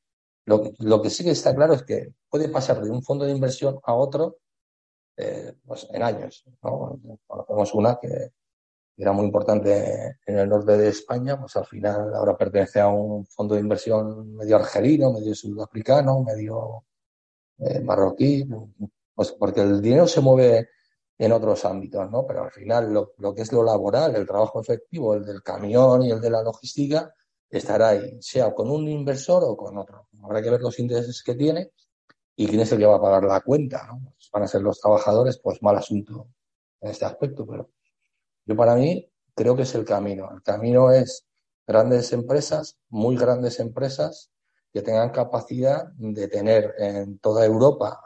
Lo, 0.45 0.71
lo, 0.79 1.01
que 1.01 1.09
sí 1.09 1.23
que 1.23 1.31
está 1.31 1.53
claro 1.53 1.73
es 1.73 1.83
que 1.83 2.13
puede 2.29 2.49
pasar 2.49 2.81
de 2.81 2.89
un 2.89 3.03
fondo 3.03 3.25
de 3.25 3.31
inversión 3.31 3.79
a 3.83 3.93
otro 3.93 4.37
eh, 5.17 5.53
pues 5.65 5.85
en 5.91 6.01
años. 6.01 6.45
¿no? 6.63 6.97
Conocemos 7.27 7.73
una 7.73 7.99
que 7.99 8.31
era 8.95 9.11
muy 9.11 9.25
importante 9.25 10.17
en 10.25 10.39
el 10.39 10.47
norte 10.47 10.77
de 10.77 10.89
España, 10.89 11.37
pues 11.39 11.55
al 11.57 11.65
final 11.65 12.13
ahora 12.15 12.37
pertenece 12.37 12.79
a 12.79 12.87
un 12.87 13.25
fondo 13.25 13.55
de 13.55 13.61
inversión 13.61 14.35
medio 14.35 14.55
argelino, 14.55 15.11
medio 15.11 15.35
sudafricano, 15.35 16.23
medio 16.23 16.85
eh, 17.57 17.81
marroquí, 17.81 18.47
pues 19.13 19.33
porque 19.33 19.61
el 19.61 19.81
dinero 19.81 20.07
se 20.07 20.21
mueve 20.21 20.69
en 21.17 21.31
otros 21.33 21.65
ámbitos, 21.65 22.09
¿no? 22.09 22.25
Pero 22.25 22.43
al 22.43 22.51
final 22.51 22.93
lo, 22.93 23.35
que 23.35 23.41
es 23.41 23.51
lo 23.51 23.63
laboral, 23.63 24.15
el 24.15 24.25
trabajo 24.25 24.61
efectivo, 24.61 25.15
el 25.15 25.25
del 25.25 25.43
camión 25.43 26.03
y 26.03 26.11
el 26.11 26.21
de 26.21 26.29
la 26.29 26.41
logística, 26.41 27.13
estará 27.49 27.89
ahí, 27.89 28.17
sea 28.21 28.53
con 28.53 28.69
un 28.69 28.87
inversor 28.87 29.43
o 29.43 29.57
con 29.57 29.77
otro. 29.77 30.07
Habrá 30.21 30.41
que 30.41 30.51
ver 30.51 30.61
los 30.61 30.79
intereses 30.79 31.23
que 31.23 31.35
tiene 31.35 31.71
y 32.35 32.47
quién 32.47 32.61
es 32.61 32.71
el 32.71 32.79
que 32.79 32.85
va 32.85 32.95
a 32.95 33.01
pagar 33.01 33.23
la 33.23 33.41
cuenta, 33.41 33.85
¿no? 33.87 34.13
Pues 34.13 34.29
van 34.31 34.43
a 34.43 34.47
ser 34.47 34.61
los 34.61 34.79
trabajadores, 34.79 35.39
pues 35.39 35.61
mal 35.61 35.77
asunto 35.77 36.27
en 36.81 36.91
este 36.91 37.05
aspecto, 37.05 37.45
pero 37.45 37.69
yo 38.45 38.55
para 38.55 38.75
mí 38.75 39.09
creo 39.35 39.55
que 39.55 39.63
es 39.63 39.75
el 39.75 39.85
camino. 39.85 40.29
El 40.31 40.41
camino 40.41 40.91
es 40.91 41.25
grandes 41.65 42.13
empresas, 42.13 42.77
muy 42.89 43.15
grandes 43.15 43.59
empresas, 43.59 44.31
que 44.71 44.81
tengan 44.81 45.09
capacidad 45.09 45.87
de 45.97 46.27
tener 46.27 46.73
en 46.77 47.19
toda 47.19 47.45
Europa 47.45 48.01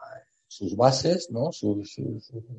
sus 0.47 0.75
bases, 0.75 1.29
¿no? 1.31 1.51
Sus, 1.51 1.97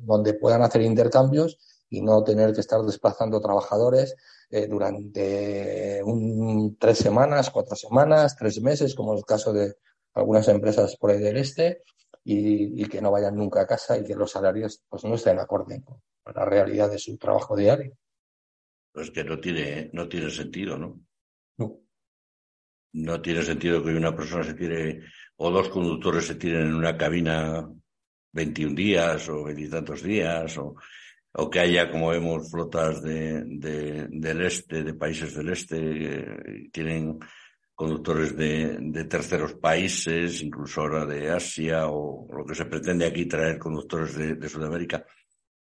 donde 0.01 0.33
puedan 0.33 0.61
hacer 0.61 0.81
intercambios 0.81 1.57
y 1.89 2.01
no 2.01 2.23
tener 2.23 2.53
que 2.53 2.61
estar 2.61 2.81
desplazando 2.81 3.39
trabajadores 3.39 4.15
eh, 4.49 4.67
durante 4.67 6.01
un, 6.03 6.77
tres 6.79 6.99
semanas, 6.99 7.49
cuatro 7.49 7.75
semanas, 7.75 8.35
tres 8.37 8.61
meses, 8.61 8.95
como 8.95 9.13
es 9.13 9.19
el 9.19 9.25
caso 9.25 9.51
de 9.51 9.75
algunas 10.13 10.47
empresas 10.47 10.95
por 10.97 11.11
ahí 11.11 11.19
del 11.19 11.37
este, 11.37 11.83
y, 12.23 12.85
que 12.87 13.01
no 13.01 13.11
vayan 13.11 13.35
nunca 13.35 13.61
a 13.61 13.67
casa 13.67 13.97
y 13.97 14.03
que 14.03 14.15
los 14.15 14.31
salarios 14.31 14.83
pues, 14.89 15.03
no 15.03 15.15
estén 15.15 15.39
acorde 15.39 15.83
con 15.83 15.99
la 16.33 16.45
realidad 16.45 16.89
de 16.89 16.97
su 16.97 17.17
trabajo 17.17 17.55
diario. 17.55 17.97
Pues 18.91 19.11
que 19.11 19.23
no 19.23 19.39
tiene, 19.39 19.89
no 19.93 20.07
tiene 20.07 20.29
sentido, 20.29 20.77
¿no? 20.77 20.99
No. 21.57 21.79
No 22.93 23.21
tiene 23.21 23.43
sentido 23.43 23.83
que 23.83 23.89
una 23.89 24.15
persona 24.15 24.43
se 24.43 24.53
tire 24.53 25.01
o 25.35 25.51
dos 25.51 25.69
conductores 25.69 26.27
se 26.27 26.35
tiren 26.35 26.67
en 26.67 26.75
una 26.75 26.97
cabina 26.97 27.69
21 28.31 28.73
días 28.73 29.27
o 29.29 29.43
veintitantos 29.43 30.01
días, 30.01 30.57
o, 30.57 30.75
o, 31.37 31.49
que 31.49 31.59
haya, 31.59 31.91
como 31.91 32.09
vemos, 32.09 32.49
flotas 32.49 33.01
de, 33.01 33.43
del 34.09 34.41
este, 34.41 34.83
de 34.83 34.93
países 34.93 35.35
del 35.35 35.49
este, 35.49 35.77
que 35.77 36.69
tienen 36.71 37.19
conductores 37.73 38.35
de, 38.35 38.77
de, 38.79 39.03
terceros 39.03 39.55
países, 39.55 40.41
incluso 40.41 40.81
ahora 40.81 41.05
de 41.05 41.29
Asia, 41.29 41.87
o 41.87 42.25
lo 42.31 42.45
que 42.45 42.55
se 42.55 42.65
pretende 42.65 43.05
aquí 43.05 43.25
traer 43.25 43.59
conductores 43.59 44.15
de, 44.15 44.35
de 44.35 44.49
Sudamérica. 44.49 45.05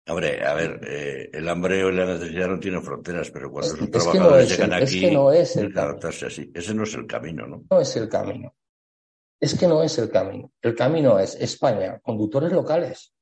Hombre, 0.09 0.45
a 0.45 0.53
ver, 0.53 0.79
eh, 0.87 1.29
el 1.33 1.49
hambre 1.49 1.83
o 1.83 1.91
la 1.91 2.05
necesidad 2.05 2.47
no 2.47 2.59
tienen 2.59 2.81
fronteras, 2.81 3.29
pero 3.29 3.51
cuando 3.51 3.75
es, 3.75 3.91
trabajadores 3.91 4.49
llegan 4.49 4.73
aquí, 4.73 4.83
es 4.83 5.01
que 5.01 5.11
no 5.11 5.31
es 5.31 5.55
el 5.57 5.77
adaptarse 5.77 6.27
así. 6.27 6.51
Ese 6.53 6.73
no 6.73 6.83
es 6.83 6.93
el 6.93 7.05
camino, 7.05 7.45
¿no? 7.45 7.63
No 7.69 7.81
es 7.81 7.95
el 7.97 8.07
camino. 8.07 8.55
Es 9.39 9.57
que 9.59 9.67
no 9.67 9.83
es 9.83 9.97
el 9.97 10.09
camino. 10.09 10.51
El 10.61 10.75
camino 10.75 11.19
es 11.19 11.35
España, 11.35 11.99
conductores 11.99 12.51
locales. 12.51 13.13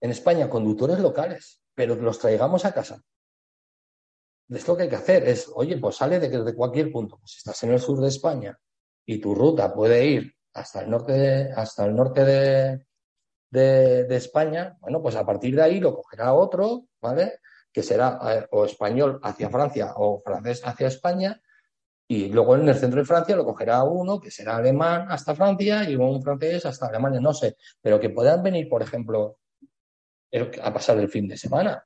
En 0.00 0.10
España, 0.10 0.48
conductores 0.48 0.98
locales, 1.00 1.60
pero 1.74 1.94
los 1.96 2.18
traigamos 2.18 2.64
a 2.64 2.72
casa. 2.72 3.02
Es 4.48 4.66
lo 4.66 4.76
que 4.76 4.84
hay 4.84 4.88
que 4.88 4.96
hacer. 4.96 5.28
Es, 5.28 5.50
oye, 5.54 5.76
pues 5.78 5.96
sale 5.96 6.18
de, 6.18 6.54
cualquier 6.54 6.90
punto. 6.90 7.18
Pues 7.18 7.32
si 7.32 7.38
estás 7.38 7.62
en 7.64 7.72
el 7.72 7.80
sur 7.80 8.00
de 8.00 8.08
España 8.08 8.58
y 9.04 9.20
tu 9.20 9.34
ruta 9.34 9.74
puede 9.74 10.06
ir 10.06 10.34
hasta 10.54 10.80
el 10.82 10.90
norte 10.90 11.12
de, 11.12 11.52
hasta 11.52 11.84
el 11.84 11.94
norte 11.94 12.24
de, 12.24 12.86
de, 13.50 14.16
España, 14.16 14.76
bueno, 14.80 15.02
pues 15.02 15.16
a 15.16 15.24
partir 15.24 15.54
de 15.54 15.62
ahí 15.62 15.80
lo 15.80 15.94
cogerá 15.94 16.32
otro, 16.32 16.86
¿vale? 17.00 17.40
Que 17.72 17.82
será 17.82 18.18
eh, 18.24 18.46
o 18.50 18.64
español 18.64 19.20
hacia 19.22 19.50
Francia 19.50 19.92
o 19.96 20.20
francés 20.24 20.62
hacia 20.64 20.88
España 20.88 21.40
y 22.10 22.28
luego 22.30 22.56
en 22.56 22.66
el 22.66 22.74
centro 22.74 23.00
de 23.00 23.06
Francia 23.06 23.36
lo 23.36 23.44
cogerá 23.44 23.84
uno 23.84 24.18
que 24.18 24.30
será 24.30 24.56
alemán 24.56 25.06
hasta 25.10 25.34
Francia 25.34 25.88
y 25.88 25.94
un 25.94 26.22
francés 26.22 26.64
hasta 26.64 26.86
Alemania, 26.86 27.20
no 27.20 27.34
sé, 27.34 27.56
pero 27.82 28.00
que 28.00 28.08
puedan 28.08 28.42
venir, 28.42 28.66
por 28.68 28.82
ejemplo, 28.82 29.36
a 30.32 30.72
pasar 30.72 30.98
el 30.98 31.08
fin 31.08 31.28
de 31.28 31.36
semana. 31.36 31.84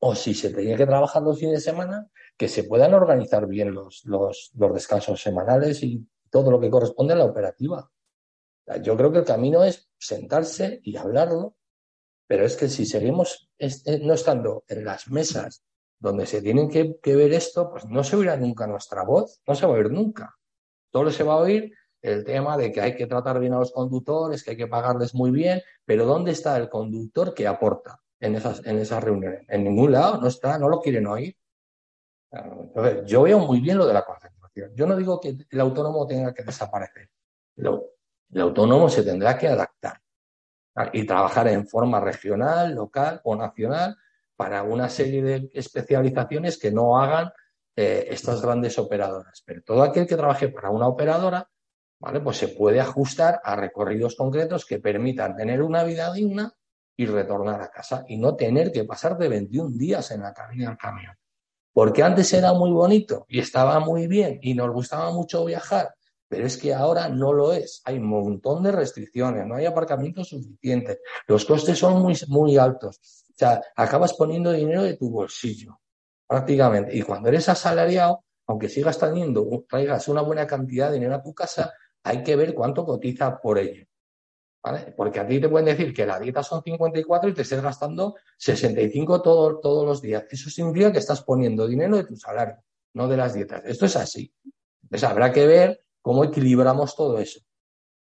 O 0.00 0.14
si 0.14 0.34
se 0.34 0.50
tiene 0.50 0.76
que 0.76 0.86
trabajar 0.86 1.22
los 1.22 1.38
fines 1.38 1.54
de 1.54 1.70
semana, 1.72 2.08
que 2.36 2.48
se 2.48 2.64
puedan 2.64 2.94
organizar 2.94 3.46
bien 3.46 3.74
los, 3.74 4.04
los, 4.04 4.52
descansos 4.54 5.20
semanales 5.20 5.82
y 5.82 6.06
todo 6.30 6.50
lo 6.50 6.60
que 6.60 6.70
corresponde 6.70 7.14
a 7.14 7.16
la 7.16 7.24
operativa. 7.24 7.90
Yo 8.82 8.96
creo 8.96 9.10
que 9.10 9.18
el 9.18 9.24
camino 9.24 9.64
es 9.64 9.90
sentarse 9.98 10.80
y 10.84 10.96
hablarlo, 10.96 11.56
pero 12.26 12.44
es 12.44 12.56
que 12.56 12.68
si 12.68 12.84
seguimos 12.84 13.50
no 14.02 14.14
estando 14.14 14.64
en 14.68 14.84
las 14.84 15.08
mesas 15.08 15.64
donde 15.98 16.26
se 16.26 16.42
tienen 16.42 16.68
que, 16.68 17.16
ver 17.16 17.32
esto, 17.32 17.70
pues 17.70 17.86
no 17.86 18.04
se 18.04 18.16
oirá 18.16 18.36
nunca 18.36 18.66
nuestra 18.66 19.02
voz, 19.02 19.42
no 19.46 19.54
se 19.54 19.66
va 19.66 19.72
a 19.72 19.76
oír 19.76 19.90
nunca. 19.90 20.36
Solo 20.92 21.10
se 21.10 21.24
va 21.24 21.34
a 21.34 21.38
oír 21.38 21.72
el 22.02 22.24
tema 22.24 22.56
de 22.56 22.72
que 22.72 22.80
hay 22.80 22.94
que 22.94 23.06
tratar 23.06 23.40
bien 23.40 23.54
a 23.54 23.58
los 23.58 23.72
conductores, 23.72 24.42
que 24.42 24.52
hay 24.52 24.56
que 24.56 24.66
pagarles 24.66 25.14
muy 25.14 25.30
bien, 25.30 25.62
pero 25.84 26.06
¿dónde 26.06 26.32
está 26.32 26.56
el 26.56 26.68
conductor 26.68 27.34
que 27.34 27.46
aporta 27.46 28.00
en 28.20 28.36
esas, 28.36 28.64
en 28.66 28.78
esas 28.78 29.02
reuniones? 29.02 29.44
En 29.48 29.64
ningún 29.64 29.92
lado, 29.92 30.20
no 30.20 30.28
está, 30.28 30.58
no 30.58 30.68
lo 30.68 30.80
quieren 30.80 31.06
oír. 31.06 31.36
yo 33.06 33.22
veo 33.22 33.38
muy 33.40 33.60
bien 33.60 33.78
lo 33.78 33.86
de 33.86 33.94
la 33.94 34.04
concentración. 34.04 34.72
Yo 34.74 34.86
no 34.86 34.96
digo 34.96 35.20
que 35.20 35.36
el 35.50 35.60
autónomo 35.60 36.06
tenga 36.06 36.32
que 36.32 36.44
desaparecer. 36.44 37.10
el 37.56 38.40
autónomo 38.40 38.88
se 38.88 39.02
tendrá 39.02 39.36
que 39.36 39.48
adaptar 39.48 40.00
y 40.92 41.04
trabajar 41.04 41.48
en 41.48 41.66
forma 41.66 42.00
regional, 42.00 42.74
local 42.74 43.20
o 43.24 43.34
nacional 43.34 43.96
para 44.36 44.62
una 44.62 44.88
serie 44.88 45.22
de 45.22 45.50
especializaciones 45.52 46.58
que 46.58 46.70
no 46.70 47.00
hagan 47.00 47.32
eh, 47.74 48.06
estas 48.10 48.40
grandes 48.40 48.78
operadoras. 48.78 49.42
Pero 49.44 49.62
todo 49.62 49.82
aquel 49.82 50.06
que 50.06 50.16
trabaje 50.16 50.48
para 50.48 50.70
una 50.70 50.86
operadora, 50.86 51.48
¿vale? 52.00 52.20
Pues 52.20 52.36
se 52.36 52.48
puede 52.48 52.80
ajustar 52.80 53.40
a 53.42 53.56
recorridos 53.56 54.16
concretos 54.16 54.64
que 54.64 54.78
permitan 54.78 55.36
tener 55.36 55.62
una 55.62 55.84
vida 55.84 56.12
digna 56.12 56.52
y 56.96 57.06
retornar 57.06 57.62
a 57.62 57.70
casa 57.70 58.04
y 58.08 58.16
no 58.16 58.34
tener 58.34 58.72
que 58.72 58.84
pasar 58.84 59.16
de 59.16 59.28
21 59.28 59.76
días 59.76 60.10
en 60.10 60.22
la 60.22 60.32
cabina 60.32 60.68
del 60.68 60.78
camión. 60.78 61.14
Porque 61.72 62.02
antes 62.02 62.32
era 62.32 62.52
muy 62.52 62.72
bonito 62.72 63.24
y 63.28 63.38
estaba 63.38 63.78
muy 63.78 64.08
bien 64.08 64.40
y 64.42 64.54
nos 64.54 64.72
gustaba 64.72 65.12
mucho 65.12 65.44
viajar, 65.44 65.94
pero 66.28 66.46
es 66.46 66.56
que 66.56 66.74
ahora 66.74 67.08
no 67.08 67.32
lo 67.32 67.52
es. 67.52 67.82
Hay 67.84 67.98
un 67.98 68.06
montón 68.06 68.64
de 68.64 68.72
restricciones, 68.72 69.46
no 69.46 69.54
hay 69.54 69.66
aparcamientos 69.66 70.28
suficientes, 70.28 70.98
los 71.28 71.44
costes 71.44 71.78
son 71.78 72.02
muy, 72.02 72.16
muy 72.26 72.56
altos. 72.56 72.98
O 73.30 73.38
sea, 73.38 73.62
acabas 73.76 74.14
poniendo 74.14 74.50
dinero 74.50 74.82
de 74.82 74.96
tu 74.96 75.08
bolsillo, 75.08 75.78
prácticamente. 76.26 76.96
Y 76.96 77.02
cuando 77.02 77.28
eres 77.28 77.48
asalariado, 77.48 78.24
aunque 78.48 78.68
sigas 78.68 78.98
teniendo, 78.98 79.46
traigas 79.68 80.08
una 80.08 80.22
buena 80.22 80.46
cantidad 80.46 80.88
de 80.88 80.94
dinero 80.94 81.14
a 81.14 81.22
tu 81.22 81.32
casa, 81.32 81.72
hay 82.08 82.22
que 82.22 82.36
ver 82.36 82.54
cuánto 82.54 82.84
cotiza 82.84 83.38
por 83.38 83.58
ello. 83.58 83.84
Porque 84.96 85.20
a 85.20 85.26
ti 85.26 85.40
te 85.40 85.48
pueden 85.48 85.66
decir 85.66 85.94
que 85.94 86.04
la 86.04 86.18
dieta 86.18 86.42
son 86.42 86.62
54 86.62 87.30
y 87.30 87.34
te 87.34 87.42
estés 87.42 87.62
gastando 87.62 88.16
65 88.38 89.22
todos 89.22 89.86
los 89.86 90.02
días. 90.02 90.24
Eso 90.30 90.50
significa 90.50 90.92
que 90.92 90.98
estás 90.98 91.22
poniendo 91.22 91.66
dinero 91.66 91.96
de 91.96 92.04
tu 92.04 92.16
salario, 92.16 92.56
no 92.94 93.08
de 93.08 93.16
las 93.16 93.34
dietas. 93.34 93.62
Esto 93.64 93.86
es 93.86 93.96
así. 93.96 94.32
Entonces 94.82 95.08
habrá 95.08 95.32
que 95.32 95.46
ver 95.46 95.84
cómo 96.02 96.24
equilibramos 96.24 96.96
todo 96.96 97.18
eso. 97.18 97.40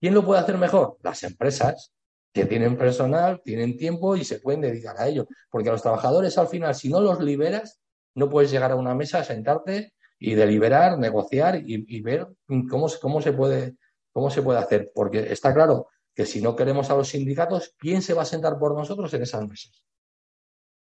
¿Quién 0.01 0.14
lo 0.14 0.24
puede 0.24 0.41
hacer 0.41 0.57
mejor? 0.57 0.97
Las 1.03 1.22
empresas 1.24 1.93
que 2.32 2.47
tienen 2.47 2.76
personal, 2.76 3.43
tienen 3.45 3.76
tiempo 3.76 4.16
y 4.16 4.24
se 4.24 4.38
pueden 4.38 4.61
dedicar 4.61 4.99
a 4.99 5.09
ello. 5.09 5.26
Porque 5.51 5.68
a 5.68 5.72
los 5.72 5.82
trabajadores 5.82 6.38
al 6.38 6.49
final, 6.49 6.74
si 6.74 6.88
no 6.88 7.01
los 7.01 7.20
liberas, 7.20 7.80
no 8.14 8.28
puedes 8.28 8.51
llegar 8.51 8.72
a 8.72 8.76
una 8.76 8.95
mesa, 8.95 9.22
sentarte 9.24 9.93
y 10.18 10.34
deliberar, 10.34 10.99
negociar 10.99 11.61
y, 11.64 12.01
ver 12.03 12.28
cómo, 12.47 12.88
cómo, 13.01 13.20
se 13.22 13.32
puede, 13.32 13.76
cómo 14.12 14.30
se 14.30 14.42
puede 14.42 14.58
hacer. 14.58 14.90
Porque 14.94 15.32
está 15.32 15.52
claro 15.54 15.88
que 16.14 16.26
si 16.26 16.40
no 16.40 16.56
queremos 16.56 16.90
a 16.90 16.96
los 16.96 17.08
sindicatos, 17.08 17.74
¿quién 17.78 18.02
se 18.02 18.14
va 18.14 18.22
a 18.22 18.26
sentar 18.26 18.58
por 18.58 18.74
nosotros 18.74 19.12
en 19.14 19.22
esas 19.22 19.46
mesas? 19.46 19.84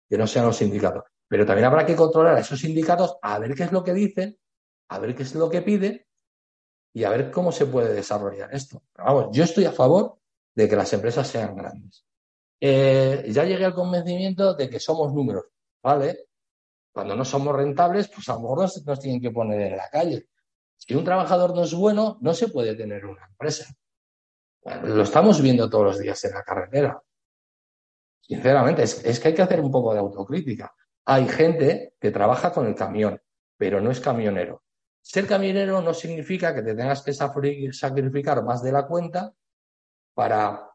Que 0.09 0.17
no 0.17 0.27
sean 0.27 0.45
los 0.45 0.57
sindicatos. 0.57 1.03
Pero 1.27 1.45
también 1.45 1.65
habrá 1.65 1.85
que 1.85 1.95
controlar 1.95 2.35
a 2.35 2.39
esos 2.41 2.59
sindicatos 2.59 3.17
a 3.21 3.39
ver 3.39 3.55
qué 3.55 3.63
es 3.63 3.71
lo 3.71 3.83
que 3.83 3.93
dicen, 3.93 4.37
a 4.89 4.99
ver 4.99 5.15
qué 5.15 5.23
es 5.23 5.33
lo 5.35 5.49
que 5.49 5.61
piden 5.61 6.05
y 6.93 7.03
a 7.03 7.09
ver 7.09 7.31
cómo 7.31 7.51
se 7.51 7.65
puede 7.65 7.93
desarrollar 7.93 8.53
esto. 8.53 8.83
vamos, 8.95 9.29
yo 9.31 9.43
estoy 9.43 9.65
a 9.65 9.71
favor 9.71 10.19
de 10.53 10.69
que 10.69 10.75
las 10.75 10.93
empresas 10.93 11.27
sean 11.27 11.55
grandes. 11.55 12.05
Eh, 12.59 13.25
ya 13.29 13.43
llegué 13.43 13.65
al 13.65 13.73
convencimiento 13.73 14.53
de 14.53 14.69
que 14.69 14.79
somos 14.79 15.11
números, 15.13 15.45
¿vale? 15.81 16.27
Cuando 16.93 17.15
no 17.15 17.25
somos 17.25 17.55
rentables, 17.55 18.07
pues 18.09 18.29
a 18.29 18.33
lo 18.33 18.41
mejor 18.41 18.69
nos 18.85 18.99
tienen 18.99 19.19
que 19.19 19.31
poner 19.31 19.61
en 19.61 19.77
la 19.77 19.89
calle. 19.89 20.27
Si 20.77 20.95
un 20.95 21.03
trabajador 21.03 21.55
no 21.55 21.63
es 21.63 21.73
bueno, 21.73 22.17
no 22.21 22.33
se 22.33 22.49
puede 22.49 22.75
tener 22.75 23.05
una 23.05 23.25
empresa. 23.25 23.73
Lo 24.83 25.03
estamos 25.03 25.41
viendo 25.41 25.69
todos 25.69 25.85
los 25.85 25.99
días 25.99 26.23
en 26.25 26.33
la 26.33 26.43
carretera. 26.43 27.01
Sinceramente, 28.21 28.83
es, 28.83 29.19
que 29.19 29.29
hay 29.29 29.33
que 29.33 29.41
hacer 29.41 29.59
un 29.59 29.71
poco 29.71 29.93
de 29.93 29.99
autocrítica. 29.99 30.73
Hay 31.05 31.27
gente 31.27 31.95
que 31.99 32.11
trabaja 32.11 32.51
con 32.51 32.67
el 32.67 32.75
camión, 32.75 33.21
pero 33.57 33.81
no 33.81 33.91
es 33.91 33.99
camionero. 33.99 34.63
Ser 35.01 35.27
camionero 35.27 35.81
no 35.81 35.93
significa 35.93 36.55
que 36.55 36.61
te 36.61 36.75
tengas 36.75 37.01
que 37.01 37.13
sacrificar 37.13 38.43
más 38.43 38.63
de 38.63 38.71
la 38.71 38.87
cuenta 38.87 39.33
para, 40.13 40.69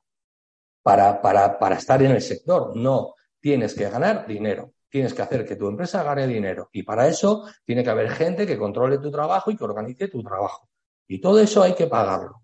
para, 0.82 1.22
para, 1.22 1.58
para 1.58 1.76
estar 1.76 2.02
en 2.02 2.10
el 2.10 2.20
sector. 2.20 2.76
No, 2.76 3.14
tienes 3.40 3.74
que 3.74 3.88
ganar 3.88 4.26
dinero. 4.26 4.74
Tienes 4.88 5.12
que 5.14 5.22
hacer 5.22 5.44
que 5.44 5.56
tu 5.56 5.68
empresa 5.68 6.02
gane 6.02 6.26
dinero. 6.26 6.70
Y 6.72 6.82
para 6.82 7.06
eso 7.06 7.46
tiene 7.64 7.84
que 7.84 7.90
haber 7.90 8.10
gente 8.10 8.46
que 8.46 8.58
controle 8.58 8.98
tu 8.98 9.10
trabajo 9.10 9.50
y 9.50 9.56
que 9.56 9.64
organice 9.64 10.08
tu 10.08 10.22
trabajo. 10.22 10.68
Y 11.06 11.20
todo 11.20 11.38
eso 11.40 11.62
hay 11.62 11.74
que 11.74 11.86
pagarlo. 11.86 12.42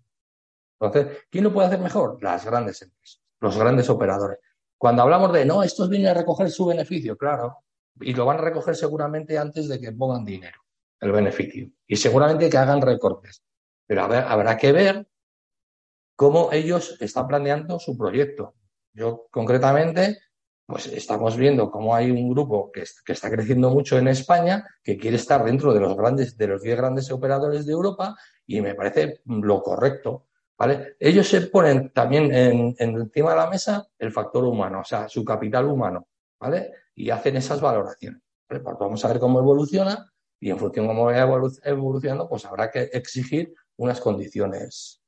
Entonces, 0.79 1.25
¿quién 1.29 1.43
lo 1.43 1.53
puede 1.53 1.67
hacer 1.67 1.79
mejor? 1.79 2.21
Las 2.21 2.45
grandes 2.45 2.81
empresas, 2.81 3.21
los 3.39 3.57
grandes 3.57 3.89
operadores. 3.89 4.39
Cuando 4.77 5.03
hablamos 5.03 5.31
de, 5.33 5.45
no, 5.45 5.63
estos 5.63 5.89
vienen 5.89 6.09
a 6.09 6.13
recoger 6.13 6.49
su 6.51 6.65
beneficio, 6.65 7.17
claro, 7.17 7.63
y 8.01 8.13
lo 8.13 8.25
van 8.25 8.39
a 8.39 8.41
recoger 8.41 8.75
seguramente 8.75 9.37
antes 9.37 9.69
de 9.69 9.79
que 9.79 9.91
pongan 9.93 10.25
dinero, 10.25 10.59
el 10.99 11.11
beneficio, 11.11 11.69
y 11.87 11.95
seguramente 11.95 12.49
que 12.49 12.57
hagan 12.57 12.81
recortes. 12.81 13.41
Pero 13.87 14.03
habrá 14.03 14.57
que 14.57 14.71
ver 14.71 15.07
cómo 16.15 16.51
ellos 16.51 16.97
están 16.99 17.27
planeando 17.27 17.79
su 17.79 17.97
proyecto. 17.97 18.55
Yo, 18.93 19.27
concretamente, 19.31 20.19
pues 20.65 20.87
estamos 20.87 21.37
viendo 21.37 21.69
cómo 21.69 21.93
hay 21.93 22.09
un 22.09 22.29
grupo 22.29 22.71
que, 22.71 22.83
está 23.07 23.29
creciendo 23.29 23.69
mucho 23.69 23.97
en 23.97 24.07
España, 24.07 24.65
que 24.83 24.97
quiere 24.97 25.17
estar 25.17 25.43
dentro 25.43 25.73
de 25.73 25.79
los 25.79 25.95
grandes, 25.95 26.37
de 26.37 26.47
los 26.47 26.61
10 26.61 26.77
grandes 26.77 27.11
operadores 27.11 27.65
de 27.65 27.73
Europa, 27.73 28.15
y 28.47 28.61
me 28.61 28.73
parece 28.73 29.21
lo 29.25 29.61
correcto. 29.61 30.27
¿vale? 30.57 30.95
Ellos 30.99 31.27
se 31.27 31.41
ponen 31.41 31.91
también 31.91 32.33
en, 32.33 32.75
encima 32.79 33.31
de 33.31 33.35
la 33.35 33.49
mesa 33.49 33.87
el 33.99 34.11
factor 34.11 34.43
humano, 34.43 34.79
o 34.81 34.83
sea, 34.83 35.07
su 35.07 35.23
capital 35.23 35.65
humano, 35.65 36.07
¿vale? 36.39 36.71
Y 36.95 37.09
hacen 37.11 37.35
esas 37.35 37.61
valoraciones. 37.61 38.21
Pues 38.47 38.61
vamos 38.63 39.03
a 39.05 39.07
ver 39.09 39.19
cómo 39.19 39.39
evoluciona 39.39 40.11
y 40.39 40.49
en 40.49 40.57
función 40.57 40.85
de 40.85 40.93
cómo 40.93 41.05
vaya 41.05 41.27
evolucionando, 41.63 42.27
pues 42.27 42.45
habrá 42.45 42.71
que 42.71 42.89
exigir 42.93 43.53
unas 43.77 43.99
condiciones 43.99 45.01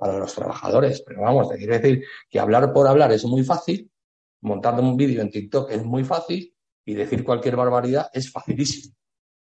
para 0.00 0.18
los 0.18 0.34
trabajadores. 0.34 1.02
Pero 1.06 1.22
vamos, 1.22 1.48
te 1.48 1.56
quiero 1.56 1.74
decir 1.74 2.04
que 2.28 2.40
hablar 2.40 2.72
por 2.72 2.86
hablar 2.86 3.12
es 3.12 3.24
muy 3.24 3.44
fácil, 3.44 3.90
montando 4.40 4.82
un 4.82 4.96
vídeo 4.96 5.22
en 5.22 5.30
TikTok 5.30 5.70
es 5.70 5.84
muy 5.84 6.04
fácil 6.04 6.54
y 6.84 6.94
decir 6.94 7.24
cualquier 7.24 7.56
barbaridad 7.56 8.10
es 8.12 8.30
facilísimo. 8.30 8.94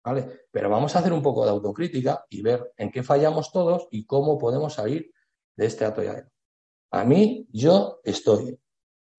¿vale? 0.03 0.47
Pero 0.51 0.69
vamos 0.69 0.95
a 0.95 0.99
hacer 0.99 1.11
un 1.11 1.21
poco 1.21 1.43
de 1.43 1.51
autocrítica 1.51 2.25
y 2.29 2.41
ver 2.41 2.73
en 2.77 2.91
qué 2.91 3.03
fallamos 3.03 3.51
todos 3.51 3.87
y 3.91 4.05
cómo 4.05 4.37
podemos 4.37 4.73
salir 4.73 5.11
de 5.55 5.65
este 5.65 5.83
atolladero. 5.83 6.29
A 6.91 7.03
mí, 7.03 7.47
yo 7.51 7.99
estoy 8.03 8.59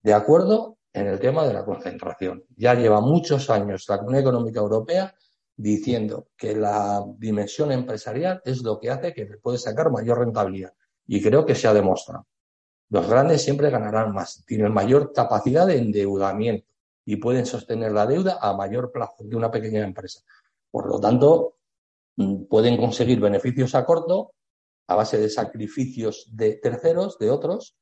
de 0.02 0.14
acuerdo 0.14 0.78
en 0.92 1.08
el 1.08 1.18
tema 1.18 1.46
de 1.46 1.52
la 1.52 1.64
concentración. 1.64 2.44
Ya 2.56 2.74
lleva 2.74 3.00
muchos 3.00 3.50
años 3.50 3.84
la 3.88 3.98
Comunidad 3.98 4.22
Económica 4.22 4.60
Europea 4.60 5.14
diciendo 5.56 6.28
que 6.36 6.54
la 6.54 7.04
dimensión 7.18 7.72
empresarial 7.72 8.40
es 8.44 8.62
lo 8.62 8.78
que 8.78 8.90
hace 8.90 9.12
que 9.12 9.26
puede 9.42 9.58
sacar 9.58 9.90
mayor 9.90 10.20
rentabilidad. 10.20 10.72
Y 11.06 11.22
creo 11.22 11.44
que 11.44 11.54
se 11.54 11.66
ha 11.66 11.74
demostrado. 11.74 12.26
Los 12.88 13.08
grandes 13.08 13.42
siempre 13.42 13.70
ganarán 13.70 14.12
más, 14.12 14.44
tienen 14.46 14.72
mayor 14.72 15.12
capacidad 15.12 15.66
de 15.66 15.78
endeudamiento 15.78 16.66
y 17.04 17.16
pueden 17.16 17.46
sostener 17.46 17.92
la 17.92 18.06
deuda 18.06 18.38
a 18.40 18.54
mayor 18.56 18.92
plazo 18.92 19.24
que 19.28 19.36
una 19.36 19.50
pequeña 19.50 19.82
empresa. 19.82 20.20
Por 20.70 20.88
lo 20.88 21.00
tanto, 21.00 21.56
mm, 22.16 22.44
pueden 22.44 22.76
conseguir 22.76 23.20
beneficios 23.20 23.74
a 23.74 23.84
corto 23.84 24.32
a 24.88 24.94
base 24.94 25.18
de 25.18 25.28
sacrificios 25.28 26.28
de 26.30 26.54
terceros, 26.56 27.18
de 27.18 27.30
otros, 27.30 27.76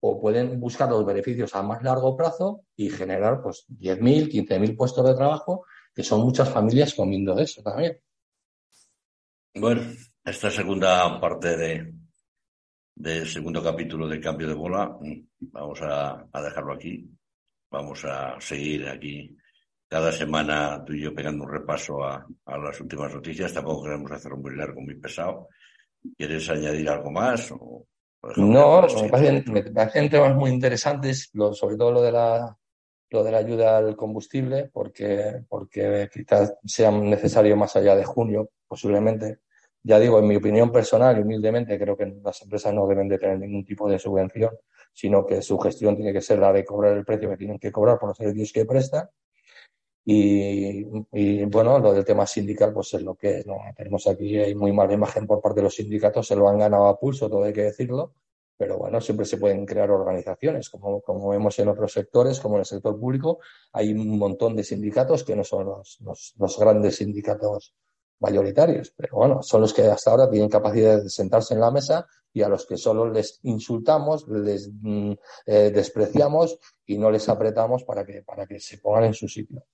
o 0.00 0.20
pueden 0.20 0.58
buscar 0.58 0.90
los 0.90 1.04
beneficios 1.04 1.54
a 1.54 1.62
más 1.62 1.82
largo 1.82 2.16
plazo 2.16 2.64
y 2.74 2.90
generar 2.90 3.42
pues 3.42 3.66
10.000, 3.68 4.28
15.000 4.28 4.76
puestos 4.76 5.06
de 5.06 5.14
trabajo, 5.14 5.64
que 5.94 6.02
son 6.02 6.22
muchas 6.22 6.48
familias 6.48 6.94
comiendo 6.94 7.34
de 7.34 7.44
eso 7.44 7.62
también. 7.62 8.00
Bueno, 9.54 9.82
esta 10.24 10.50
segunda 10.50 11.20
parte 11.20 11.56
de, 11.56 11.92
del 13.00 13.26
segundo 13.26 13.62
capítulo 13.62 14.06
de 14.06 14.20
Cambio 14.20 14.48
de 14.48 14.54
Bola, 14.54 14.98
vamos 15.40 15.80
a 15.82 16.42
dejarlo 16.42 16.74
aquí. 16.74 17.08
Vamos 17.70 18.04
a 18.04 18.40
seguir 18.40 18.88
aquí 18.88 19.36
cada 19.88 20.12
semana 20.12 20.84
tú 20.84 20.92
y 20.92 21.02
yo 21.02 21.14
pegando 21.14 21.44
un 21.44 21.50
repaso 21.50 22.04
a, 22.04 22.26
las 22.46 22.80
últimas 22.80 23.14
noticias. 23.14 23.52
Tampoco 23.52 23.84
queremos 23.84 24.10
hacerlo 24.12 24.36
muy 24.36 24.54
largo, 24.54 24.80
muy 24.80 24.96
pesado. 24.96 25.48
¿Quieres 26.16 26.48
añadir 26.50 26.88
algo 26.88 27.10
más? 27.10 27.52
no, 28.36 28.86
me 29.02 29.08
parecen, 29.08 30.10
temas 30.10 30.34
muy 30.36 30.50
interesantes, 30.50 31.30
sobre 31.52 31.76
todo 31.76 31.92
lo 31.92 32.02
de 32.02 32.12
la 32.12 32.56
lo 33.12 33.24
de 33.24 33.32
la 33.32 33.38
ayuda 33.38 33.78
al 33.78 33.96
combustible, 33.96 34.70
porque, 34.72 35.42
porque 35.48 36.08
quizás 36.14 36.54
sea 36.64 36.92
necesario 36.92 37.56
más 37.56 37.74
allá 37.74 37.96
de 37.96 38.04
junio, 38.04 38.50
posiblemente. 38.68 39.40
Ya 39.82 39.98
digo, 39.98 40.18
en 40.18 40.26
mi 40.26 40.36
opinión 40.36 40.70
personal 40.70 41.18
y 41.18 41.22
humildemente, 41.22 41.78
creo 41.78 41.96
que 41.96 42.06
las 42.22 42.42
empresas 42.42 42.74
no 42.74 42.86
deben 42.86 43.08
de 43.08 43.18
tener 43.18 43.38
ningún 43.38 43.64
tipo 43.64 43.88
de 43.88 43.98
subvención, 43.98 44.50
sino 44.92 45.24
que 45.24 45.40
su 45.42 45.58
gestión 45.58 45.96
tiene 45.96 46.12
que 46.12 46.20
ser 46.20 46.38
la 46.38 46.52
de 46.52 46.64
cobrar 46.64 46.96
el 46.96 47.04
precio 47.04 47.30
que 47.30 47.36
tienen 47.36 47.58
que 47.58 47.72
cobrar 47.72 47.98
por 47.98 48.10
los 48.10 48.18
servicios 48.18 48.52
que 48.52 48.66
prestan 48.66 49.08
y, 50.04 50.82
bueno, 51.46 51.78
lo 51.78 51.92
del 51.92 52.04
tema 52.04 52.26
sindical, 52.26 52.72
pues 52.72 52.94
es 52.94 53.02
lo 53.02 53.14
que 53.14 53.44
¿no? 53.46 53.58
tenemos 53.76 54.06
aquí. 54.06 54.38
Hay 54.38 54.54
muy 54.54 54.72
mala 54.72 54.92
imagen 54.92 55.26
por 55.26 55.40
parte 55.40 55.60
de 55.60 55.64
los 55.64 55.74
sindicatos, 55.74 56.26
se 56.26 56.36
lo 56.36 56.48
han 56.48 56.58
ganado 56.58 56.86
a 56.86 56.98
pulso, 56.98 57.28
todo 57.28 57.44
hay 57.44 57.52
que 57.52 57.62
decirlo. 57.62 58.14
Pero 58.56 58.76
bueno, 58.76 59.00
siempre 59.00 59.24
se 59.24 59.38
pueden 59.38 59.64
crear 59.64 59.90
organizaciones, 59.90 60.68
como, 60.68 61.00
como 61.00 61.30
vemos 61.30 61.58
en 61.60 61.68
otros 61.68 61.92
sectores, 61.92 62.40
como 62.40 62.56
en 62.56 62.60
el 62.60 62.66
sector 62.66 62.98
público. 62.98 63.38
Hay 63.72 63.92
un 63.92 64.18
montón 64.18 64.54
de 64.56 64.64
sindicatos 64.64 65.24
que 65.24 65.34
no 65.34 65.44
son 65.44 65.66
los, 65.66 65.98
los, 66.36 66.58
grandes 66.58 66.96
sindicatos 66.96 67.74
mayoritarios, 68.20 68.92
pero 68.96 69.16
bueno, 69.16 69.42
son 69.42 69.62
los 69.62 69.72
que 69.72 69.82
hasta 69.82 70.10
ahora 70.10 70.30
tienen 70.30 70.48
capacidad 70.48 71.02
de 71.02 71.08
sentarse 71.08 71.54
en 71.54 71.60
la 71.60 71.70
mesa 71.70 72.06
y 72.32 72.42
a 72.42 72.48
los 72.48 72.66
que 72.66 72.76
solo 72.76 73.10
les 73.10 73.40
insultamos, 73.42 74.28
les 74.28 74.70
mm, 74.80 75.12
eh, 75.46 75.70
despreciamos 75.70 76.58
y 76.86 76.98
no 76.98 77.10
les 77.10 77.28
apretamos 77.28 77.84
para 77.84 78.04
que, 78.04 78.22
para 78.22 78.46
que 78.46 78.60
se 78.60 78.78
pongan 78.78 79.04
en 79.04 79.14
su 79.14 79.28
sitio. 79.28 79.64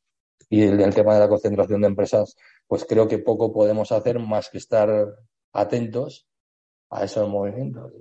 Y 0.48 0.62
el, 0.62 0.80
el 0.80 0.94
tema 0.94 1.14
de 1.14 1.20
la 1.20 1.28
concentración 1.28 1.80
de 1.80 1.88
empresas, 1.88 2.36
pues 2.66 2.84
creo 2.84 3.08
que 3.08 3.18
poco 3.18 3.52
podemos 3.52 3.90
hacer 3.92 4.18
más 4.20 4.48
que 4.48 4.58
estar 4.58 4.88
atentos 5.52 6.28
a 6.90 7.04
esos 7.04 7.28
movimientos. 7.28 7.92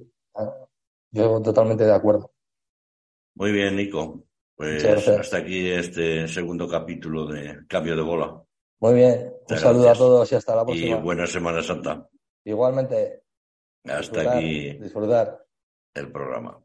Yo 1.11 1.41
totalmente 1.41 1.85
de 1.85 1.93
acuerdo. 1.93 2.31
Muy 3.35 3.51
bien, 3.51 3.75
Nico. 3.75 4.23
Pues 4.55 4.85
hasta 4.85 5.37
aquí 5.37 5.69
este 5.69 6.27
segundo 6.27 6.67
capítulo 6.67 7.25
de 7.25 7.65
Cambio 7.67 7.95
de 7.95 8.01
Bola. 8.01 8.44
Muy 8.79 8.93
bien. 8.93 9.33
Un 9.49 9.57
saludo 9.57 9.89
a 9.89 9.93
todos 9.93 10.31
y 10.31 10.35
hasta 10.35 10.55
la 10.55 10.65
próxima. 10.65 10.97
Y 10.97 11.01
buena 11.01 11.27
Semana 11.27 11.61
Santa. 11.61 12.09
Igualmente. 12.43 13.23
Hasta 13.85 14.37
aquí. 14.37 14.73
Disfrutar. 14.73 15.45
El 15.93 16.11
programa. 16.11 16.61